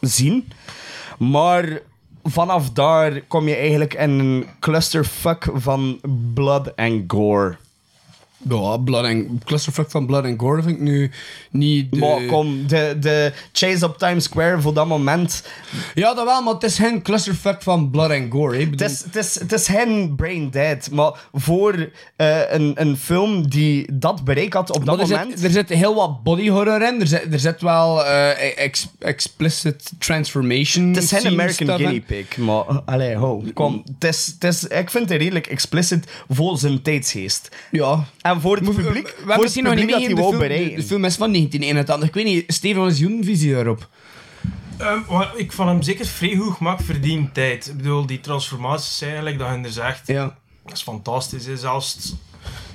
zien. 0.00 0.48
Maar 1.18 1.80
vanaf 2.22 2.70
daar 2.70 3.20
kom 3.20 3.48
je 3.48 3.54
eigenlijk 3.56 3.94
in 3.94 4.10
een 4.10 4.46
clusterfuck 4.60 5.48
van 5.54 6.00
blood 6.34 6.76
and 6.76 7.02
gore. 7.06 7.56
Ja, 8.48 8.76
blood 8.76 9.04
and, 9.04 9.44
clusterfuck 9.44 9.90
van 9.90 10.06
Blood 10.06 10.24
and 10.24 10.40
Gore 10.40 10.62
vind 10.62 10.76
ik 10.76 10.82
nu 10.82 11.10
niet 11.50 11.92
de... 11.92 11.98
Maar 11.98 12.24
kom, 12.26 12.66
de, 12.66 12.96
de 13.00 13.32
chase 13.52 13.84
op 13.86 13.98
Times 13.98 14.24
Square 14.24 14.60
voor 14.60 14.74
dat 14.74 14.86
moment. 14.86 15.42
Ja, 15.94 16.14
dat 16.14 16.24
wel, 16.24 16.42
maar 16.42 16.54
het 16.54 16.62
is 16.62 16.78
geen 16.78 17.02
clusterfuck 17.02 17.62
van 17.62 17.90
Blood 17.90 18.10
and 18.10 18.32
Gore. 18.32 18.58
Het 18.58 18.70
bedoel- 18.70 18.86
is, 18.86 19.04
het, 19.04 19.16
is, 19.16 19.40
het 19.40 19.52
is 19.52 19.66
geen 19.68 20.14
brain 20.16 20.50
dead, 20.50 20.90
maar 20.90 21.28
voor 21.32 21.90
eh, 22.16 22.52
een, 22.52 22.72
een 22.74 22.96
film 22.96 23.48
die 23.48 23.88
dat 23.92 24.24
bereik 24.24 24.52
had 24.52 24.70
op 24.70 24.84
dat 24.86 24.96
Maar 24.96 25.04
er 25.06 25.10
moment. 25.10 25.32
zit, 25.38 25.44
er 25.44 25.50
zit 25.50 25.68
heel 25.68 25.94
wat 25.94 26.22
body 26.22 26.48
horror 26.48 26.82
in. 26.92 27.00
Er 27.00 27.06
zit, 27.06 27.32
er 27.32 27.38
zit 27.40 27.60
wel 27.60 28.04
ex- 28.04 28.88
explicit 28.98 29.92
transformation. 29.98 30.86
Het 30.94 31.02
is 31.02 31.10
geen 31.12 31.26
American 31.26 31.68
in. 31.68 31.76
Guinea 31.76 32.00
Pig, 32.06 32.36
maar 32.36 32.64
uh, 32.70 32.78
allee, 32.84 33.14
ho, 33.16 33.42
kom. 33.54 33.82
Het 33.98 34.04
is, 34.04 34.26
het 34.26 34.44
is, 34.44 34.64
ik 34.64 34.90
vind 34.90 35.08
het 35.08 35.18
redelijk 35.20 35.46
explicit 35.46 36.04
voor 36.28 36.58
zijn 36.58 36.82
tijdsgeest. 36.82 37.48
Ja. 37.70 38.04
En 38.30 38.40
voor 38.40 38.56
het 38.56 38.64
publiek, 38.64 38.84
we 38.84 39.10
voor 39.10 39.16
hebben 39.16 39.32
het 39.32 39.40
misschien 39.40 39.64
nog 39.64 39.74
niet 39.74 39.82
hij 39.90 39.92
meegegeven, 39.98 40.14
de, 40.16 40.20
wou 40.22 40.32
film- 40.34 40.42
de, 40.42 40.48
bereiken. 40.48 40.76
de 40.80 40.86
film 40.86 41.04
is 41.04 41.16
van 41.16 41.32
1981. 41.32 42.08
Ik 42.08 42.14
weet 42.14 42.24
niet, 42.24 42.52
Steven, 42.54 42.82
wat 42.82 42.90
is 42.92 42.98
jouw 42.98 43.22
visie 43.22 43.52
daarop? 43.54 43.88
Ehm, 44.78 44.98
maar 45.10 45.32
ik 45.36 45.52
vond 45.52 45.68
hem 45.68 45.82
zeker 45.82 46.06
vrij 46.06 46.36
goed 46.36 46.54
gemaakt 46.56 46.82
voor 46.84 47.00
die 47.00 47.28
tijd. 47.32 47.66
Ik 47.66 47.76
bedoel, 47.76 48.06
die 48.06 48.20
transformaties 48.20 49.00
eigenlijk, 49.02 49.38
dat 49.38 49.48
je 49.48 49.62
er 49.62 49.70
zegt, 49.70 50.06
Ja. 50.06 50.36
dat 50.64 50.72
is 50.76 50.82
fantastisch. 50.82 51.46
Hè. 51.46 51.56
Zelfs, 51.56 52.14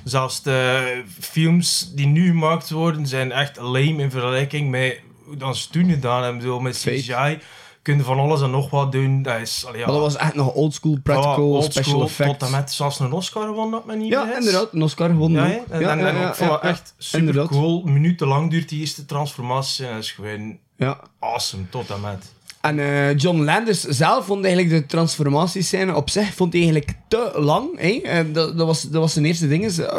zelfs 0.03 0.41
de 0.43 1.03
films 1.19 1.91
die 1.95 2.07
nu 2.07 2.27
gemaakt 2.27 2.69
worden, 2.69 3.07
zijn 3.07 3.31
echt 3.31 3.57
lame 3.57 3.95
in 4.01 4.11
vergelijking 4.11 4.69
met 4.69 4.99
hoe 5.25 5.37
dan 5.37 5.55
ze 5.55 5.69
toen 5.69 5.89
gedaan 5.89 6.15
hebben. 6.23 6.33
Ik 6.35 6.41
bedoel, 6.41 6.59
met. 6.59 6.77
CGI 6.77 7.37
kun 7.81 7.97
je 7.97 8.03
van 8.03 8.19
alles 8.19 8.41
en 8.41 8.51
nog 8.51 8.69
wat 8.69 8.91
doen. 8.91 9.21
Dat 9.21 9.39
is, 9.39 9.63
allee, 9.67 9.79
ja, 9.79 9.85
Maar 9.85 9.95
dat 9.95 10.03
was 10.03 10.15
echt 10.15 10.35
nog 10.35 10.53
oldschool 10.53 10.97
practical 11.03 11.55
ja, 11.55 11.61
special 11.61 12.01
effects. 12.03 12.31
Tot 12.37 12.47
en 12.47 12.51
met 12.55 12.71
zelfs 12.71 12.99
een 12.99 13.11
Oscar 13.11 13.53
won 13.53 13.71
dat 13.71 13.85
me 13.85 13.95
niet 13.95 14.09
Ja, 14.11 14.35
inderdaad. 14.37 14.73
Een 14.73 14.81
Oscar 14.83 15.09
gewonnen. 15.09 15.49
Ja, 15.49 15.57
ook. 15.57 15.81
en, 15.81 15.99
ja, 15.99 16.27
ik 16.29 16.35
vond 16.35 16.51
het 16.51 16.61
echt 16.61 16.93
super 16.97 17.19
Inderdaad. 17.19 17.47
cool. 17.47 17.81
Minutenlang 17.85 18.49
duurt 18.51 18.69
die 18.69 18.79
eerste 18.79 19.05
transformatie 19.05 19.85
en 19.85 19.93
dat 19.93 20.03
is 20.03 20.11
gewoon 20.11 20.57
Ja. 20.75 20.99
awesome 21.19 21.69
tot 21.69 21.89
en 21.89 22.01
met. 22.01 22.31
En 22.61 22.79
eh, 22.79 23.17
John 23.17 23.41
Landis 23.43 23.81
zelf 23.81 24.25
vond 24.25 24.45
eigenlijk 24.45 24.73
de 24.81 24.85
transformatiescène 24.85 25.95
op 25.95 26.09
zich 26.09 26.33
vond 26.33 26.53
hij 26.53 26.61
eigenlijk 26.61 26.93
te 27.07 27.31
lang. 27.35 27.79
Hè? 27.79 27.99
En 28.03 28.33
dat, 28.33 28.57
dat, 28.57 28.67
was, 28.67 28.81
dat 28.81 29.01
was 29.01 29.13
zijn 29.13 29.25
eerste 29.25 29.47
ding. 29.47 29.63
Is, 29.65 29.77
eh, 29.77 29.97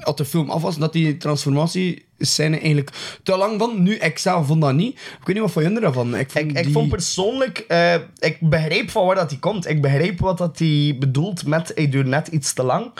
als 0.00 0.16
de 0.16 0.24
film 0.24 0.50
af 0.50 0.62
was, 0.62 0.76
dat 0.78 0.92
die 0.92 1.16
transformatiescène 1.16 2.56
eigenlijk 2.58 2.90
te 3.22 3.36
lang 3.36 3.58
vond. 3.60 3.78
Nu, 3.78 3.94
ik 3.94 4.18
zelf 4.18 4.46
vond 4.46 4.60
dat 4.60 4.74
niet. 4.74 4.94
Ik 4.94 5.16
weet 5.26 5.34
niet 5.34 5.38
wat 5.44 5.52
van 5.52 5.62
jullie 5.62 5.80
daarvan. 5.80 6.16
Ik 6.16 6.30
vond, 6.30 6.44
Ik, 6.50 6.56
ik 6.58 6.64
die- 6.64 6.72
vond 6.72 6.88
persoonlijk, 6.88 7.58
eh, 7.58 7.94
ik 8.18 8.36
begrijp 8.40 8.90
van 8.90 9.06
waar 9.06 9.14
dat 9.14 9.30
hij 9.30 9.38
komt. 9.38 9.68
Ik 9.68 9.80
begrijp 9.82 10.20
wat 10.20 10.38
dat 10.38 10.58
hij 10.58 10.96
bedoelt 10.98 11.46
met 11.46 11.72
hij 11.74 11.88
duurt 11.88 12.06
net 12.06 12.28
iets 12.28 12.52
te 12.52 12.62
lang. 12.62 12.90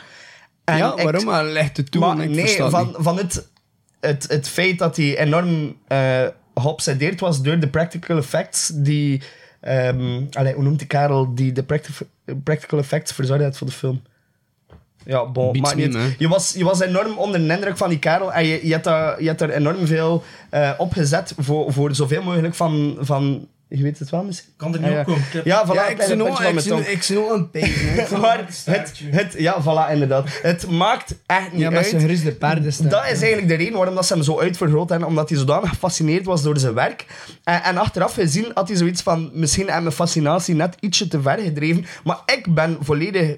En 0.65 0.77
Ja, 0.77 0.97
ik- 0.97 1.03
waarom? 1.03 1.25
Maar 1.25 1.45
legt 1.45 1.77
het 1.77 1.91
toe. 1.91 2.01
Maar 2.01 2.25
ik 2.25 2.31
nee, 2.31 2.57
van, 2.57 2.87
niet. 2.87 2.97
van 2.99 3.17
het, 3.17 3.49
het, 4.01 4.25
het 4.29 4.49
feit 4.49 4.79
dat 4.79 4.97
hij 4.97 5.19
enorm 5.19 5.77
geobsedeerd 6.55 7.21
was 7.21 7.43
door 7.43 7.59
de 7.59 7.69
practical 7.69 8.17
effects 8.17 8.71
die... 8.75 9.23
ehm 9.61 10.21
allee, 10.33 10.55
hoe 10.55 10.63
noemt 10.63 10.79
die 10.79 10.87
Karel 10.89 11.35
die 11.35 11.53
de 11.53 11.63
practi- 11.63 11.93
practical 12.45 12.79
effects 12.79 13.13
verzorgd 13.13 13.43
had 13.45 13.57
voor 13.59 13.67
de 13.67 13.73
film? 13.73 14.03
Ja, 15.05 15.27
bon, 15.27 15.61
maakt 15.61 15.77
niet 15.77 15.93
me, 15.93 16.15
je, 16.19 16.29
was, 16.29 16.53
je 16.57 16.65
was 16.65 16.81
enorm 16.81 17.19
onder 17.19 17.41
de 17.47 17.55
indruk 17.55 17.77
van 17.77 17.88
die 17.88 17.99
Karel 17.99 18.33
en 18.33 18.47
je, 18.47 18.67
je, 18.67 18.75
had, 18.75 18.85
daar, 18.85 19.23
je 19.23 19.29
had 19.29 19.41
er 19.41 19.51
enorm 19.51 19.87
veel 19.87 20.23
eh 20.51 20.71
opgezet 20.79 21.35
voor, 21.38 21.73
voor 21.73 21.95
zoveel 21.95 22.23
mogelijk 22.23 22.55
van, 22.55 22.97
van... 23.01 23.49
Je 23.69 23.83
weet 23.83 23.99
het 23.99 24.11
wel 24.11 24.25
misschien? 24.25 24.53
Kan 24.57 24.75
er 24.75 24.81
niet 24.81 24.91
ja. 24.91 24.99
opkomen. 24.99 25.23
Ja, 25.45 25.67
voilà, 25.67 25.73
Ja, 25.75 25.91
een 25.91 26.91
ik 26.91 27.03
zie 27.03 27.17
nog 27.17 27.31
een. 27.31 27.51
Maar 28.21 28.38
het, 28.65 28.97
het, 29.05 29.35
ja, 29.38 29.62
voilà, 29.62 29.93
inderdaad. 29.93 30.29
Het 30.43 30.71
maakt 30.71 31.15
echt 31.27 31.53
niet 31.53 31.61
Ja, 31.61 31.69
met 31.69 31.79
uit. 31.79 31.88
zijn 31.88 32.01
gerusde 32.01 32.33
paardenstem. 32.33 32.88
Dat 32.88 33.03
is 33.05 33.21
eigenlijk 33.21 33.49
de 33.49 33.55
reden 33.55 33.77
waarom 33.77 33.95
dat 33.95 34.07
ze 34.07 34.12
hem 34.15 34.23
zo 34.23 34.41
uitvergroot 34.41 34.88
hebben, 34.88 35.09
omdat 35.09 35.29
hij 35.29 35.38
zodanig 35.38 35.69
gefascineerd 35.69 36.25
was 36.25 36.43
door 36.43 36.59
zijn 36.59 36.75
werk. 36.75 37.07
En, 37.45 37.62
en 37.62 37.77
achteraf 37.77 38.15
gezien 38.15 38.51
had 38.55 38.69
hij 38.69 38.77
zoiets 38.77 39.03
van, 39.03 39.31
misschien 39.33 39.71
heb 39.71 39.81
mijn 39.81 39.95
fascinatie 39.95 40.55
net 40.55 40.77
ietsje 40.81 41.09
te 41.09 41.23
ver 41.23 41.38
gedreven, 41.38 41.85
maar 42.05 42.19
ik 42.27 42.55
ben 42.55 42.77
volledig... 42.81 43.37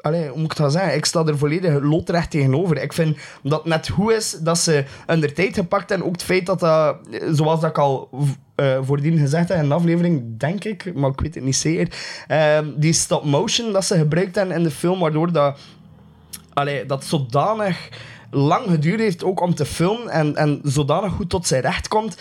Allee, 0.00 0.28
hoe 0.28 0.38
moet 0.38 0.52
ik 0.52 0.56
dat 0.56 0.72
zeggen? 0.72 0.94
Ik 0.94 1.04
sta 1.04 1.24
er 1.24 1.38
volledig 1.38 1.82
loodrecht 1.82 2.30
tegenover. 2.30 2.82
Ik 2.82 2.92
vind 2.92 3.18
dat 3.42 3.64
net 3.64 3.88
goed 3.88 4.12
is 4.12 4.38
dat 4.40 4.58
ze 4.58 4.84
hun 5.06 5.20
de 5.20 5.32
tijd 5.32 5.54
gepakt 5.54 5.90
en 5.90 6.04
ook 6.04 6.12
het 6.12 6.22
feit 6.22 6.46
dat 6.46 6.60
dat, 6.60 6.96
zoals 7.32 7.60
dat 7.60 7.70
ik 7.70 7.78
al 7.78 8.10
eh 8.54 8.78
voordien 8.82 9.18
gezegd 9.18 9.48
heb 9.48 9.58
in 9.58 9.64
een 9.64 9.72
aflevering, 9.72 10.38
denk 10.38 10.64
ik, 10.64 10.94
maar 10.94 11.10
ik 11.10 11.20
weet 11.20 11.34
het 11.34 11.44
niet 11.44 11.56
zeker, 11.56 11.94
ehm, 12.26 12.66
die 12.76 12.92
stop 12.92 13.24
motion 13.24 13.72
dat 13.72 13.84
ze 13.84 13.96
gebruikt 13.96 14.34
hebben 14.34 14.56
in 14.56 14.62
de 14.62 14.70
film, 14.70 14.98
waardoor 14.98 15.32
dat 15.32 15.58
allee, 16.52 16.86
dat 16.86 17.04
zodanig 17.04 17.88
lang 18.30 18.70
geduurd 18.70 19.00
heeft 19.00 19.24
ook 19.24 19.40
om 19.40 19.54
te 19.54 19.64
filmen 19.64 20.08
en, 20.08 20.36
en 20.36 20.60
zodanig 20.62 21.12
goed 21.12 21.30
tot 21.30 21.46
zijn 21.46 21.62
recht 21.62 21.88
komt. 21.88 22.18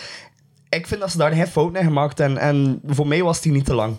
Ik 0.70 0.88
vind 0.88 1.02
dat 1.02 1.12
ze 1.12 1.18
daar 1.18 1.32
geen 1.32 1.48
fout 1.48 1.76
in 1.76 1.84
gemaakt 1.84 2.18
hebben. 2.18 2.38
En 2.38 2.82
voor 2.86 3.08
mij 3.08 3.24
was 3.24 3.42
die 3.42 3.52
niet 3.52 3.66
te 3.66 3.74
lang. 3.74 3.96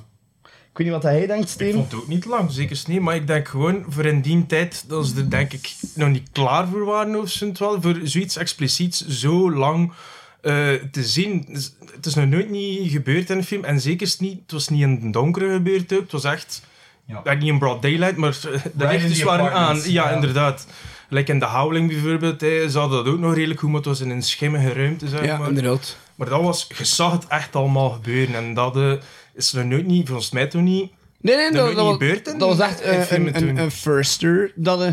Ik 0.79 0.85
weet 0.85 0.93
niet 0.93 1.03
wat 1.03 1.13
hij 1.13 1.27
denkt, 1.27 1.43
Ik 1.45 1.49
Steven. 1.49 1.75
vond 1.75 1.93
het 1.93 2.01
ook 2.01 2.09
niet 2.09 2.25
lang, 2.25 2.51
zeker 2.51 2.83
niet. 2.87 3.01
Maar 3.01 3.15
ik 3.15 3.27
denk 3.27 3.49
gewoon 3.49 3.85
voor 3.89 4.05
in 4.05 4.21
die 4.21 4.47
tijd 4.47 4.85
dat 4.89 5.07
ze 5.07 5.17
er 5.17 5.31
denk 5.31 5.53
ik 5.53 5.75
nog 5.95 6.09
niet 6.09 6.29
klaar 6.33 6.69
voor 6.69 6.85
waren 6.85 7.21
of 7.21 7.29
zo. 7.29 7.53
Wel, 7.59 7.83
voor 7.83 8.01
zoiets 8.03 8.37
expliciets 8.37 9.07
zo 9.07 9.53
lang 9.53 9.93
eh, 10.41 10.73
te 10.91 11.05
zien. 11.05 11.47
Het 11.95 12.07
is 12.07 12.15
nog 12.15 12.27
nooit 12.27 12.51
niet 12.51 12.91
gebeurd 12.91 13.31
in 13.31 13.37
een 13.37 13.45
film. 13.45 13.65
En 13.65 13.81
zeker 13.81 14.15
niet, 14.19 14.39
het 14.43 14.53
was 14.53 14.69
niet 14.69 14.81
in 14.81 15.01
het 15.03 15.13
donkere 15.13 15.53
gebeurd 15.53 15.93
ook. 15.93 16.01
Het 16.01 16.13
was 16.13 16.25
echt, 16.25 16.63
ja. 17.05 17.35
niet 17.35 17.43
in 17.49 17.59
broad 17.59 17.83
daylight, 17.83 18.17
maar 18.17 18.39
eh, 18.53 18.61
de 18.75 18.87
lichtjes 18.87 19.23
waren 19.23 19.53
aan. 19.53 19.77
Ja, 19.77 19.83
ja. 19.85 20.11
inderdaad. 20.11 20.67
Like 21.09 21.33
in 21.33 21.39
The 21.39 21.47
Howling 21.47 21.89
bijvoorbeeld, 21.89 22.41
hè, 22.41 22.71
ze 22.71 22.79
hadden 22.79 23.05
dat 23.05 23.15
ook 23.15 23.21
nog 23.21 23.35
redelijk 23.35 23.61
goed, 23.61 23.69
maar 23.69 23.79
het 23.79 23.87
was 23.89 24.01
in 24.01 24.11
een 24.11 24.23
schimmige 24.23 24.73
ruimte, 24.73 25.09
zeg 25.09 25.25
Ja, 25.25 25.39
maar. 25.39 25.49
inderdaad. 25.49 25.97
Maar 26.15 26.29
dat 26.29 26.43
was, 26.43 26.67
je 26.79 26.85
zag 26.85 27.13
het 27.13 27.27
echt 27.27 27.57
allemaal 27.57 27.91
gebeuren. 27.91 28.35
En 28.35 28.55
dat 28.55 28.77
eh, 28.77 28.93
is 29.39 29.53
nog 29.53 29.65
nooit 29.65 29.87
niet, 29.87 30.07
volgens 30.09 30.31
mij 30.31 30.47
toch 30.47 30.63
niet... 30.63 30.91
Nee, 31.21 31.37
nee, 31.37 31.45
Dat 31.45 31.55
dat, 31.55 31.65
nooit 31.65 31.77
dat, 32.25 32.33
niet 32.33 32.43
was, 32.43 32.57
dat 32.57 32.67
echt 32.69 32.81
eh, 33.11 33.11
een, 33.19 33.27
een, 33.27 33.33
toen. 33.33 33.57
een 33.57 33.71
firster. 33.71 34.53
Dat, 34.55 34.83
eh, 34.83 34.89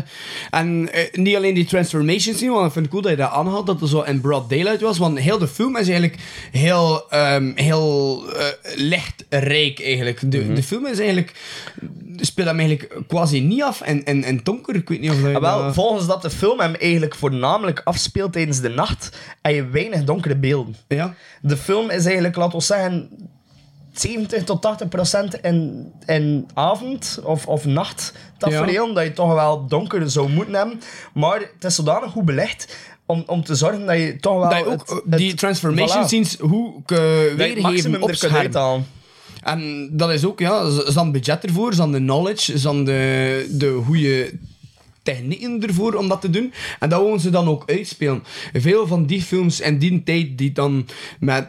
en 0.50 0.92
eh, 0.92 1.12
niet 1.12 1.36
alleen 1.36 1.54
die 1.54 1.64
transformation 1.64 2.34
scene, 2.34 2.50
want 2.52 2.66
ik 2.66 2.72
vind 2.72 2.84
het 2.84 2.90
cool 2.94 3.02
dat 3.02 3.10
je 3.10 3.16
dat 3.16 3.30
aanhaalt, 3.30 3.66
dat 3.66 3.80
het 3.80 3.88
zo 3.90 4.00
in 4.02 4.20
broad 4.20 4.48
daylight 4.50 4.80
was. 4.80 4.98
Want 4.98 5.18
heel 5.18 5.38
de 5.38 5.48
film 5.48 5.76
is 5.76 5.88
eigenlijk 5.88 6.18
heel, 6.52 7.10
ehm, 7.10 7.52
heel 7.54 8.22
eh, 8.36 8.44
lichtrijk 8.74 9.80
eigenlijk. 9.82 10.30
De, 10.30 10.38
Mhm. 10.38 10.54
de 10.54 10.62
film 10.62 10.86
is 10.86 10.98
eigenlijk, 10.98 11.32
speelt 12.16 12.48
hem 12.48 12.58
eigenlijk 12.60 13.00
quasi 13.08 13.40
niet 13.40 13.62
af 13.62 13.82
in, 13.84 14.04
in, 14.04 14.24
in 14.24 14.40
donker. 14.42 14.74
Ik 14.74 14.88
weet 14.88 15.00
niet 15.00 15.10
of 15.10 15.20
dat 15.20 15.30
je 15.30 15.36
Ah, 15.36 15.42
wel, 15.42 15.62
dat- 15.62 15.74
volgens 15.74 16.06
dat 16.06 16.22
de 16.22 16.30
film 16.30 16.60
hem 16.60 16.74
eigenlijk 16.74 17.14
voornamelijk 17.14 17.80
afspeelt 17.84 18.32
tijdens 18.32 18.60
de 18.60 18.68
nacht, 18.68 19.16
heb 19.42 19.54
je 19.54 19.68
weinig 19.68 20.04
donkere 20.04 20.36
beelden. 20.36 20.76
Ja. 20.88 21.14
De 21.42 21.56
film 21.56 21.90
is 21.90 22.04
eigenlijk, 22.04 22.36
laten 22.36 22.58
we 22.58 22.64
zeggen, 22.64 23.08
70 24.00 24.44
tot 24.44 24.62
80 24.62 24.88
procent 24.88 25.34
in, 25.40 25.92
in 26.06 26.46
avond 26.54 27.20
of, 27.24 27.46
of 27.46 27.64
nacht 27.64 28.12
tafereel, 28.38 28.94
dat 28.94 29.04
je 29.04 29.12
toch 29.12 29.32
wel 29.34 29.66
donker 29.66 30.10
zou 30.10 30.28
moeten 30.30 30.54
hebben. 30.54 30.80
Maar 31.14 31.38
het 31.40 31.64
is 31.64 31.74
zodanig 31.74 32.10
goed 32.10 32.24
belicht 32.24 32.76
om, 33.06 33.22
om 33.26 33.44
te 33.44 33.54
zorgen 33.54 33.86
dat 33.86 33.96
je 33.96 34.16
toch 34.20 34.38
wel... 34.40 34.48
dat 34.50 34.58
je 34.58 34.64
ook 34.66 34.78
het- 34.90 35.02
het- 35.10 35.18
die 35.18 35.34
transformation 35.34 36.02
voilà, 36.02 36.06
scenes 36.06 36.38
hoe 36.38 36.82
weergeven 37.36 38.02
op 38.02 38.08
er 38.08 38.16
scherm. 38.16 38.32
En 39.42 39.88
dat 39.92 40.10
is 40.10 40.24
ook, 40.24 40.38
ja, 40.40 40.62
hadden 40.70 41.12
budget 41.12 41.44
ervoor, 41.44 41.74
ze 41.74 41.80
hadden 41.80 41.98
de 42.00 42.06
knowledge, 42.06 42.58
hadden 42.60 42.84
de, 42.84 43.46
de 43.50 43.80
goede 43.86 44.32
technieken 45.02 45.62
ervoor 45.66 45.94
om 45.94 46.08
dat 46.08 46.20
te 46.20 46.30
doen. 46.30 46.52
En 46.78 46.88
dat 46.88 46.98
wouden 47.00 47.20
ze 47.20 47.30
dan 47.30 47.48
ook 47.48 47.62
uitspelen. 47.66 48.22
Veel 48.52 48.86
van 48.86 49.06
die 49.06 49.22
films 49.22 49.60
en 49.60 49.78
die 49.78 50.02
tijd 50.02 50.38
die 50.38 50.52
dan 50.52 50.86
met 51.20 51.48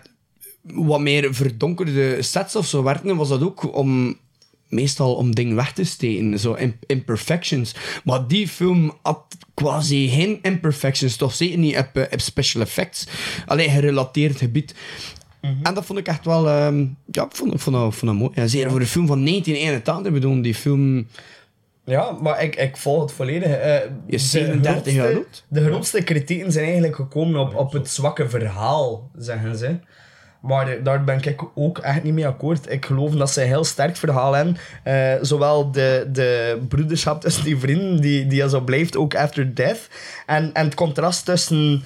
wat 0.74 1.00
meer 1.00 1.34
verdonkerde 1.36 2.22
sets 2.22 2.56
of 2.56 2.68
zo 2.68 2.84
werkten, 2.84 3.16
was 3.16 3.30
dat 3.30 3.44
ook 3.44 3.76
om 3.76 4.18
meestal 4.68 5.16
om 5.16 5.36
dingen 5.36 5.56
weg 5.56 5.74
te 5.74 5.84
steken, 5.84 6.40
zo 6.40 6.54
im- 6.54 6.80
imperfections. 6.86 7.76
Maar 8.04 8.28
die 8.28 8.48
film 8.48 8.94
had 9.02 9.22
quasi 9.54 10.08
geen 10.10 10.40
imperfections, 10.42 11.16
toch 11.16 11.34
zeker 11.34 11.58
niet 11.58 11.78
op, 11.78 11.90
eh, 11.94 12.04
op 12.12 12.20
special 12.22 12.62
effects. 12.64 13.08
Alleen 13.46 13.70
gerelateerd 13.70 14.38
gebied. 14.38 14.76
En 15.64 15.74
dat 15.74 15.86
vond 15.86 16.00
ik 16.00 16.08
echt 16.08 16.26
wel, 16.26 16.48
ehm, 16.50 16.86
ja, 17.12 17.24
ik 17.24 17.36
vond, 17.36 17.62
vond, 17.62 17.76
ik 17.76 17.94
vond 17.94 18.00
dat 18.12 18.14
mooi. 18.16 18.32
Ja, 18.36 18.48
zeker 18.48 18.70
voor 18.72 18.80
een 18.80 18.86
film 18.88 19.08
van 19.08 19.24
1981, 19.24 20.06
ik 20.06 20.14
bedoel, 20.14 20.42
die 20.42 20.56
film... 20.56 21.08
Ja, 21.86 22.12
maar 22.22 22.44
ik, 22.44 22.56
ik 22.56 22.78
volg 22.78 23.02
het 23.02 23.12
volledig. 23.12 23.48
Eh, 23.50 23.76
Je 24.08 24.18
37 24.18 24.94
jaar. 24.94 25.14
De 25.48 25.64
grootste 25.66 26.04
kritieken 26.04 26.52
zijn 26.52 26.64
eigenlijk 26.66 26.96
gekomen 26.96 27.40
op, 27.40 27.56
op 27.56 27.72
het 27.72 27.90
zwakke 27.90 28.30
verhaal, 28.30 29.10
zeggen 29.18 29.58
ze. 29.58 29.76
Maar 30.48 30.84
daar 30.84 31.04
ben 31.04 31.24
ik 31.24 31.44
ook 31.56 31.78
echt 31.78 32.04
niet 32.04 32.14
mee 32.14 32.28
akkoord. 32.28 32.72
Ik 32.72 32.86
geloof 32.86 33.12
dat 33.12 33.32
ze 33.32 33.42
een 33.42 33.48
heel 33.48 33.64
sterk 33.64 33.96
verhaal 33.96 34.34
hebben. 34.34 34.58
Eh, 34.84 35.14
zowel 35.22 35.72
de, 35.72 36.10
de 36.12 36.62
broederschap 36.68 37.22
tussen 37.22 37.44
die 37.44 37.58
vrienden, 37.58 38.02
die, 38.02 38.28
die 38.28 38.50
zo 38.50 38.62
blijft, 38.62 38.98
ook 38.98 39.16
after 39.16 39.56
death. 39.56 39.88
En, 40.26 40.54
en 40.54 40.66
het 40.66 40.76
contrast 40.76 41.26
tussen, 41.26 41.84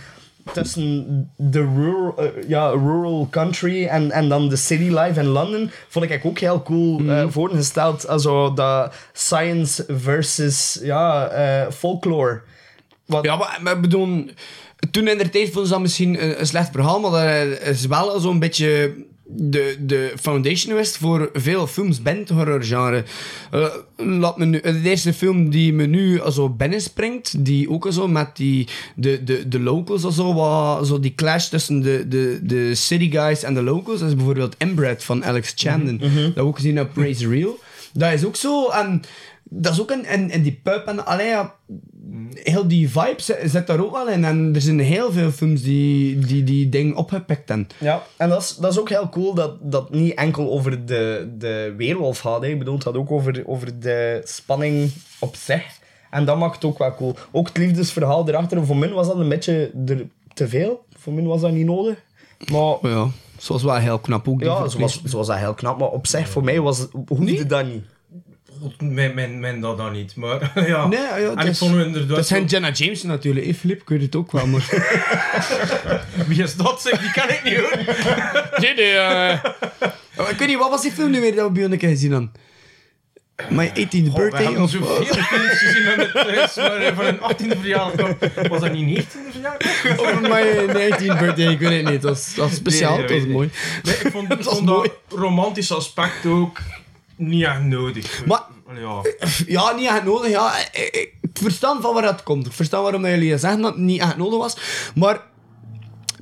tussen 0.53 1.29
de 1.35 1.59
rural, 1.75 2.17
eh, 2.17 2.47
ja, 2.47 2.69
rural 2.69 3.27
country 3.31 3.85
en, 3.85 4.11
en 4.11 4.29
dan 4.29 4.49
de 4.49 4.55
city 4.55 4.89
life 4.97 5.19
in 5.19 5.27
London, 5.27 5.71
vond 5.87 6.09
ik 6.09 6.25
ook 6.25 6.39
heel 6.39 6.61
cool 6.61 7.09
eh, 7.09 7.25
voorgesteld. 7.27 8.07
Also, 8.07 8.53
dat 8.53 8.93
science 9.13 9.85
versus 9.87 10.79
ja, 10.81 11.31
folklore. 11.71 12.41
Wat, 13.05 13.23
Ja, 13.25 13.35
maar, 13.35 13.59
maar 13.61 13.75
ik 13.75 13.81
bedoel, 13.81 14.25
toen 14.91 15.07
in 15.07 15.17
de 15.17 15.29
tijd 15.29 15.45
vonden 15.45 15.65
ze 15.65 15.71
dat 15.71 15.81
misschien 15.81 16.23
een, 16.23 16.39
een 16.39 16.47
slecht 16.47 16.71
verhaal, 16.71 16.99
maar 16.99 17.47
dat 17.49 17.61
is 17.61 17.85
wel 17.85 18.19
zo'n 18.19 18.39
beetje 18.39 18.93
de, 19.33 19.75
de 19.79 20.13
foundation 20.19 20.71
geweest 20.71 20.97
voor 20.97 21.29
veel 21.33 21.67
films 21.67 22.01
binnen 22.01 22.23
het 22.23 22.31
horrorgenre. 22.31 23.03
Eh, 23.51 23.65
laat 23.95 24.37
me 24.37 24.45
nu, 24.45 24.61
de 24.61 24.81
eerste 24.83 25.13
film 25.13 25.49
die 25.49 25.73
me 25.73 25.85
nu 25.85 26.21
zo 26.31 26.49
binnenspringt, 26.49 27.45
die 27.45 27.69
ook 27.69 27.87
zo 27.91 28.07
met 28.07 28.35
die, 28.35 28.67
de, 28.95 29.23
de, 29.23 29.47
de 29.47 29.59
locals, 29.59 30.05
of 30.05 30.13
zo, 30.13 30.33
wat, 30.33 30.87
zo 30.87 30.99
die 30.99 31.15
clash 31.15 31.47
tussen 31.47 31.81
de, 31.81 32.07
de, 32.07 32.39
de 32.43 32.75
city 32.75 33.11
guys 33.11 33.43
en 33.43 33.53
de 33.53 33.61
locals, 33.63 33.99
dat 33.99 34.09
is 34.09 34.15
bijvoorbeeld 34.15 34.55
Inbred 34.57 35.03
van 35.03 35.25
Alex 35.25 35.53
Chandon. 35.55 35.97
Dat 35.97 36.33
we 36.33 36.41
ook 36.41 36.55
gezien 36.55 36.79
op 36.79 36.93
Praise 36.93 37.27
Real. 37.27 37.59
Dat 37.93 38.13
is 38.13 38.25
ook 38.25 38.35
zo, 38.35 38.69
en 38.69 39.01
dat 39.53 39.73
is 39.73 39.81
ook 39.81 39.91
in, 39.91 40.05
in, 40.05 40.29
in 40.29 40.41
die 40.41 40.59
pub 40.63 40.85
en 40.87 41.05
allee, 41.05 41.27
ja, 41.27 41.55
heel 42.33 42.67
die 42.67 42.89
vibe 42.89 43.21
zit, 43.21 43.37
zit 43.43 43.67
daar 43.67 43.79
ook 43.83 43.91
wel 43.91 44.09
in. 44.09 44.25
En 44.25 44.51
er 44.55 44.61
zijn 44.61 44.79
heel 44.79 45.11
veel 45.11 45.31
films 45.31 45.61
die 45.61 46.19
die, 46.19 46.43
die 46.43 46.69
ding 46.69 46.95
opgepikt 46.95 47.49
hebben. 47.49 47.67
Ja, 47.77 48.03
en 48.17 48.29
dat 48.29 48.41
is, 48.41 48.55
dat 48.55 48.71
is 48.71 48.79
ook 48.79 48.89
heel 48.89 49.09
cool 49.09 49.33
dat 49.33 49.57
dat 49.61 49.89
niet 49.91 50.13
enkel 50.13 50.51
over 50.51 50.85
de, 50.85 51.29
de 51.37 51.73
weerwolf 51.77 52.19
gaat. 52.19 52.41
Hè. 52.41 52.47
Ik 52.47 52.59
bedoel, 52.59 52.73
het 52.73 52.83
gaat 52.83 52.95
ook 52.97 53.11
over, 53.11 53.43
over 53.45 53.79
de 53.79 54.21
spanning 54.23 54.91
op 55.19 55.35
zich. 55.35 55.63
En 56.09 56.25
dat 56.25 56.37
maakt 56.37 56.55
het 56.55 56.65
ook 56.65 56.77
wel 56.77 56.95
cool. 56.95 57.15
Ook 57.31 57.47
het 57.47 57.57
liefdesverhaal 57.57 58.27
erachter. 58.27 58.65
Voor 58.65 58.77
mij 58.77 58.89
was 58.89 59.07
dat 59.07 59.17
een 59.17 59.29
beetje 59.29 59.71
er 59.87 60.07
te 60.33 60.47
veel. 60.47 60.85
Voor 60.97 61.13
mij 61.13 61.23
was 61.23 61.41
dat 61.41 61.51
niet 61.51 61.65
nodig. 61.65 61.97
Maar 62.51 62.77
ja, 62.81 63.07
zoals 63.37 63.63
wel 63.63 63.75
heel 63.75 63.99
knap 63.99 64.27
ook. 64.27 64.39
die 64.39 64.47
ja, 64.47 64.55
verpleeg- 64.55 64.89
zoals, 64.91 65.01
zoals 65.03 65.27
dat 65.27 65.37
heel 65.37 65.53
knap. 65.53 65.79
Maar 65.79 65.87
op 65.89 66.07
zich, 66.07 66.29
voor 66.29 66.43
mij 66.43 66.59
was, 66.61 66.87
hoefde 67.07 67.45
dat 67.45 67.65
niet. 67.65 67.83
Mijn, 68.77 69.15
mijn, 69.15 69.39
mijn 69.39 69.59
dat 69.59 69.77
dan 69.77 69.91
niet, 69.91 70.15
maar 70.15 70.51
ja. 70.67 70.87
Nee, 70.87 70.99
ja, 70.99 71.35
het 71.35 71.47
ik 71.47 71.55
vond 71.55 71.75
inderdaad... 71.75 72.15
Dat 72.15 72.27
zijn 72.27 72.45
Jenna 72.45 72.71
Jameson 72.71 73.09
natuurlijk. 73.09 73.45
Hey, 73.45 73.53
Filip, 73.53 73.81
ik 73.81 73.89
weet 73.89 74.01
het 74.01 74.15
ook 74.15 74.31
wel. 74.31 74.47
Maar... 74.47 74.65
Wie 76.27 76.43
is 76.43 76.55
dat? 76.55 76.81
Zeg, 76.81 76.99
die 76.99 77.11
kan 77.11 77.29
ik 77.29 77.41
niet 77.43 77.55
hoor. 77.55 77.77
nee, 78.61 78.73
nee. 78.75 79.31
ik 80.29 80.37
weet 80.37 80.47
niet, 80.47 80.57
wat 80.57 80.69
was 80.69 80.81
die 80.81 80.91
film 80.91 81.11
nu 81.11 81.21
weer 81.21 81.35
dat 81.35 81.47
we 81.47 81.51
bij 81.51 81.63
een 81.63 81.77
keer 81.77 81.89
gezien 81.89 82.11
hadden? 82.11 82.31
My 83.49 83.69
18th 83.69 83.89
We 83.89 84.11
birthday? 84.13 84.43
hebben 84.43 84.61
Of, 84.61 84.69
zoveel 84.69 85.05
films 85.05 85.57
gezien 85.59 85.87
aan 85.91 85.99
het 85.99 86.11
thuis, 86.11 86.55
maar 86.55 86.75
eh, 86.75 86.95
van 86.95 87.05
een 87.05 87.19
18e 87.19 87.59
verjaardag. 87.59 88.15
Was 88.47 88.59
dat 88.59 88.73
niet 88.73 89.03
19e 89.05 89.31
verjaardag? 89.31 89.99
of 89.99 90.21
my 90.21 90.67
19th 90.67 91.19
birthday, 91.19 91.51
ik 91.51 91.59
weet 91.59 91.83
het 91.83 91.91
niet. 91.91 92.01
Dat 92.01 92.11
was, 92.11 92.35
dat 92.35 92.45
was 92.45 92.55
speciaal, 92.55 92.97
Nee, 92.97 93.07
dat 93.07 93.17
was 93.17 93.25
mooi. 93.25 93.49
Nee, 93.83 93.95
ik 93.95 94.11
vond, 94.11 94.29
Dat 94.29 94.43
was 94.43 94.53
vond 94.53 94.67
dat 94.67 94.75
mooi. 94.75 94.89
romantische 95.09 95.73
aspect 95.75 96.25
ook 96.25 96.59
niet 97.21 97.43
echt 97.43 97.61
nodig. 97.63 98.25
Maar- 98.25 98.43
Ja. 98.79 99.01
Ja, 99.47 99.71
niet 99.71 99.87
echt 99.87 100.03
nodig. 100.03 100.29
Ja, 100.29 100.57
ik, 100.57 100.69
ik, 100.73 101.13
ik 101.21 101.29
verstaan 101.33 101.81
van 101.81 101.93
waar 101.93 102.03
dat 102.03 102.23
komt. 102.23 102.45
Ik 102.45 102.51
verstaan 102.51 102.83
waarom 102.83 103.05
jullie 103.05 103.37
zeggen 103.37 103.61
dat 103.61 103.71
het 103.73 103.81
niet 103.81 104.01
echt 104.01 104.17
nodig 104.17 104.39
was. 104.39 104.57
Maar 104.95 105.21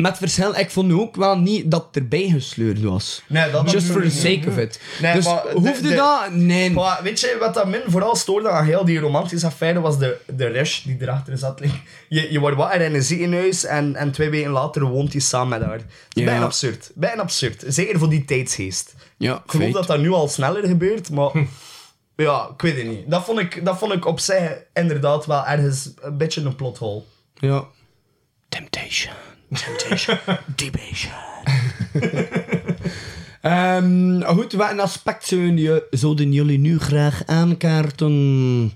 met 0.01 0.17
verschil, 0.17 0.55
ik 0.55 0.69
vond 0.71 0.87
nu 0.87 0.93
ook 0.93 1.15
wel 1.15 1.37
niet 1.37 1.71
dat 1.71 1.85
het 1.87 1.95
erbij 1.95 2.29
gesleurd 2.29 2.81
was. 2.81 3.21
Nee, 3.27 3.51
dat 3.51 3.71
Just 3.71 3.87
for 3.91 4.01
the 4.01 4.09
sake 4.09 4.41
of 4.47 4.57
it. 4.57 4.79
Nee, 5.01 5.13
dus 5.13 5.25
maar 5.25 5.41
de- 5.43 5.51
hoefde 5.59 5.89
de- 5.89 5.95
dat? 5.95 6.31
Nee. 6.31 6.71
Maar 6.71 6.99
weet 7.03 7.19
je, 7.19 7.37
wat 7.39 7.53
dat 7.53 7.67
min 7.67 7.81
vooral 7.87 8.15
stoorde 8.15 8.49
aan 8.49 8.65
heel 8.65 8.85
die 8.85 8.99
romantische 8.99 9.45
affaire 9.47 9.79
was 9.81 9.97
de, 9.99 10.17
de 10.35 10.47
rush 10.47 10.81
die 10.83 10.97
erachter 10.99 11.37
zat. 11.37 11.61
Je, 12.09 12.31
je 12.31 12.39
wordt 12.39 12.57
wakker 12.57 12.81
in 12.81 12.95
een 12.95 13.03
ziekenhuis 13.03 13.65
en, 13.65 13.95
en 13.95 14.11
twee 14.11 14.29
weken 14.29 14.51
later 14.51 14.83
woont 14.85 15.11
hij 15.11 15.21
samen 15.21 15.59
met 15.59 15.67
haar. 15.67 15.79
Ja. 16.09 16.25
Bijna 16.25 16.43
absurd. 16.45 16.91
Bijna 16.95 17.21
absurd. 17.21 17.63
Zeker 17.67 17.99
voor 17.99 18.09
die 18.09 18.25
tijdsgeest. 18.25 18.93
Ja, 19.17 19.35
Ik 19.35 19.41
geloof 19.45 19.63
feit. 19.63 19.73
dat 19.73 19.87
dat 19.87 19.99
nu 19.99 20.11
al 20.11 20.27
sneller 20.27 20.67
gebeurt, 20.67 21.09
maar... 21.09 21.31
Ja, 22.15 22.49
ik 22.55 22.61
weet 22.61 22.77
het 22.77 22.87
niet. 22.87 23.09
Dat 23.11 23.23
vond 23.25 23.39
ik, 23.39 23.65
dat 23.65 23.77
vond 23.77 23.93
ik 23.93 24.05
op 24.05 24.19
zich 24.19 24.63
inderdaad 24.73 25.25
wel 25.25 25.45
ergens 25.45 25.89
een 26.01 26.17
beetje 26.17 26.41
een 26.41 26.55
plothole. 26.55 27.01
Ja. 27.33 27.63
Temptation. 28.49 29.13
Temptation. 29.53 30.17
Debation. 30.55 31.13
Ehm, 33.41 34.21
goed, 34.23 34.53
wat 34.53 34.71
een 34.71 34.79
aspect 34.79 35.25
zouden 35.25 35.57
je- 35.57 35.87
zouden 35.89 36.31
jullie 36.31 36.59
nu 36.59 36.79
graag 36.79 37.21
aankaarten? 37.25 38.71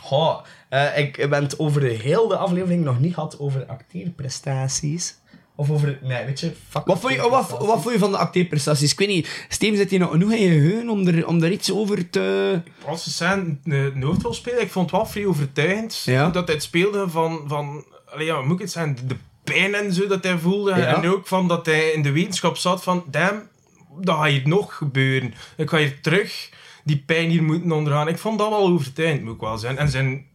Goh, 0.00 0.40
eh, 0.68 0.98
ik 0.98 1.26
ben 1.30 1.42
het 1.42 1.58
over 1.58 1.80
de 1.80 1.88
hele 2.02 2.36
aflevering 2.36 2.84
nog 2.84 3.00
niet 3.00 3.14
gehad 3.14 3.38
over 3.38 3.66
acteerprestaties. 3.66 5.14
Of 5.56 5.70
over... 5.70 5.98
Nee, 6.02 6.24
weet 6.24 6.40
je... 6.40 6.52
Fuck 6.68 6.84
Wat 6.84 7.00
vond, 7.00 7.12
je, 7.12 7.28
wat, 7.28 7.50
wat 7.50 7.82
vond 7.82 7.92
je 7.94 7.98
van 7.98 8.10
de 8.10 8.16
acteerprestaties? 8.16 8.92
Ik 8.92 8.98
weet 8.98 9.08
niet, 9.08 9.46
Steven 9.48 9.76
zit 9.76 9.90
hier 9.90 9.98
nog 9.98 10.10
genoeg 10.10 10.32
in 10.32 10.42
je 10.42 10.48
geheugen 10.60 10.88
om 10.88 11.06
er, 11.06 11.26
om 11.26 11.42
er 11.42 11.50
iets 11.52 11.72
over 11.72 12.10
te... 12.10 12.60
Als 12.86 13.02
ze 13.04 13.10
zijn 13.10 13.60
een 13.64 14.02
hoofdrol 14.02 14.34
spelen, 14.34 14.60
ik 14.62 14.70
vond 14.70 14.90
het 14.90 15.00
wel 15.00 15.06
vrij 15.10 15.26
overtuigend. 15.26 16.02
Ja. 16.04 16.28
Dat 16.30 16.44
hij 16.46 16.54
het 16.54 16.64
speelde 16.64 17.08
van... 17.08 17.44
van 17.46 17.84
allee, 18.06 18.26
ja, 18.26 18.40
moet 18.40 18.54
ik 18.54 18.60
het 18.60 18.70
zijn? 18.72 18.98
De 19.06 19.16
pijn 19.52 19.74
en 19.74 19.92
zo 19.92 20.06
dat 20.06 20.24
hij 20.24 20.38
voelde. 20.38 20.70
Ja. 20.70 21.02
En 21.02 21.10
ook 21.10 21.26
van 21.26 21.48
dat 21.48 21.66
hij 21.66 21.88
in 21.90 22.02
de 22.02 22.10
wetenschap 22.12 22.56
zat 22.56 22.82
van... 22.82 23.04
Damn, 23.06 23.42
dat 24.00 24.16
gaat 24.16 24.26
hier 24.26 24.48
nog 24.48 24.74
gebeuren. 24.74 25.34
Ik 25.56 25.70
ga 25.70 25.76
hier 25.76 26.00
terug 26.00 26.50
die 26.84 27.02
pijn 27.06 27.30
hier 27.30 27.42
moeten 27.42 27.72
ondergaan. 27.72 28.08
Ik 28.08 28.18
vond 28.18 28.38
dat 28.38 28.48
wel 28.48 28.66
overtuigend, 28.66 29.22
moet 29.22 29.34
ik 29.34 29.40
wel 29.40 29.58
zijn. 29.58 29.78
En 29.78 29.88
zijn, 29.88 30.26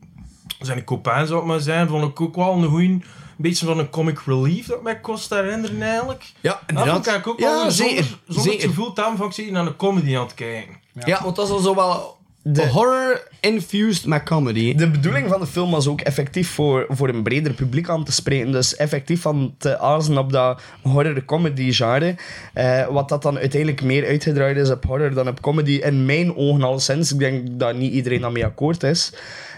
zijn 0.59 0.83
copain, 0.83 1.27
zou 1.27 1.39
ik 1.39 1.45
maar 1.45 1.59
zijn, 1.59 1.87
vond 1.87 2.03
ik 2.03 2.21
ook 2.21 2.35
wel 2.35 2.53
een 2.53 2.69
goeie... 2.69 2.89
Een 2.89 3.47
beetje 3.49 3.65
van 3.65 3.79
een 3.79 3.89
comic 3.89 4.19
relief 4.25 4.67
dat 4.67 4.83
mij 4.83 4.99
kost 4.99 5.29
herinneren 5.29 5.81
eigenlijk. 5.81 6.31
Ja, 6.41 6.61
Dat 6.73 6.87
vond 6.87 7.07
ik 7.07 7.27
ook 7.27 7.39
wel 7.39 7.63
Ja, 7.63 7.69
zonder, 7.69 7.95
zeker. 7.95 8.17
zonder 8.27 8.43
zeker. 8.43 8.59
het 8.61 8.69
gevoel 8.69 8.93
te 8.93 9.01
hebben 9.01 9.17
van 9.19 9.27
ik 9.27 9.33
zit 9.33 9.51
naar 9.51 9.65
een 9.65 9.75
comedy 9.75 10.15
aan 10.17 10.23
het 10.23 10.33
kijken. 10.33 10.75
Ja, 11.05 11.23
want 11.23 11.35
dat 11.35 11.45
is 11.45 11.51
al 11.51 11.59
zo 11.59 11.75
wel... 11.75 12.17
De- 12.43 12.67
horror 12.67 13.27
infused 13.39 14.05
met 14.05 14.23
comedy. 14.23 14.75
De 14.75 14.89
bedoeling 14.89 15.29
van 15.29 15.39
de 15.39 15.47
film 15.47 15.71
was 15.71 15.87
ook 15.87 16.01
effectief 16.01 16.49
voor, 16.49 16.85
voor 16.89 17.09
een 17.09 17.23
breder 17.23 17.53
publiek 17.53 17.89
aan 17.89 18.03
te 18.03 18.11
spreken. 18.11 18.51
Dus 18.51 18.75
effectief 18.75 19.21
van 19.21 19.55
te 19.57 19.79
azen 19.79 20.17
op 20.17 20.31
dat 20.31 20.61
horror 20.81 21.25
comedy 21.25 21.71
genre. 21.71 22.15
Eh, 22.53 22.87
wat 22.87 23.09
dat 23.09 23.21
dan 23.21 23.37
uiteindelijk 23.37 23.81
meer 23.83 24.07
uitgedraaid 24.07 24.57
is 24.57 24.69
op 24.69 24.85
horror 24.85 25.13
dan 25.13 25.27
op 25.27 25.41
comedy. 25.41 25.71
In 25.71 26.05
mijn 26.05 26.35
ogen 26.35 26.63
al 26.63 26.79
sinds. 26.79 27.11
Ik 27.13 27.19
denk 27.19 27.47
dat 27.51 27.75
niet 27.75 27.93
iedereen 27.93 28.21
daarmee 28.21 28.45
akkoord 28.45 28.83
is. 28.83 29.13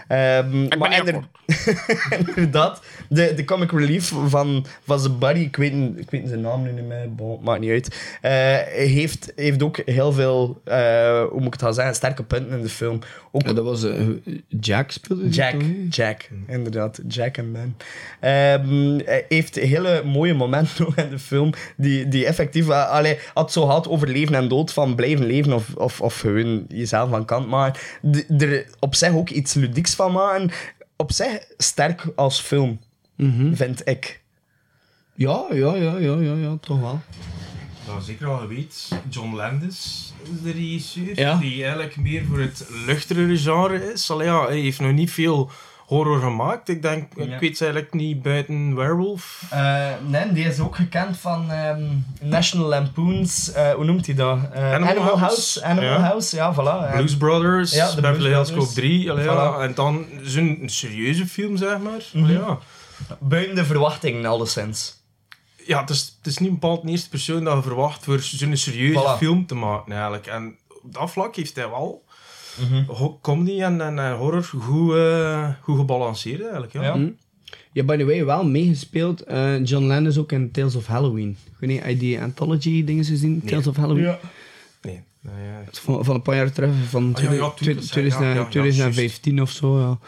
Ehm, 0.08 0.78
maar 0.78 0.90
inderdaad, 2.26 2.82
de, 3.08 3.32
de 3.34 3.44
comic 3.44 3.70
relief 3.72 4.12
van, 4.26 4.66
van 4.84 5.00
zijn 5.00 5.18
buddy, 5.18 5.40
ik 5.40 5.56
weet, 5.56 5.72
ik 5.96 6.10
weet 6.10 6.28
zijn 6.28 6.40
naam 6.40 6.62
nu 6.62 6.72
niet 6.72 6.86
meer, 6.86 7.14
bon, 7.14 7.38
maakt 7.42 7.60
niet 7.60 7.70
uit, 7.70 7.96
eh, 8.20 8.32
heeft, 8.86 9.32
heeft 9.36 9.62
ook 9.62 9.80
heel 9.84 10.12
veel, 10.12 10.60
eh, 10.64 11.22
hoe 11.22 11.38
moet 11.38 11.46
ik 11.46 11.52
het 11.52 11.62
gaan 11.62 11.74
zeggen, 11.74 11.94
sterke 11.94 12.22
punten 12.22 12.56
in 12.56 12.62
de 12.62 12.68
film. 12.68 12.98
Ook 13.32 13.42
Ja, 13.46 13.52
dat 13.52 13.64
was... 13.64 13.84
eh, 13.84 14.00
Jack 14.60 14.90
speelde 14.90 15.28
Jack? 15.28 15.54
Jack, 15.90 16.28
inderdaad. 16.46 17.00
Jack 17.08 17.36
en 17.36 17.52
Ben. 17.52 17.76
Ehm, 18.20 18.98
hij 19.04 19.24
heeft 19.28 19.54
hele 19.54 20.02
mooie 20.04 20.34
momenten 20.34 20.86
in 21.04 21.10
de 21.10 21.18
film 21.18 21.52
die, 21.76 22.08
die 22.08 22.26
effectief... 22.26 22.66
Uh, 22.66 22.90
allee, 22.90 23.18
had 23.34 23.52
zo 23.52 23.62
gehad 23.66 23.88
over 23.88 24.08
leven 24.08 24.34
en 24.34 24.48
dood, 24.48 24.72
van 24.72 24.94
blijven 24.94 25.26
leven 25.26 25.52
of, 25.52 25.74
of, 25.74 26.00
of 26.00 26.18
gewoon 26.18 26.64
jezelf 26.68 27.10
van 27.10 27.24
kant 27.24 27.48
maken. 27.48 27.80
D- 28.12 28.42
er 28.42 28.66
op 28.80 28.94
zich 28.94 29.12
ook 29.14 29.30
iets 29.30 29.54
ludieks 29.54 29.93
van 29.94 30.12
maken. 30.12 30.50
Op 30.96 31.12
zich 31.12 31.38
sterk 31.56 32.06
als 32.16 32.40
film, 32.40 32.80
vind 33.52 33.88
ik. 33.88 34.22
Ja, 35.14 35.44
ja, 35.50 35.74
ja, 35.74 35.96
ja, 35.98 36.16
ja, 36.16 36.34
ja, 36.34 36.56
toch 36.60 36.80
wel. 36.80 37.00
Ja, 37.86 38.00
zeker 38.00 38.26
al 38.26 38.46
weet. 38.46 38.88
John 39.08 39.34
Landis 39.34 40.12
is 40.22 40.42
de 40.42 40.50
regisseur. 40.50 41.18
Ja. 41.18 41.36
Die 41.36 41.62
eigenlijk 41.62 41.96
meer 41.96 42.24
voor 42.24 42.40
het 42.40 42.66
luchtigere 42.86 43.38
genre 43.38 43.92
is. 43.92 44.10
Allee, 44.10 44.26
ja, 44.26 44.46
hij 44.46 44.58
heeft 44.58 44.80
nog 44.80 44.92
niet 44.92 45.10
veel 45.10 45.50
horror 45.86 46.20
gemaakt. 46.20 46.68
Ik 46.68 46.82
denk, 46.82 47.02
ik 47.14 47.38
weet 47.38 47.60
eigenlijk 47.60 47.92
niet 47.92 48.22
buiten 48.22 48.74
Werewolf. 48.76 49.42
Eh, 49.50 49.86
nee, 50.06 50.32
die 50.32 50.44
is 50.44 50.60
ook 50.60 50.76
gekend 50.76 51.16
van 51.18 51.50
ehm, 51.50 51.82
National 52.20 52.66
Lampoons, 52.68 53.52
eh, 53.52 53.70
hoe 53.72 53.84
noemt 53.84 54.06
hij 54.06 54.14
dat? 54.14 54.38
Eh, 54.52 54.72
Animal 54.74 55.18
House. 55.18 55.64
Animal 55.64 55.84
Ja. 55.90 56.00
House, 56.00 56.36
ja, 56.36 56.54
voilà. 56.54 56.92
Blues 56.94 57.16
Brothers, 57.16 57.72
Ja, 57.74 57.94
de 57.94 58.00
Beverly 58.00 58.28
Hills. 58.28 58.52
Cop 58.52 58.68
3. 58.68 59.10
allee, 59.10 59.24
ja. 59.24 59.56
Voilà. 59.58 59.62
En 59.62 59.74
dan 59.74 60.06
zo'n 60.22 60.62
serieuze 60.66 61.26
film, 61.26 61.56
zeg 61.56 61.78
maar. 61.78 62.02
Mhm. 62.12 62.24
Allee, 62.24 62.36
ja. 62.38 62.58
Buiten 63.20 63.54
de 63.54 63.64
verwachtingen, 63.64 64.24
alleszins. 64.26 65.02
ja, 65.66 65.80
het 65.80 65.90
is, 65.90 66.14
het 66.18 66.26
is 66.26 66.38
niet 66.38 66.50
bepaald 66.50 66.82
de 66.82 66.88
eerste 66.90 67.08
persoon 67.08 67.44
dat 67.44 67.56
je 67.56 67.62
verwacht 67.62 68.04
voor 68.04 68.18
zo'n 68.20 68.56
serieuze 68.56 69.00
Voilà. 69.00 69.18
film 69.18 69.46
te 69.46 69.54
maken, 69.54 69.92
eigenlijk. 69.92 70.26
En 70.26 70.56
op 70.82 70.94
dat 70.94 71.10
vlak 71.10 71.36
heeft 71.36 71.56
hij 71.56 71.68
wel 71.68 72.03
Mhm. 72.60 72.84
ho- 72.84 73.18
comedy 73.22 73.60
en, 73.62 73.80
en 73.80 73.98
eh, 73.98 74.16
horror 74.18 74.44
goed, 74.44 74.94
eh, 74.94 75.48
goed 75.60 75.76
gebalanceerd, 75.78 76.40
eigenlijk. 76.42 76.72
Ja. 76.72 76.82
Ja. 76.82 76.92
Hm? 76.92 77.08
Ja, 77.72 77.82
by 77.84 77.96
the 77.96 78.04
way, 78.04 78.24
wel 78.24 78.44
meegespeeld. 78.46 79.20
eh, 79.22 79.64
John 79.64 79.84
Landis 79.84 80.18
ook 80.18 80.32
in 80.32 80.50
Tales 80.50 80.74
of 80.76 80.86
Halloween. 80.86 81.30
Ik 81.44 81.56
weet 81.58 81.70
niet, 81.70 81.80
heb 81.80 81.88
je 81.90 81.96
die 81.96 82.20
anthology 82.20 82.84
dingen 82.84 83.04
gezien? 83.04 83.42
Tales 83.46 83.66
of 83.66 83.76
Halloween? 83.76 84.04
Ja. 84.04 84.18
Nee, 84.82 85.00
nou 85.20 85.36
ja. 85.38 85.62
Van, 85.72 86.04
van 86.04 86.14
een 86.14 86.22
paar 86.22 86.36
jaar 86.36 86.52
terug, 86.52 86.70
van 86.88 87.12
Ah, 87.14 87.22
ja, 87.22 87.32
ja, 87.32 87.48
twi- 87.50 87.64
tuurlijk, 87.64 87.86
twi- 87.86 88.00
ja, 88.00 88.06
ja, 88.20 88.28
ja, 88.28 88.34
ja, 88.34 88.44
2015 88.48 89.42
of 89.42 89.50
zo. 89.50 89.78
Ja. 89.80 89.98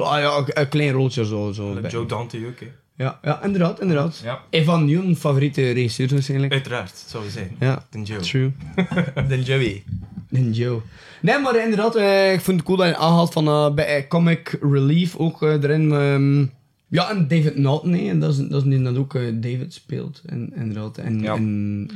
Ah 0.00 0.18
ja, 0.20 0.36
een- 0.36 0.60
een 0.60 0.68
klein 0.68 0.90
rolletje 0.92 1.24
zo. 1.24 1.52
zo 1.52 1.72
bij- 1.80 1.90
Joe 1.90 2.06
Dante 2.06 2.46
ook, 2.46 2.60
hè. 2.60 2.66
Ja, 3.04 3.18
ja, 3.22 3.42
inderdaad, 3.44 3.80
inderdaad. 3.80 4.20
Ja. 4.24 4.40
Een 4.50 4.64
van 4.64 5.14
favoriete 5.16 5.70
regisseurs 5.70 6.12
waarschijnlijk. 6.12 6.52
Uiteraard, 6.52 7.04
zou 7.06 7.24
je 7.24 7.30
zijn. 7.30 7.56
Ja, 7.60 7.86
De 7.90 8.02
Joe. 8.02 8.18
true. 8.20 8.52
De 9.28 9.42
Joey. 9.42 9.84
En 10.30 10.52
Joe. 10.52 10.80
Nee, 11.22 11.38
maar 11.40 11.56
inderdaad, 11.62 11.96
eh, 11.96 12.32
ik 12.32 12.40
vond 12.40 12.56
het 12.56 12.66
cool 12.66 12.78
dat 12.78 12.86
je 12.88 12.96
aanhaalt 12.96 13.32
van 13.32 13.46
eh, 13.46 13.74
bij 13.74 13.86
eh, 13.96 14.08
Comic 14.08 14.58
Relief 14.60 15.16
ook 15.16 15.42
eh, 15.42 15.52
erin. 15.62 15.92
ehm, 15.92 16.46
ja, 16.88 17.10
en 17.10 17.28
David 17.28 17.56
Naughton, 17.56 17.92
hè, 17.92 18.18
dat 18.18 18.32
is, 18.32 18.36
dat 18.48 18.62
is 18.64 18.68
die 18.70 18.82
dat 18.82 18.96
ook 18.96 19.14
eh, 19.14 19.22
David 19.34 19.72
speelt. 19.74 20.22
En, 20.26 20.52
inderdaad. 20.56 20.98
En, 20.98 21.20
Ja. 21.20 21.34
en, 21.34 21.90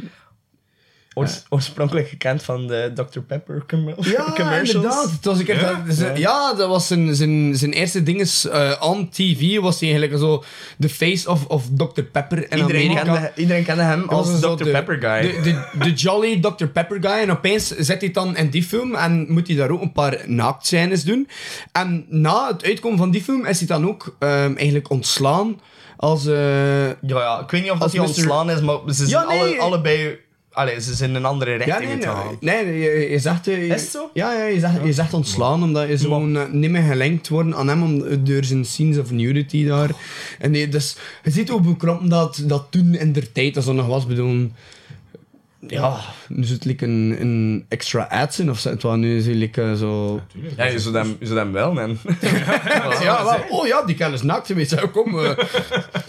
Oors- 1.14 1.42
oorspronkelijk 1.48 2.08
gekend 2.08 2.42
van 2.42 2.66
de 2.66 2.92
Dr. 2.94 3.18
Pepper 3.20 3.64
commer- 3.68 3.94
ja, 4.16 4.32
commercials. 4.36 4.70
inderdaad. 4.74 5.10
Het 5.10 5.24
was 5.24 5.38
een 5.38 5.44
keer 5.44 5.60
Ja? 5.60 5.82
dat- 5.98 6.18
ja? 6.18 6.54
dat 6.54 6.68
was 6.68 6.86
zijn, 6.86 7.14
zijn, 7.14 7.56
zijn 7.56 7.72
eerste 7.72 8.02
dinges 8.02 8.48
eh 8.48 8.72
on 8.80 9.08
TV. 9.08 9.58
Was 9.58 9.80
hij 9.80 9.88
eigenlijk 9.90 10.20
zo 10.20 10.44
de 10.76 10.88
face 10.88 11.30
of, 11.30 11.46
of 11.46 11.64
Dr. 11.76 12.02
Pepper 12.02 12.50
in 12.52 12.58
Iedereen 12.58 12.90
Amerika. 12.90 13.02
kende, 13.12 13.32
iedereen 13.36 13.64
kende 13.64 13.82
hem 13.82 14.00
Dat 14.00 14.10
als 14.10 14.40
zo 14.40 14.54
Dr. 14.54 14.64
de- 14.64 14.70
Pepper 14.70 14.98
guy. 15.00 15.20
De, 15.32 15.40
de, 15.42 15.78
de 15.84 15.92
jolly 15.92 16.40
Dr. 16.40 16.64
Pepper 16.66 16.98
guy. 17.00 17.10
En 17.22 17.30
opeens 17.30 17.66
zit 17.76 18.00
hij 18.00 18.10
dan 18.10 18.36
in 18.36 18.50
die 18.50 18.62
film 18.62 18.94
en 18.94 19.26
moet 19.32 19.46
hij 19.46 19.56
daar 19.56 19.70
ook 19.70 19.82
een 19.82 19.92
paar 19.92 20.18
naaktscènes 20.26 21.04
doen. 21.04 21.28
En 21.72 22.04
na 22.08 22.46
het 22.48 22.64
uitkomen 22.64 22.98
van 22.98 23.10
die 23.10 23.22
film 23.22 23.44
is 23.46 23.58
hij 23.58 23.66
dan 23.68 23.88
ook 23.88 24.16
ehm, 24.18 24.54
eigenlijk 24.56 24.90
ontslaan 24.90 25.60
als... 25.96 26.26
eh, 26.26 26.86
Ja, 26.86 26.94
ja, 27.00 27.40
ik 27.40 27.50
weet 27.50 27.62
niet 27.62 27.70
of 27.70 27.78
dat 27.78 27.92
hij 27.92 28.00
ontslaan 28.00 28.50
is, 28.50 28.60
maar 28.60 28.76
ze 28.86 29.06
zijn 29.06 29.08
Ja, 29.08 29.24
nee. 29.28 29.40
alle, 29.40 29.58
allebei... 29.58 30.18
Allee, 30.60 30.80
ze 30.80 30.94
zijn 30.94 31.10
in 31.10 31.16
een 31.16 31.24
andere 31.24 31.50
ja, 31.50 31.58
richting 31.58 31.92
nee, 31.94 32.02
gaan. 32.02 32.36
nee, 32.40 32.64
nee, 32.64 32.78
je, 32.78 33.10
je 33.10 33.18
zegt... 33.18 33.48
eh, 33.48 33.62
Is 33.62 33.80
het 33.80 33.90
zo? 33.90 34.10
Ja, 34.14 34.32
ja 34.32 34.44
je, 34.44 34.60
zegt, 34.60 34.84
je 34.84 34.92
zegt 34.92 35.14
ontslaan, 35.14 35.62
omdat 35.62 35.88
je 35.88 35.98
gewoon 35.98 36.36
eh, 36.36 36.42
niet 36.52 36.70
meer 36.70 36.82
gelinkt 36.82 37.28
worden 37.28 37.54
aan 37.54 37.68
hem 37.68 37.82
om, 37.82 38.24
door 38.24 38.44
zijn 38.44 38.64
scenes 38.64 38.98
of 38.98 39.10
nudity 39.10 39.64
daar. 39.66 39.90
En 40.38 40.50
nee, 40.50 40.68
dus 40.68 40.96
je 41.24 41.30
ziet 41.30 41.48
hoe 41.48 41.60
bekrompen 41.60 42.08
dat, 42.08 42.42
dat 42.46 42.66
toen 42.70 42.94
in 42.94 43.12
der 43.12 43.32
tijd 43.32 43.54
dat 43.54 43.64
zo 43.64 43.72
nog 43.72 43.86
was, 43.86 44.06
bedoel... 44.06 44.50
Ja, 45.66 46.00
nu 46.28 46.44
zit 46.44 46.64
like 46.64 46.84
een, 46.84 47.16
een 47.20 47.64
extra 47.68 48.06
ads 48.10 48.38
in 48.38 48.50
of 48.50 48.58
zo. 48.58 48.70
het 48.70 48.82
wel, 48.82 48.96
Nu 48.96 49.16
is 49.16 49.26
like, 49.26 49.62
eh, 49.62 49.72
zo... 49.72 50.20
Ja, 50.56 50.64
je 50.64 50.78
zou 50.78 50.96
hem, 50.96 51.16
je 51.20 51.26
zou 51.26 51.52
wel, 51.52 51.72
man. 51.72 51.98
Ja, 53.02 53.24
wel, 53.24 53.44
oh 53.48 53.66
ja, 53.66 53.82
die 53.82 53.94
kennis 53.96 54.22
naakt 54.22 54.46
geweest. 54.46 54.70
Ja, 54.70 54.86
Kom, 54.86 55.18
eh, 55.18 55.36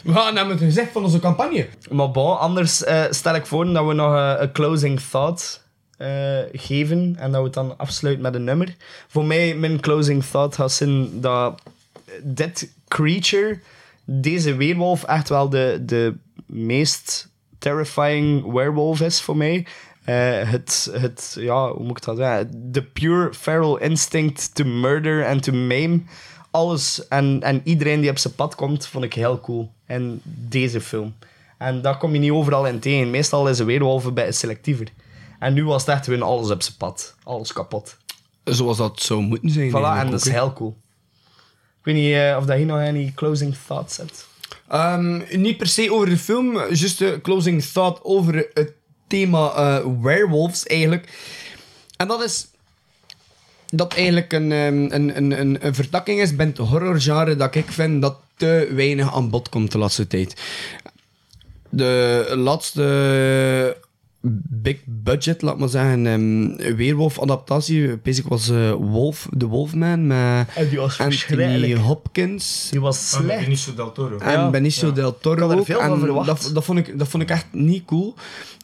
we 0.03 0.13
gaan 0.13 0.35
hem 0.35 0.49
het 0.49 0.59
gezegd 0.59 0.91
van 0.91 1.03
onze 1.03 1.19
campagne. 1.19 1.67
Maar 1.89 2.11
bon, 2.11 2.39
anders 2.39 2.83
eh, 2.83 3.03
stel 3.09 3.35
ik 3.35 3.45
voor 3.45 3.73
dat 3.73 3.87
we 3.87 3.93
nog 3.93 4.15
eh, 4.15 4.33
een 4.37 4.51
closing 4.51 4.99
thought 4.99 5.61
eh, 5.97 6.39
geven 6.51 7.15
en 7.19 7.31
dat 7.31 7.39
we 7.39 7.45
het 7.45 7.53
dan 7.53 7.77
afsluiten 7.77 8.23
met 8.23 8.35
een 8.35 8.43
nummer. 8.43 8.75
Voor 9.07 9.25
mij, 9.25 9.55
mijn 9.55 9.79
closing 9.79 10.23
thought 10.23 10.55
gaat 10.55 10.71
zijn 10.71 11.21
dat 11.21 11.61
dit 12.23 12.71
creature, 12.87 13.59
deze 14.05 14.55
weerwolf, 14.55 15.03
echt 15.03 15.29
wel 15.29 15.49
de, 15.49 15.81
de 15.85 16.15
meest 16.45 17.29
terrifying 17.61 18.51
werewolf 18.53 19.01
is 19.01 19.21
voor 19.21 19.37
mij. 19.37 19.65
Eh, 20.03 20.49
het, 20.49 20.89
het, 20.91 21.35
ja, 21.39 21.71
hoe 21.71 21.83
moet 21.83 21.97
ik 21.97 22.03
dat 22.03 22.17
zeggen? 22.17 22.71
De 22.71 22.83
pure 22.83 23.33
feral 23.33 23.77
instinct 23.77 24.55
to 24.55 24.63
murder 24.63 25.27
and 25.27 25.43
to 25.43 25.53
maim. 25.53 26.05
Alles 26.51 27.07
en, 27.07 27.41
en 27.41 27.61
iedereen 27.63 28.01
die 28.01 28.09
op 28.09 28.17
zijn 28.17 28.35
pad 28.35 28.55
komt, 28.55 28.87
vond 28.87 29.03
ik 29.03 29.13
heel 29.13 29.39
cool. 29.39 29.71
En 29.85 30.21
deze 30.23 30.81
film. 30.81 31.15
En 31.57 31.81
dat 31.81 31.97
kom 31.97 32.13
je 32.13 32.19
niet 32.19 32.31
overal 32.31 32.67
in 32.67 32.79
tegen. 32.79 33.09
Meestal 33.09 33.49
is 33.49 33.59
een 33.59 33.65
weerwolf 33.65 34.05
een 34.05 34.13
beetje 34.13 34.31
selectiever. 34.31 34.87
En 35.39 35.53
nu 35.53 35.65
was 35.65 35.85
het 35.85 35.95
echt 35.95 36.07
weer 36.07 36.23
alles 36.23 36.49
op 36.49 36.61
zijn 36.61 36.77
pad. 36.77 37.15
Alles 37.23 37.53
kapot. 37.53 37.97
Zoals 38.43 38.77
dat 38.77 39.01
zou 39.01 39.21
moeten 39.21 39.49
zijn. 39.49 39.69
Voilà, 39.69 39.99
en 39.99 40.11
dat 40.11 40.25
is 40.25 40.31
heel 40.31 40.53
cool. 40.53 40.77
Ik 41.79 41.87
weet 41.87 41.95
niet 41.95 42.13
eh, 42.13 42.35
of 42.37 42.45
dat 42.45 42.57
hier 42.57 42.65
nog 42.65 42.79
any 42.79 43.11
closing 43.15 43.55
thoughts 43.67 43.97
hebt. 43.97 44.27
Ehm, 44.71 45.21
niet 45.29 45.57
per 45.57 45.67
se 45.67 45.91
over 45.91 46.09
de 46.09 46.17
film, 46.17 46.73
just 46.73 47.01
een 47.01 47.21
closing 47.21 47.63
thought 47.63 48.03
over 48.03 48.47
het 48.53 48.73
thema 49.07 49.51
eh, 49.51 49.85
werewolves 50.01 50.67
eigenlijk. 50.67 51.13
En 51.97 52.07
dat 52.07 52.23
is 52.23 52.47
dat 53.69 53.93
eigenlijk 53.93 54.33
een, 54.33 54.51
ehm, 54.51 54.87
een, 54.89 55.17
een, 55.17 55.39
een, 55.39 55.65
een 55.65 55.75
vertakking 55.75 56.19
is 56.19 56.35
binnen 56.35 56.55
het 56.55 56.67
horrorgenre 56.67 57.35
dat 57.35 57.55
ik 57.55 57.71
vind 57.71 58.01
dat 58.01 58.19
te 58.35 58.71
weinig 58.73 59.15
aan 59.15 59.29
bod 59.29 59.49
komt 59.49 59.71
de 59.71 59.77
laatste 59.77 60.07
tijd. 60.07 60.41
De 61.69 62.33
laatste 62.35 63.77
big 64.49 64.77
budget, 64.85 65.41
laat 65.41 65.57
maar 65.59 65.69
zeggen, 65.69 66.07
ehm 66.07 66.75
weerwolf-adaptatie, 66.75 67.97
basic 67.97 68.27
was 68.27 68.49
eh, 68.49 68.71
Wolf, 68.71 69.27
The 69.37 69.47
Wolfman, 69.47 70.07
met 70.07 70.47
En 70.55 70.69
die 70.69 70.79
was 70.79 70.99
Anthony. 70.99 71.73
Hopkins. 71.75 72.67
Die 72.71 72.79
was 72.81 73.09
slecht. 73.09 73.43
Benicio 73.43 73.73
del 73.73 73.91
Toro. 73.91 74.17
En 74.17 74.31
Ja. 74.31 74.49
Benicio 74.49 74.87
Ja. 74.87 74.93
del 74.93 75.17
Toro 75.17 75.35
Ik 75.35 75.41
had 75.41 75.51
er 75.51 75.57
ook. 75.59 75.65
veel 75.65 75.79
van 75.79 75.91
en 75.93 75.99
verwacht. 75.99 76.27
Dat, 76.27 76.51
dat, 76.53 76.63
vond 76.63 76.77
ik, 76.79 76.99
dat 76.99 77.07
vond 77.07 77.23
ik 77.23 77.29
echt 77.29 77.45
niet 77.51 77.85
cool. 77.85 78.13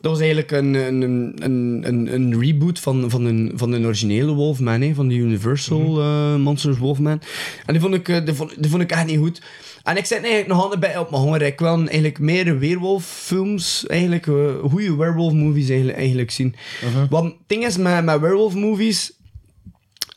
Dat 0.01 0.11
was 0.11 0.19
eigenlijk 0.19 0.51
een, 0.51 0.73
een, 0.73 1.01
een, 1.01 1.81
een, 1.87 2.13
een 2.13 2.39
reboot 2.41 2.79
van, 2.79 3.09
van, 3.09 3.25
een, 3.25 3.51
van 3.55 3.71
een 3.71 3.85
originele 3.85 4.33
Wolfman, 4.33 4.81
hè, 4.81 4.93
van 4.93 5.07
de 5.07 5.15
Universal 5.15 5.79
Mhm. 5.79 5.99
eh, 6.01 6.35
Monsters 6.35 6.77
Wolfman. 6.77 7.21
En 7.65 7.73
die 7.73 7.81
vond, 7.81 7.93
ik, 7.93 8.09
eh, 8.09 8.25
die, 8.25 8.33
vond, 8.33 8.61
die 8.61 8.69
vond 8.69 8.81
ik 8.81 8.91
echt 8.91 9.05
niet 9.05 9.17
goed. 9.19 9.41
En 9.87 9.97
ik 9.97 10.05
zit 10.05 10.17
eigenlijk 10.17 10.47
nog 10.47 10.61
altijd 10.61 10.79
bij 10.79 10.97
op 10.97 11.09
mijn 11.09 11.21
honger. 11.21 11.41
Ik 11.41 11.59
wil 11.59 11.77
eigenlijk 11.77 12.19
meer 12.19 12.59
weerwolffilms, 12.59 13.85
eigenlijk, 13.85 14.27
eh, 14.27 14.59
goede 14.69 14.95
werewolf 14.95 15.33
movies 15.33 15.69
eigenlijk, 15.69 15.97
eigenlijk 15.97 16.31
zien. 16.31 16.55
Mhm. 16.81 17.07
Want 17.09 17.25
het 17.25 17.41
ding 17.47 17.65
is 17.65 17.77
met, 17.77 18.05
met 18.05 18.19
werewolf 18.19 18.55
movies, 18.55 19.13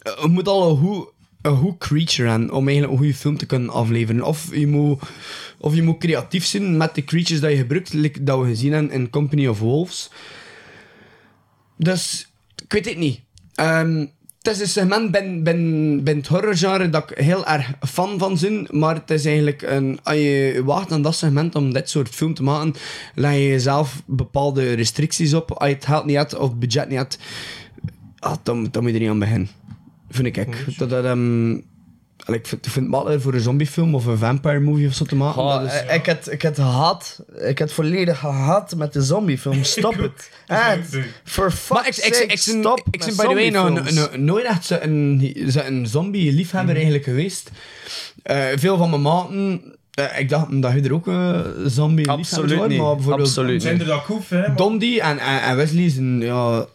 eh, 0.02 0.12
je 0.22 0.28
moet 0.28 0.48
al 0.48 0.70
een 0.70 0.76
goed, 0.76 1.08
een 1.42 1.56
goed 1.56 1.78
creature 1.78 2.28
hebben 2.28 2.50
om 2.50 2.68
eigenlijk 2.68 2.92
een 2.92 2.98
goede 2.98 3.18
film 3.18 3.36
te 3.36 3.46
kunnen 3.46 3.70
afleveren. 3.70 4.22
Of 4.22 4.54
je 4.54 4.66
moet, 4.66 5.02
of 5.58 5.74
je 5.74 5.82
moet 5.82 5.98
creatief 5.98 6.44
zijn 6.44 6.76
met 6.76 6.94
de 6.94 7.04
creatures 7.04 7.40
dat 7.40 7.50
je 7.50 7.56
gebruikt, 7.56 7.92
like 7.92 8.24
dat 8.24 8.38
we 8.40 8.46
gezien 8.46 8.72
hebben 8.72 8.92
in 8.92 9.10
Company 9.10 9.46
of 9.46 9.58
Wolves. 9.58 10.10
Dus, 11.76 12.32
ik 12.64 12.72
weet 12.72 12.84
het 12.84 12.96
niet. 12.98 13.20
Ehm, 13.54 14.06
het 14.42 14.54
is 14.54 14.60
een 14.60 14.68
segment 14.68 15.10
binnen 15.10 15.42
ben, 15.42 16.04
ben 16.04 16.16
het 16.16 16.26
horrorgenre 16.26 16.90
dat 16.90 17.10
ik 17.10 17.18
heel 17.18 17.46
erg 17.46 17.72
fan 17.80 18.18
van 18.18 18.38
ben, 18.40 18.66
maar 18.70 18.94
het 18.94 19.10
is 19.10 19.24
eigenlijk 19.24 19.62
een... 19.62 19.98
Als 20.02 20.16
je 20.16 20.62
wacht 20.64 20.92
aan 20.92 21.02
dat 21.02 21.14
segment 21.14 21.54
om 21.54 21.72
dit 21.72 21.90
soort 21.90 22.08
film 22.08 22.34
te 22.34 22.42
maken, 22.42 22.74
leg 23.14 23.32
je 23.32 23.46
jezelf 23.46 24.02
bepaalde 24.06 24.72
restricties 24.72 25.34
op. 25.34 25.50
Als 25.50 25.68
je 25.68 25.74
het 25.74 25.84
geld 25.84 26.04
niet 26.04 26.16
hebt 26.16 26.36
of 26.36 26.48
het 26.48 26.58
budget 26.58 26.88
niet 26.88 26.98
hebt, 26.98 27.18
ah, 28.18 28.36
dan, 28.42 28.68
dan 28.70 28.82
moet 28.82 28.90
je 28.90 28.96
er 28.96 29.02
niet 29.02 29.12
aan 29.12 29.18
beginnen. 29.18 29.48
Vind 30.10 30.26
ik. 30.26 30.36
ik. 30.36 30.78
Dat, 30.78 30.90
dat, 30.90 31.04
ehm, 31.04 31.58
ik 32.34 32.46
vind, 32.46 32.66
ik 32.66 32.72
vind 32.72 32.84
het 32.84 32.94
makkelijker 32.94 33.22
voor 33.24 33.34
een 33.34 33.40
zombiefilm 33.40 33.94
of 33.94 34.04
een 34.06 34.18
vampire 34.18 34.60
movie 34.60 34.86
of 34.86 34.94
zo 34.94 35.04
te 35.04 35.16
maken. 35.16 35.34
Goh, 35.42 35.54
dat 35.60 35.64
is, 35.72 35.82
eh, 35.84 35.94
ik, 35.94 36.06
had, 36.06 36.30
ik 36.32 36.42
had 36.42 36.54
gehad. 36.54 37.20
Ik 37.38 37.58
had 37.58 37.72
volledig 37.72 38.18
gehad 38.18 38.74
met 38.76 38.92
de 38.92 39.02
zombiefilm. 39.02 39.64
Stop 39.64 39.94
het. 40.46 40.98
For 41.24 41.52
maar 41.70 41.86
ik, 41.86 41.94
fuck's 41.94 41.98
ik, 41.98 42.04
ik, 42.06 42.14
sake, 42.14 42.26
ik, 42.32 42.38
stop 42.38 42.82
ik, 42.90 43.00
ben 43.04 43.16
by 43.16 43.22
the 43.22 43.34
way 43.34 43.48
nog 43.48 43.66
een, 43.66 44.12
een- 44.12 44.24
nooit 44.24 44.44
echt 44.44 44.70
een, 44.70 45.32
zo 45.50 45.60
een 45.60 45.86
zombie-liefhebber 45.86 46.74
eigenlijk 46.74 47.04
geweest. 47.04 47.50
Eh, 48.22 48.44
veel 48.54 48.76
van 48.76 48.90
mijn 48.90 49.02
maten... 49.02 49.62
eh, 49.94 50.18
ik 50.18 50.28
dacht 50.28 50.62
dat 50.62 50.72
je 50.72 50.80
er 50.80 50.92
ook 50.94 51.06
uh, 51.06 51.40
zombie-liefhebber 51.66 52.08
Absoluut 52.08 52.68
niet. 52.68 52.78
maar 52.80 52.94
bijvoorbeeld... 52.94 53.28
Absoluut 53.28 53.62
Zijn 53.62 53.80
er 53.80 53.86
dat 53.86 54.00
goed, 54.00 54.28
hè? 54.28 54.54
Dondi 54.54 54.98
en, 54.98 55.18
en, 55.18 55.42
en 55.42 55.56
Wesley 55.56 55.88
zijn 55.88 56.20
ja, 56.20 56.66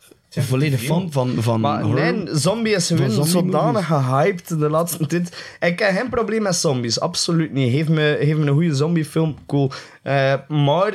volledig 0.43 0.81
fan 0.81 1.11
van, 1.11 1.35
van 1.39 1.59
Maar 1.59 1.81
horror. 1.81 2.13
nee, 2.13 2.35
zombie 2.35 2.75
is 2.75 2.87
gewoon 2.87 3.11
zombie 3.11 3.31
zodanig 3.31 3.85
gehyped 3.85 4.47
de 4.59 4.69
laatste 4.69 5.07
tijd. 5.07 5.55
Ik 5.59 5.79
heb 5.79 5.95
geen 5.95 6.09
probleem 6.09 6.41
met 6.41 6.55
zombies, 6.55 6.99
absoluut 6.99 7.51
niet. 7.53 7.71
Geef 7.73 7.89
me, 7.89 8.17
geef 8.19 8.35
me 8.37 8.45
een 8.45 8.53
goede 8.53 8.75
zombiefilm, 8.75 9.35
cool. 9.45 9.71
Eh, 10.03 10.33
maar 10.47 10.93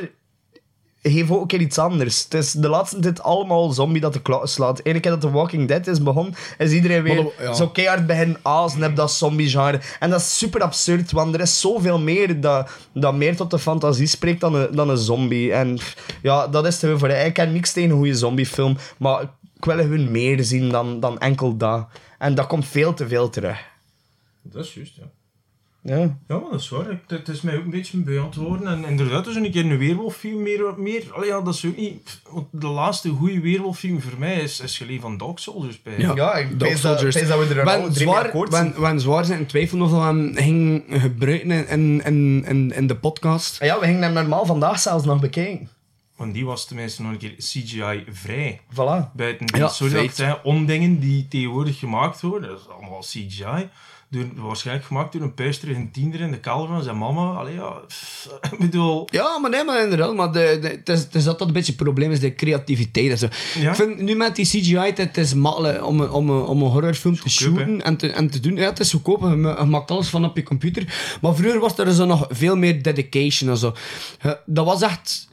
geef 1.03 1.31
ook 1.31 1.41
een 1.41 1.47
keer 1.47 1.59
iets 1.61 1.77
anders. 1.77 2.23
Het 2.23 2.33
is 2.33 2.51
de 2.51 2.69
laatste 2.69 2.99
tijd 2.99 3.21
allemaal 3.23 3.71
zombie 3.71 4.01
dat 4.01 4.13
de 4.13 4.21
klok 4.21 4.47
slaat. 4.47 4.79
Ene 4.83 4.99
keer 4.99 5.11
dat 5.11 5.21
The 5.21 5.31
Walking 5.31 5.67
Dead 5.67 5.87
is 5.87 6.03
begonnen, 6.03 6.33
is 6.57 6.71
iedereen 6.71 7.03
weer 7.03 7.15
Maar 7.15 7.23
dat- 7.23 7.33
ja. 7.39 7.53
zo 7.53 7.67
keihard 7.67 8.05
beginnen 8.05 8.39
azen 8.41 8.81
heb 8.81 8.95
dat 8.95 9.11
zombie-genre. 9.11 9.79
En 9.99 10.09
dat 10.09 10.19
is 10.19 10.37
super 10.37 10.61
absurd, 10.61 11.11
want 11.11 11.33
er 11.35 11.41
is 11.41 11.59
zoveel 11.59 11.99
meer 11.99 12.41
dat, 12.41 12.69
dat 12.93 13.13
meer 13.15 13.35
tot 13.35 13.51
de 13.51 13.59
fantasie 13.59 14.07
spreekt 14.07 14.41
dan 14.41 14.55
een, 14.55 14.75
dan 14.75 14.89
een 14.89 14.97
zombie. 14.97 15.53
En 15.53 15.77
ja, 16.21 16.47
dat 16.47 16.65
is 16.65 16.79
te 16.79 16.87
veel 16.87 16.97
voor. 16.99 17.09
Ik 17.09 17.33
ken 17.33 17.51
niks 17.53 17.71
tegen 17.73 17.89
een 17.89 17.97
goede 17.97 18.15
zombiefilm, 18.15 18.77
maar 18.97 19.21
ik 19.21 19.65
wil 19.65 19.77
gewoon 19.77 20.11
meer 20.11 20.43
zien 20.43 20.69
dan, 20.69 20.99
dan 20.99 21.19
enkel 21.19 21.57
dat. 21.57 21.87
En 22.17 22.35
dat 22.35 22.47
komt 22.47 22.65
veel 22.67 22.93
te 22.93 23.07
veel 23.07 23.29
terug. 23.29 23.57
Dat 24.41 24.65
is 24.65 24.73
juist, 24.73 24.95
ja. 24.95 25.03
Ja. 25.83 25.97
Ja, 25.99 26.15
maar 26.27 26.51
dat 26.51 26.59
is 26.59 26.69
waar. 26.69 26.99
Het 27.07 27.27
is 27.27 27.41
mij 27.41 27.57
ook 27.57 27.63
een 27.63 27.69
beetje 27.69 27.97
beantwoorden. 27.97 28.67
En 28.67 28.85
inderdaad, 28.85 29.25
dus 29.25 29.35
een 29.35 29.51
keer 29.51 29.65
een 29.65 29.77
weerwolffilm 29.77 30.41
meer... 30.41 30.73
meer 30.77 31.03
allee, 31.13 31.27
ja, 31.29 31.41
dat 31.41 31.53
is 31.53 31.65
ook 31.65 31.77
niet... 31.77 32.21
De 32.51 32.67
laatste 32.67 33.09
goede 33.09 33.39
weerwolffilm 33.39 34.01
voor 34.01 34.19
mij 34.19 34.35
is, 34.35 34.59
is 34.59 34.83
van 34.99 35.17
Dog 35.17 35.39
Soldiers 35.39 35.81
bij. 35.81 35.97
Ja, 35.97 36.33
ik 36.35 36.59
Dog 36.59 36.69
dat- 36.69 36.77
Soldiers. 36.77 37.15
pees 37.15 37.27
dat 37.27 37.47
we 37.47 37.53
er 37.55 37.65
mee 37.65 37.91
zwaar, 37.91 38.31
wen 38.79 38.99
zwaar 38.99 39.25
zijn 39.25 39.39
in 39.39 39.45
twijfel 39.45 39.81
of 39.81 39.89
dat 39.89 39.99
we 39.99 40.05
hem 40.05 40.35
gingen 40.35 40.83
gebruiken 40.89 41.51
in, 41.69 42.01
in, 42.05 42.45
in, 42.45 42.73
in, 42.75 42.87
de 42.87 42.95
podcast. 42.95 43.63
Ja, 43.63 43.79
we 43.79 43.85
gingen 43.85 44.01
hem 44.01 44.13
normaal 44.13 44.45
vandaag 44.45 44.79
zelfs 44.79 45.05
nog 45.05 45.19
bekijken. 45.19 45.69
Want 46.15 46.33
die 46.33 46.45
was 46.45 46.65
tenminste 46.65 47.01
nog 47.01 47.11
een 47.11 47.17
keer 47.17 47.35
CGI-vrij. 47.37 48.59
Voilà. 48.73 49.11
Buiten 49.15 49.45
die 49.45 49.57
Ja, 49.57 49.67
sorry 49.67 50.09
dat 50.15 50.39
ondingen 50.43 50.99
die 50.99 51.27
tegenwoordig 51.27 51.79
gemaakt 51.79 52.21
worden. 52.21 52.49
Dat 52.49 52.59
is 52.59 52.69
allemaal 52.69 52.99
CGI. 52.99 53.69
Door, 54.11 54.25
waarschijnlijk 54.35 54.87
gemaakt 54.87 55.13
door 55.13 55.21
een 55.21 55.33
puisterige 55.33 55.91
tiener 55.91 56.19
in 56.19 56.31
de 56.31 56.39
kelder 56.39 56.67
van 56.67 56.83
zijn 56.83 56.97
mama. 56.97 57.33
Allee, 57.33 57.53
ja, 57.53 57.69
pff, 57.69 58.29
ik 58.51 58.57
bedoel... 58.59 59.07
Ja, 59.11 59.39
maar 59.39 59.49
nee, 59.49 59.63
maar 59.63 59.83
inderdaad. 59.83 60.15
Maar 60.15 60.31
de, 60.31 60.57
de, 60.61 60.67
het, 60.67 60.89
is, 60.89 60.99
het 60.99 61.15
is 61.15 61.23
dat 61.23 61.39
dat 61.39 61.47
een 61.47 61.53
beetje 61.53 61.71
het 61.73 61.81
probleem 61.83 62.11
is, 62.11 62.19
de 62.19 62.35
creativiteit 62.35 63.11
en 63.11 63.17
zo. 63.17 63.27
Ja. 63.59 63.69
Ik 63.69 63.75
vind 63.75 63.99
nu 64.01 64.15
met 64.15 64.35
die 64.35 64.45
CGI, 64.45 64.75
het, 64.77 64.97
het 64.97 65.17
is 65.17 65.33
makkelijk 65.33 65.85
om, 65.85 65.99
een- 66.01 66.09
om, 66.11 66.29
om 66.29 66.61
een 66.61 66.69
horrorfilm 66.69 67.15
te 67.19 67.29
shooten 67.29 67.81
en 67.83 67.97
te, 67.97 68.11
en 68.11 68.29
te 68.29 68.39
doen. 68.39 68.55
Ja, 68.55 68.69
het 68.69 68.79
is 68.79 68.91
goedkoop, 68.91 69.21
je, 69.21 69.27
ma- 69.27 69.59
je 69.59 69.65
maakt 69.65 69.91
alles 69.91 70.07
van 70.07 70.25
op 70.25 70.35
je 70.35 70.43
computer. 70.43 71.17
Maar 71.21 71.35
vroeger 71.35 71.59
was 71.59 71.77
er 71.77 71.93
zo 71.93 72.05
nog 72.05 72.25
veel 72.29 72.55
meer 72.57 72.81
dedication 72.83 73.49
en 73.49 73.57
zo. 73.57 73.73
Dat 74.45 74.65
was 74.65 74.81
echt... 74.81 75.29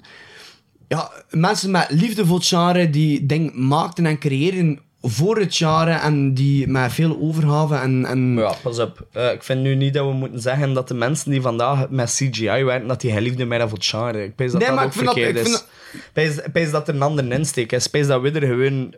Ja, 0.89 1.11
mensen 1.31 1.71
met 1.71 1.87
liefde 1.91 2.27
voor 2.27 2.37
het 2.37 2.47
genre 2.47 2.91
die 2.91 3.27
dingen 3.27 3.67
maakten 3.69 4.07
en 4.07 4.19
creëren 4.19 4.79
voor 5.03 5.39
het 5.39 5.57
genre 5.57 5.91
en 5.93 6.35
die 6.35 6.67
met 6.69 6.93
veel 6.93 7.19
overgave 7.21 7.75
en... 7.75 8.05
en 8.07 8.35
Maar 8.35 8.45
ja, 8.45 8.55
pas 8.63 8.79
op. 8.79 9.07
Eh, 9.13 9.33
ik 9.33 9.43
vind 9.43 9.61
nu 9.61 9.75
niet 9.75 9.95
dat 9.95 10.07
we 10.07 10.13
moeten 10.13 10.41
zeggen 10.41 10.73
dat 10.73 10.89
de 10.89 10.95
mensen 10.95 11.31
die 11.31 11.41
vandaag 11.41 11.89
met 11.91 12.11
CGI 12.15 12.65
werken, 12.65 12.89
dat 12.89 13.01
die 13.01 13.13
geen 13.13 13.23
liefde 13.23 13.45
meer 13.45 13.61
voor 13.69 13.79
het 13.79 13.87
genre. 13.87 14.25
Ik 14.25 14.35
pees 14.35 14.51
dat 14.53 14.61
Nee, 14.61 14.69
dat 14.69 14.77
maar 14.77 14.87
ook 14.87 14.91
ik 14.93 14.97
vind 14.99 15.07
dat- 15.07 15.15
verkeerd 15.25 15.47
ik 15.47 15.53
is. 15.53 15.65
pees, 16.13 16.39
pees 16.53 16.71
dat 16.71 16.89
er 16.89 16.95
een 16.95 17.03
andere 17.03 17.29
insteek 17.35 17.73
is. 17.73 17.85
Ik 17.85 17.91
pees 17.91 18.07
dat 18.07 18.21
we 18.21 18.31
er 18.31 18.47
gewoon, 18.47 18.95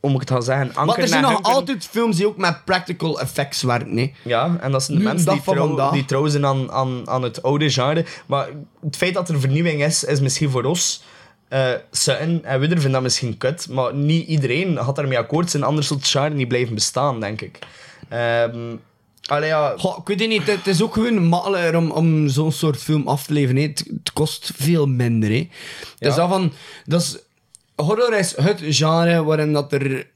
om 0.00 0.14
ik 0.14 0.20
het 0.20 0.30
gaan 0.30 0.42
zeggen, 0.42 0.66
maar 0.66 0.76
anker 0.76 1.02
er 1.02 1.08
zijn 1.08 1.22
nog 1.22 1.42
altijd 1.42 1.86
films 1.90 2.16
die 2.16 2.26
ook 2.26 2.36
met 2.36 2.64
practical 2.64 3.20
effects 3.20 3.62
werken, 3.62 3.94
nee. 3.94 4.14
Ja, 4.24 4.56
en 4.60 4.72
dat 4.72 4.82
zijn 4.82 4.98
de 4.98 5.04
Nu, 5.04 5.08
mensen 5.10 5.32
die 5.32 5.42
trouw, 5.42 5.90
die 5.92 6.04
trouw 6.04 6.26
zijn 6.26 6.46
aan, 6.46 6.70
aan, 6.72 7.08
aan 7.08 7.22
het 7.22 7.42
oude 7.42 7.70
genre. 7.70 8.04
Maar 8.26 8.48
het 8.80 8.96
feit 8.96 9.14
dat 9.14 9.28
er 9.28 9.40
vernieuwing 9.40 9.84
is, 9.84 10.04
is 10.04 10.20
misschien 10.20 10.50
voor 10.50 10.64
ons... 10.64 11.02
eh 11.52 11.74
Sutton 11.90 12.44
en 12.44 12.60
Widder 12.60 12.78
vinden 12.78 12.92
dat 12.92 13.02
misschien 13.02 13.36
kut, 13.36 13.68
maar 13.68 13.94
niet 13.94 14.26
iedereen 14.26 14.76
had 14.76 14.96
daarmee 14.96 15.18
akkoord 15.18 15.50
zijn, 15.50 15.62
anders 15.62 15.86
zou 15.86 16.00
het 16.00 16.08
genre 16.08 16.34
niet 16.34 16.48
blijven 16.48 16.74
bestaan, 16.74 17.20
denk 17.20 17.40
ik. 17.40 17.58
Ehm 18.08 18.76
allee, 19.26 19.48
ja, 19.48 19.74
Goh, 19.78 19.98
ik 19.98 20.06
weet 20.06 20.20
het 20.20 20.28
niet, 20.28 20.46
het 20.46 20.66
is 20.66 20.82
ook 20.82 20.94
gewoon 20.94 21.26
makkelijker 21.26 21.76
om, 21.76 21.90
om 21.90 22.28
zo'n 22.28 22.52
soort 22.52 22.82
film 22.82 23.08
af 23.08 23.26
te 23.26 23.32
leveren. 23.32 23.62
Het, 23.62 23.84
het 23.88 24.12
kost 24.12 24.52
veel 24.56 24.86
minder. 24.86 25.30
Hè. 25.30 25.48
Dus 25.98 26.14
dat 26.14 26.28
van, 26.28 26.52
dat 26.84 27.00
is, 27.00 27.18
horror 27.74 28.18
is 28.18 28.36
het 28.36 28.60
genre 28.64 29.24
waarin 29.24 29.52
dat 29.52 29.72
er 29.72 30.06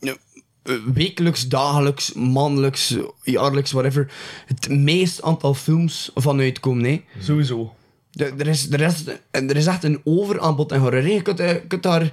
ja, 0.00 0.16
eh, 0.62 0.74
wekelijks, 0.94 1.48
dagelijks, 1.48 2.12
maandelijks, 2.12 2.96
jaarlijks, 3.22 3.72
whatever, 3.72 4.12
het 4.46 4.68
meest 4.68 5.22
aantal 5.22 5.54
films 5.54 6.10
vanuit 6.14 6.60
komen. 6.60 6.84
Hè. 6.84 7.04
sowieso. 7.20 7.74
De- 8.10 8.32
Er 8.38 8.46
is, 8.46 8.70
er, 8.70 8.80
is, 8.80 9.04
er 9.30 9.56
is 9.56 9.66
echt 9.66 9.84
een 9.84 10.00
overaanbod 10.04 10.72
aan 10.72 10.80
horror. 10.80 11.08
Je 11.08 11.22
kunt, 11.22 11.40
eh, 11.40 11.54
je 11.68 11.80
daar 11.80 12.02
eh, 12.02 12.08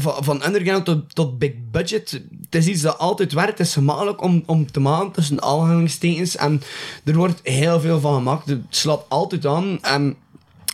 van, 0.00 0.24
van 0.24 0.44
underground 0.46 0.84
tot, 0.84 1.14
tot 1.14 1.38
big 1.38 1.52
budget. 1.70 2.10
Het 2.44 2.54
is 2.54 2.66
iets 2.66 2.82
dat 2.82 2.98
altijd 2.98 3.32
werkt. 3.32 3.58
Het 3.58 3.66
is 3.66 3.72
gemakkelijk 3.72 4.22
om, 4.22 4.42
om 4.46 4.70
te 4.70 4.80
maken 4.80 5.10
tussen 5.12 5.42
aanhalingstekens. 5.42 6.36
En 6.36 6.62
er 7.04 7.14
wordt 7.14 7.40
heel 7.42 7.80
veel 7.80 8.00
van 8.00 8.14
gemaakt. 8.14 8.48
Het 8.48 8.60
slaat 8.68 9.04
altijd 9.08 9.46
aan. 9.46 9.78
En 9.82 10.16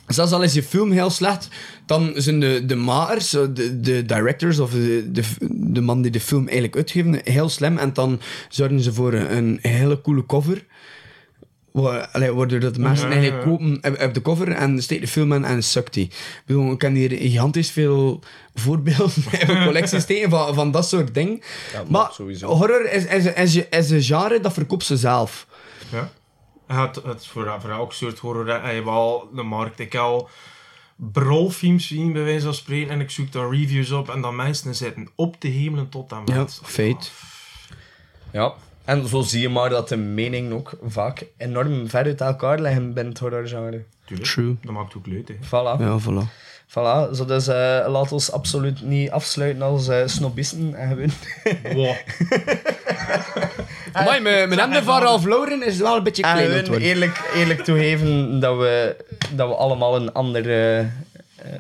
zelfs 0.07 0.33
al 0.33 0.43
is 0.43 0.53
je 0.53 0.63
film 0.63 0.91
heel 0.91 1.11
slecht, 1.11 1.49
dan 1.87 2.13
zijn 2.15 2.41
de, 2.41 2.63
de 2.67 2.75
makers, 2.75 3.31
zo 3.31 3.53
de, 3.53 3.81
de 3.81 4.05
directors 4.05 4.59
of 4.59 4.71
de, 4.71 5.09
de, 5.13 5.23
de 5.73 5.81
man 5.81 6.03
die 6.03 6.11
de 6.11 6.21
film 6.21 6.43
eigenlijk 6.45 6.77
uitgeven, 6.77 7.21
heel 7.25 7.49
slim. 7.49 7.79
En 7.79 7.93
dan 7.93 8.21
zorgen 8.49 8.81
ze 8.81 8.93
voor 8.93 9.13
een 9.13 9.59
hele 9.63 10.01
coole 10.01 10.27
cover. 10.27 10.65
Allee, 11.73 12.33
Waardoor 12.33 12.61
dat 12.61 12.75
de 12.75 12.81
mensen 12.81 13.09
Ja, 13.09 13.15
eigenlijk 13.15 13.45
ja. 13.45 13.51
kopen 13.51 13.79
op, 13.93 14.01
op 14.03 14.15
de 14.15 14.23
cover 14.23 14.53
en 14.53 14.83
steekt 14.83 15.01
de 15.01 15.09
film 15.09 15.33
in 15.33 15.45
en 15.45 15.63
sukt 15.63 15.95
die. 15.95 16.05
Ik 16.05 16.43
bedoel, 16.47 16.73
ik 16.73 16.79
kan 16.79 16.93
hier 16.93 17.11
gigantisch 17.11 17.71
veel 17.71 18.21
voorbeelden 18.55 19.25
in 19.41 19.47
mijn 19.47 19.65
collectie 19.65 20.01
steken 20.01 20.31
van, 20.37 20.55
van 20.55 20.71
dat 20.71 20.89
soort 20.89 21.15
dingen. 21.15 21.41
maar 21.89 22.11
sowieso. 22.13 22.49
horror 22.49 22.93
is, 22.93 23.05
is, 23.05 23.25
is, 23.25 23.57
is, 23.57 23.69
is 23.69 23.91
een 23.91 24.03
genre 24.03 24.41
dat 24.41 24.53
verkoopt 24.53 24.85
ze 24.85 24.97
zelf. 24.97 25.47
Ja. 25.93 26.11
Het, 26.67 26.95
het 27.05 27.27
voor, 27.27 27.57
voor 27.61 27.71
elk 27.71 27.93
soort 27.93 28.19
horror 28.19 28.75
je 28.75 28.85
wel 28.85 29.29
de 29.35 29.43
markt. 29.43 29.79
Ik 29.79 29.93
heb 29.93 30.03
al 30.03 30.29
brolfilms 30.97 31.87
zien, 31.87 32.13
bij 32.13 32.23
wijze 32.25 32.45
van 32.45 32.55
spreken, 32.55 32.91
en 32.91 33.01
ik 33.01 33.11
zoek 33.11 33.33
daar 33.33 33.51
reviews 33.51 33.91
op 33.91 34.09
en 34.11 34.21
dan 34.21 34.37
mensen 34.37 34.75
zitten 34.75 35.09
op 35.15 35.41
de 35.41 35.49
hemelen 35.49 35.89
tot 35.89 36.13
aan 36.13 36.23
Ja, 36.25 36.35
met. 36.37 36.61
feit. 36.65 37.13
Ja. 38.33 38.55
En 38.89 39.09
zo 39.09 39.21
zie 39.23 39.41
je 39.41 39.49
maar 39.49 39.71
dat 39.71 39.89
de 39.89 39.97
meningen 39.97 40.53
ook 40.53 40.71
vaak 40.87 41.27
enorm 41.37 41.89
ver 41.89 42.05
uit 42.05 42.21
elkaar 42.21 42.61
liggen 42.61 42.93
binnen 42.93 43.13
het 43.13 43.19
horrorgenre. 43.19 43.83
Tuurlijk, 44.05 44.29
True. 44.31 44.57
dat 44.63 44.73
maakt 44.73 44.97
ook 44.97 45.07
leuk, 45.07 45.29
hè. 45.29 45.35
Voilà. 45.35 45.81
Ja, 45.81 45.99
voilà. 46.01 46.27
Voilà. 46.69 47.15
Zo 47.15 47.25
dus 47.25 47.47
eh, 47.49 47.85
laat 47.89 48.13
ons 48.13 48.33
absoluut 48.33 48.83
niet 48.83 49.11
afsluiten 49.11 49.63
als 49.63 49.89
eh 49.89 50.07
snobisten 50.07 50.75
en 50.75 50.89
gewoon... 50.89 51.11
Wow. 51.75 51.95
Maar 53.93 54.23
met, 54.23 54.49
met 54.49 54.61
hem 54.61 54.71
de 54.71 54.83
van 54.83 55.03
Ralph 55.03 55.25
Lauren 55.25 55.63
is 55.63 55.79
wel 55.79 55.97
een 55.97 56.03
beetje 56.03 56.23
En 56.23 56.33
klein 56.33 56.51
worden. 56.51 56.81
eerlijk, 56.81 57.31
eerlijk 57.35 57.65
toegeven 57.65 58.41
dat 58.41 58.57
we, 58.57 58.97
dat 59.35 59.49
we 59.49 59.55
allemaal 59.55 59.97
een 59.97 60.13
andere... 60.13 60.79
eh, 60.79 60.87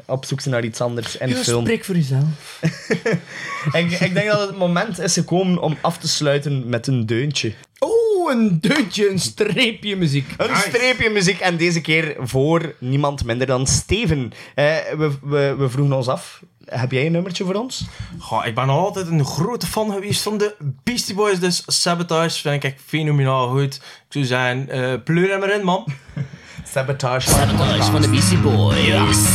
op 0.05 0.24
zoek 0.24 0.41
zijn 0.41 0.55
naar 0.55 0.64
iets 0.64 0.81
anders 0.81 1.16
in 1.16 1.29
Ja, 1.29 1.37
film. 1.37 1.64
spreek 1.64 1.85
voor 1.85 1.95
jezelf. 1.95 2.61
Ik, 3.72 3.91
ik 4.01 4.14
denk 4.14 4.31
dat 4.31 4.41
het 4.49 4.57
moment 4.59 4.99
is 4.99 5.12
gekomen 5.12 5.59
om 5.59 5.76
af 5.81 5.99
te 5.99 6.09
sluiten 6.09 6.68
met 6.68 6.87
een 6.87 7.07
deuntje. 7.07 7.53
Oeh, 7.81 8.33
een 8.33 8.59
deuntje, 8.61 9.11
een 9.11 9.18
streepje 9.18 9.97
muziek. 9.97 10.35
Een 10.37 10.57
streepje 10.57 11.11
muziek 11.11 11.39
en 11.41 11.57
deze 11.57 11.81
keer 11.81 12.16
voor 12.20 12.74
niemand 12.79 13.24
minder 13.24 13.47
dan 13.47 13.66
Steven. 13.66 14.33
Eh, 14.55 14.64
we, 14.97 15.11
we, 15.22 15.55
we 15.59 15.68
vroegen 15.68 15.97
ons 15.97 16.09
af, 16.09 16.43
heb 16.64 16.93
jij 16.93 17.07
een 17.07 17.12
nummertje 17.12 17.45
voor 17.45 17.55
ons? 17.55 17.85
Goh, 18.18 18.47
ik 18.47 18.55
ben 18.55 18.68
altijd 18.68 19.07
een 19.07 19.24
grote 19.24 19.66
fan 19.66 19.93
geweest 19.93 20.22
van 20.22 20.39
de 20.39 20.55
Beastie 20.85 21.14
Boys, 21.14 21.41
dus 21.41 21.62
Sabotage 21.66 22.41
vind 22.41 22.55
ik 22.64 22.64
echt 22.72 22.81
fenomenaal 22.87 23.49
goed. 23.49 23.74
Ik 23.74 23.81
zou 24.09 24.24
zeggen, 24.24 24.68
eh 24.68 24.95
pleur 25.05 25.31
hem 25.31 25.43
erin, 25.43 25.64
man. 25.64 25.87
Sabotage. 26.72 27.31
Sabotage 27.31 27.91
van 27.91 28.01
de 28.03 28.09
Beastie 28.09 28.39
Boys. 28.39 29.26